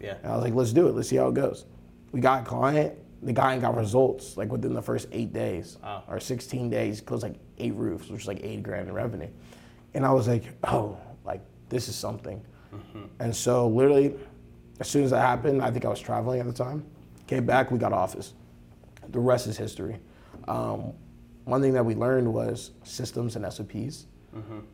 Yeah. 0.00 0.16
And 0.22 0.32
I 0.32 0.36
was 0.36 0.44
like, 0.44 0.54
let's 0.54 0.72
do 0.72 0.88
it. 0.88 0.94
Let's 0.94 1.08
see 1.08 1.16
how 1.16 1.28
it 1.28 1.34
goes. 1.34 1.64
We 2.12 2.20
got 2.20 2.42
a 2.42 2.44
client. 2.44 2.94
The 3.24 3.32
guy 3.32 3.58
got 3.58 3.76
results 3.76 4.36
like 4.36 4.52
within 4.52 4.74
the 4.74 4.82
first 4.82 5.08
eight 5.12 5.32
days 5.32 5.78
Wow. 5.82 6.04
or 6.08 6.20
16 6.20 6.68
days, 6.70 7.00
closed 7.00 7.22
like 7.22 7.36
eight 7.58 7.74
roofs, 7.74 8.08
which 8.08 8.22
is 8.22 8.28
like 8.28 8.40
eight 8.42 8.62
grand 8.62 8.88
in 8.88 8.94
revenue. 8.94 9.28
And 9.94 10.04
I 10.04 10.12
was 10.12 10.28
like, 10.28 10.44
oh, 10.64 10.98
like 11.24 11.40
this 11.68 11.88
is 11.88 11.96
something. 11.96 12.42
And 13.20 13.34
so 13.34 13.68
literally, 13.68 14.14
as 14.80 14.88
soon 14.88 15.04
as 15.04 15.10
that 15.10 15.20
happened, 15.20 15.62
I 15.62 15.70
think 15.70 15.84
I 15.84 15.88
was 15.88 16.00
traveling 16.00 16.40
at 16.40 16.46
the 16.46 16.52
time. 16.52 16.84
Came 17.28 17.46
back, 17.46 17.70
we 17.70 17.78
got 17.78 17.92
office. 17.92 18.34
The 19.10 19.20
rest 19.20 19.46
is 19.46 19.56
history. 19.56 19.96
Um, 20.48 20.92
one 21.44 21.62
thing 21.62 21.72
that 21.74 21.84
we 21.86 21.94
learned 21.94 22.32
was 22.32 22.72
systems 22.82 23.36
and 23.36 23.50
SOPs, 23.52 24.06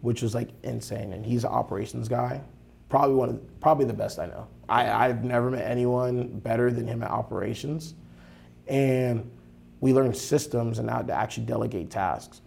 which 0.01 0.23
was 0.23 0.35
like 0.35 0.49
insane. 0.63 1.13
And 1.13 1.25
he's 1.27 1.45
an 1.45 1.51
operations 1.51 2.09
guy, 2.09 2.41
probably 2.89 3.15
one 3.17 3.29
of 3.29 3.61
probably 3.61 3.85
the 3.85 3.93
best 3.93 4.19
I 4.19 4.27
know. 4.27 4.47
I, 4.69 4.91
I've 5.09 5.23
never 5.23 5.51
met 5.51 5.71
anyone 5.71 6.39
better 6.41 6.71
than 6.73 6.87
him 6.89 7.03
at 7.03 7.11
operations, 7.11 7.95
and 8.71 9.31
we 9.81 9.93
learned 9.93 10.17
systems 10.17 10.79
and 10.79 10.89
how 10.89 11.03
to 11.03 11.13
actually 11.13 11.45
delegate 11.47 11.91
tasks, 11.91 12.41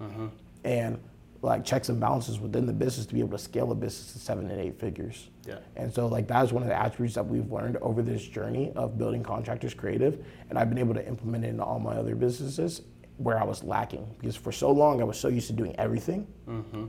and 0.63 0.99
like 1.41 1.65
checks 1.65 1.89
and 1.89 1.99
balances 1.99 2.39
within 2.39 2.65
the 2.65 2.71
business 2.71 3.05
to 3.05 3.13
be 3.13 3.19
able 3.19 3.38
to 3.38 3.43
scale 3.43 3.69
a 3.71 3.76
business 3.76 4.13
to 4.13 4.19
seven 4.19 4.49
and 4.49 4.61
eight 4.61 4.80
figures. 4.80 5.30
Yeah. 5.45 5.57
And 5.76 5.93
so 5.93 6.07
like 6.07 6.26
that 6.30 6.45
is 6.45 6.53
one 6.53 6.63
of 6.63 6.69
the 6.69 6.80
attributes 6.80 7.15
that 7.15 7.28
we've 7.28 7.51
learned 7.51 7.76
over 7.82 8.01
this 8.01 8.24
journey 8.24 8.71
of 8.78 8.97
building 8.97 9.21
contractors 9.21 9.74
creative, 9.74 10.26
and 10.49 10.57
I've 10.57 10.69
been 10.69 10.78
able 10.78 10.93
to 10.93 11.05
implement 11.05 11.43
it 11.43 11.49
in 11.49 11.59
all 11.59 11.80
my 11.80 11.95
other 11.95 12.15
businesses 12.15 12.82
where 13.17 13.39
I 13.39 13.43
was 13.43 13.63
lacking 13.63 14.15
because 14.19 14.36
for 14.36 14.51
so 14.51 14.71
long 14.71 15.01
I 15.01 15.03
was 15.03 15.19
so 15.19 15.28
used 15.28 15.47
to 15.47 15.53
doing 15.53 15.76
everything. 15.78 16.28
Mm-hmm. 16.47 16.86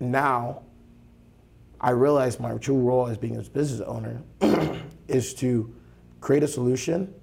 Now 0.00 0.62
I 1.80 1.90
realize 1.90 2.40
my 2.40 2.56
true 2.58 2.78
role 2.78 3.06
as 3.06 3.16
being 3.16 3.36
a 3.36 3.42
business 3.42 3.80
owner 3.80 4.22
is 5.08 5.34
to 5.34 5.72
create 6.20 6.42
a 6.42 6.48
solution, 6.48 7.14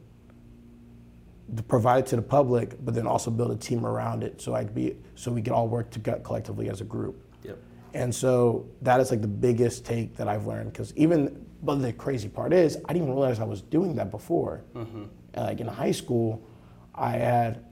provide 1.67 1.99
it 1.99 2.05
to 2.07 2.15
the 2.15 2.21
public, 2.21 2.83
but 2.83 2.93
then 2.93 3.07
also 3.07 3.31
build 3.31 3.51
a 3.51 3.55
team 3.55 3.85
around 3.85 4.23
it 4.23 4.41
so 4.41 4.53
I 4.53 4.63
could 4.63 4.75
be 4.75 4.97
so 5.15 5.31
we 5.31 5.41
could 5.41 5.53
all 5.53 5.67
work 5.67 5.89
together 5.89 6.19
collectively 6.19 6.69
as 6.69 6.81
a 6.81 6.83
group. 6.83 7.23
Yep. 7.43 7.57
And 7.93 8.13
so 8.13 8.67
that 8.81 8.99
is 8.99 9.11
like 9.11 9.21
the 9.21 9.27
biggest 9.27 9.85
take 9.85 10.15
that 10.17 10.27
I've 10.27 10.45
learned 10.45 10.71
because 10.71 10.93
even, 10.95 11.45
but 11.63 11.75
the 11.75 11.93
crazy 11.93 12.29
part 12.29 12.53
is 12.53 12.77
I 12.77 12.93
didn't 12.93 13.03
even 13.03 13.15
realize 13.15 13.39
I 13.39 13.45
was 13.45 13.61
doing 13.61 13.95
that 13.95 14.11
before. 14.11 14.61
Mm-hmm. 14.75 15.03
Like 15.35 15.59
in 15.59 15.67
high 15.67 15.91
school, 15.91 16.47
I 16.93 17.11
had, 17.11 17.65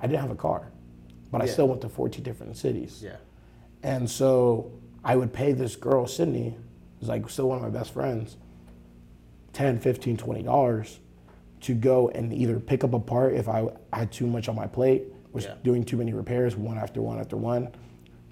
I 0.00 0.06
didn't 0.06 0.20
have 0.20 0.30
a 0.30 0.36
car, 0.36 0.70
but 1.30 1.42
I 1.42 1.46
still 1.46 1.68
went 1.68 1.80
to 1.82 1.88
14 1.88 2.22
different 2.22 2.56
cities. 2.56 3.00
Yeah. 3.04 3.16
And 3.82 4.10
so 4.10 4.72
I 5.04 5.16
would 5.16 5.32
pay 5.32 5.52
this 5.52 5.76
girl, 5.76 6.06
Sydney, 6.06 6.56
who's 6.98 7.08
like 7.08 7.28
still 7.28 7.48
one 7.48 7.58
of 7.58 7.62
my 7.62 7.70
best 7.70 7.92
friends, 7.92 8.36
10, 9.52 9.78
15, 9.80 10.16
20 10.16 10.42
dollars 10.42 11.00
to 11.62 11.74
go 11.74 12.08
and 12.10 12.32
either 12.32 12.58
pick 12.58 12.84
up 12.84 12.94
a 12.94 12.98
part 13.00 13.34
if 13.34 13.48
I 13.48 13.68
had 13.92 14.10
too 14.10 14.26
much 14.26 14.48
on 14.48 14.56
my 14.56 14.66
plate, 14.66 15.04
was 15.32 15.44
Yeah. 15.44 15.54
doing 15.62 15.84
too 15.84 15.96
many 15.96 16.12
repairs, 16.12 16.56
one 16.56 16.78
after 16.78 17.00
one 17.02 17.18
after 17.18 17.36
one, 17.36 17.68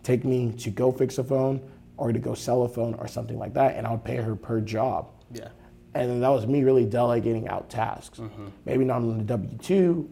take 0.03 0.25
me 0.25 0.53
to 0.53 0.71
go 0.71 0.91
fix 0.91 1.19
a 1.19 1.25
phone 1.25 1.61
or 1.97 2.13
to 2.13 2.19
go 2.19 2.35
sell 2.35 2.63
a 2.63 2.69
phone 2.69 2.95
or 2.95 3.07
something 3.07 3.39
like 3.39 3.55
that, 3.55 3.77
and 3.77 3.87
I 3.87 3.91
would 3.91 4.05
pay 4.05 4.17
her 4.17 4.35
per 4.35 4.61
job. 4.61 5.09
Yeah. 5.33 5.49
And 5.95 6.11
then 6.11 6.21
that 6.21 6.29
was 6.29 6.47
me 6.47 6.63
really 6.63 6.85
delegating 6.85 7.49
out 7.49 7.69
tasks. 7.69 8.19
Mm-hmm. 8.21 8.47
Maybe 8.65 8.85
not 8.85 8.97
on 8.99 9.19
the 9.19 9.25
W 9.25 9.59
2, 9.59 10.09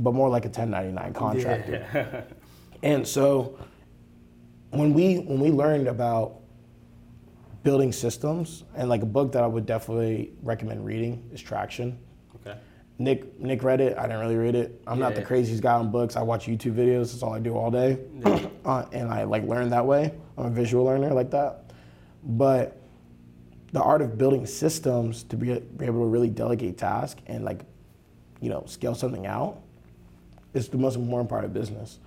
but 0.00 0.14
more 0.14 0.28
like 0.28 0.44
a 0.44 0.48
1099 0.48 1.12
contractor. 1.12 1.86
Yeah. 1.94 2.22
And 2.80 3.04
so 3.08 3.58
when 4.70 4.94
we 4.94 5.16
when 5.16 5.40
we 5.40 5.50
learned 5.50 5.88
about 5.88 6.36
building 7.64 7.90
systems 7.90 8.62
and 8.76 8.88
like 8.88 9.02
a 9.02 9.06
book 9.06 9.32
that 9.32 9.42
I 9.42 9.48
would 9.48 9.66
definitely 9.66 10.32
recommend 10.44 10.84
reading 10.86 11.28
is 11.32 11.42
Traction. 11.42 11.98
Okay. 12.46 12.58
Nick 12.98 13.38
Nick 13.40 13.62
read 13.62 13.80
it. 13.80 13.96
I 13.96 14.02
didn't 14.02 14.20
really 14.20 14.36
read 14.36 14.54
it. 14.56 14.80
I'm 14.86 14.98
not 14.98 15.14
the 15.14 15.20
Yeah. 15.20 15.26
craziest 15.26 15.62
guy 15.62 15.74
on 15.74 15.90
books. 15.90 16.16
I 16.16 16.22
watch 16.22 16.46
YouTube 16.46 16.74
videos. 16.74 17.12
That's 17.12 17.22
all 17.22 17.32
I 17.32 17.38
do 17.38 17.54
all 17.56 17.70
day, 17.70 17.98
uh, 18.64 18.84
and 18.92 19.08
I 19.08 19.24
like 19.24 19.44
learn 19.44 19.68
that 19.70 19.86
way. 19.86 20.12
I'm 20.36 20.46
a 20.46 20.50
visual 20.50 20.84
learner 20.84 21.12
like 21.14 21.30
that. 21.30 21.64
But 22.24 22.76
the 23.72 23.82
art 23.82 24.02
of 24.02 24.16
building 24.18 24.46
systems 24.46 25.22
to 25.24 25.36
be, 25.36 25.58
be 25.58 25.84
able 25.84 26.00
to 26.00 26.06
really 26.08 26.30
delegate 26.30 26.78
tasks 26.78 27.20
and 27.26 27.44
like, 27.44 27.60
you 28.40 28.48
know, 28.50 28.64
scale 28.66 28.94
something 28.94 29.26
out 29.26 29.60
is 30.54 30.68
the 30.68 30.78
most 30.78 30.96
important 30.96 31.28
part 31.28 31.44
of 31.44 31.52
business. 31.52 31.98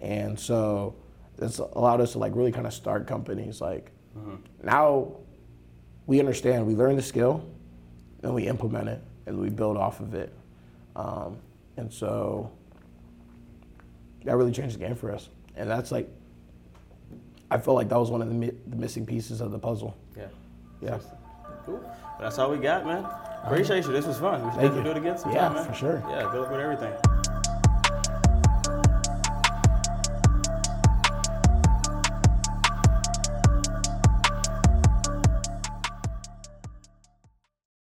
And 0.00 0.38
so 0.40 0.94
it's 1.38 1.58
allowed 1.58 2.00
us 2.00 2.12
to 2.12 2.18
like 2.18 2.34
really 2.34 2.50
kind 2.50 2.66
of 2.66 2.72
start 2.72 3.06
companies. 3.06 3.60
Like 3.60 3.92
now 4.62 5.12
we 6.06 6.18
understand, 6.18 6.66
we 6.66 6.74
learn 6.74 6.96
the 6.96 7.02
skill, 7.02 7.44
and 8.22 8.34
we 8.34 8.46
implement 8.48 8.88
it, 8.88 9.02
and 9.26 9.38
we 9.38 9.48
build 9.48 9.76
off 9.76 10.00
of 10.00 10.14
it. 10.14 10.32
Um, 10.96 11.36
and 11.76 11.92
so 11.92 12.50
that 14.24 14.36
really 14.36 14.52
changed 14.52 14.74
the 14.76 14.80
game 14.80 14.94
for 14.94 15.12
us. 15.12 15.28
And 15.56 15.68
that's 15.70 15.90
like, 15.92 16.08
I 17.50 17.58
feel 17.58 17.74
like 17.74 17.88
that 17.90 17.98
was 17.98 18.10
one 18.10 18.22
of 18.22 18.28
the, 18.28 18.34
mi- 18.34 18.52
the 18.66 18.76
missing 18.76 19.04
pieces 19.06 19.40
of 19.40 19.50
the 19.52 19.58
puzzle. 19.58 19.96
Yeah. 20.16 20.26
Yeah. 20.80 20.98
Cool. 21.66 21.74
Well, 21.78 21.96
that's 22.20 22.38
all 22.38 22.50
we 22.50 22.58
got, 22.58 22.84
man. 22.86 23.06
Appreciate 23.44 23.84
you. 23.84 23.92
This 23.92 24.06
was 24.06 24.18
fun. 24.18 24.42
We 24.44 24.50
should 24.50 24.60
Thank 24.60 24.72
definitely 24.74 24.78
you. 24.78 24.84
do 24.84 24.90
it 24.90 24.96
again 24.98 25.18
sometime, 25.18 25.52
Yeah, 25.52 25.58
man. 25.60 25.64
for 25.66 25.74
sure. 25.74 26.04
Yeah, 26.08 26.28
good 26.30 26.40
luck 26.42 26.50
with 26.50 26.60
everything. 26.60 26.92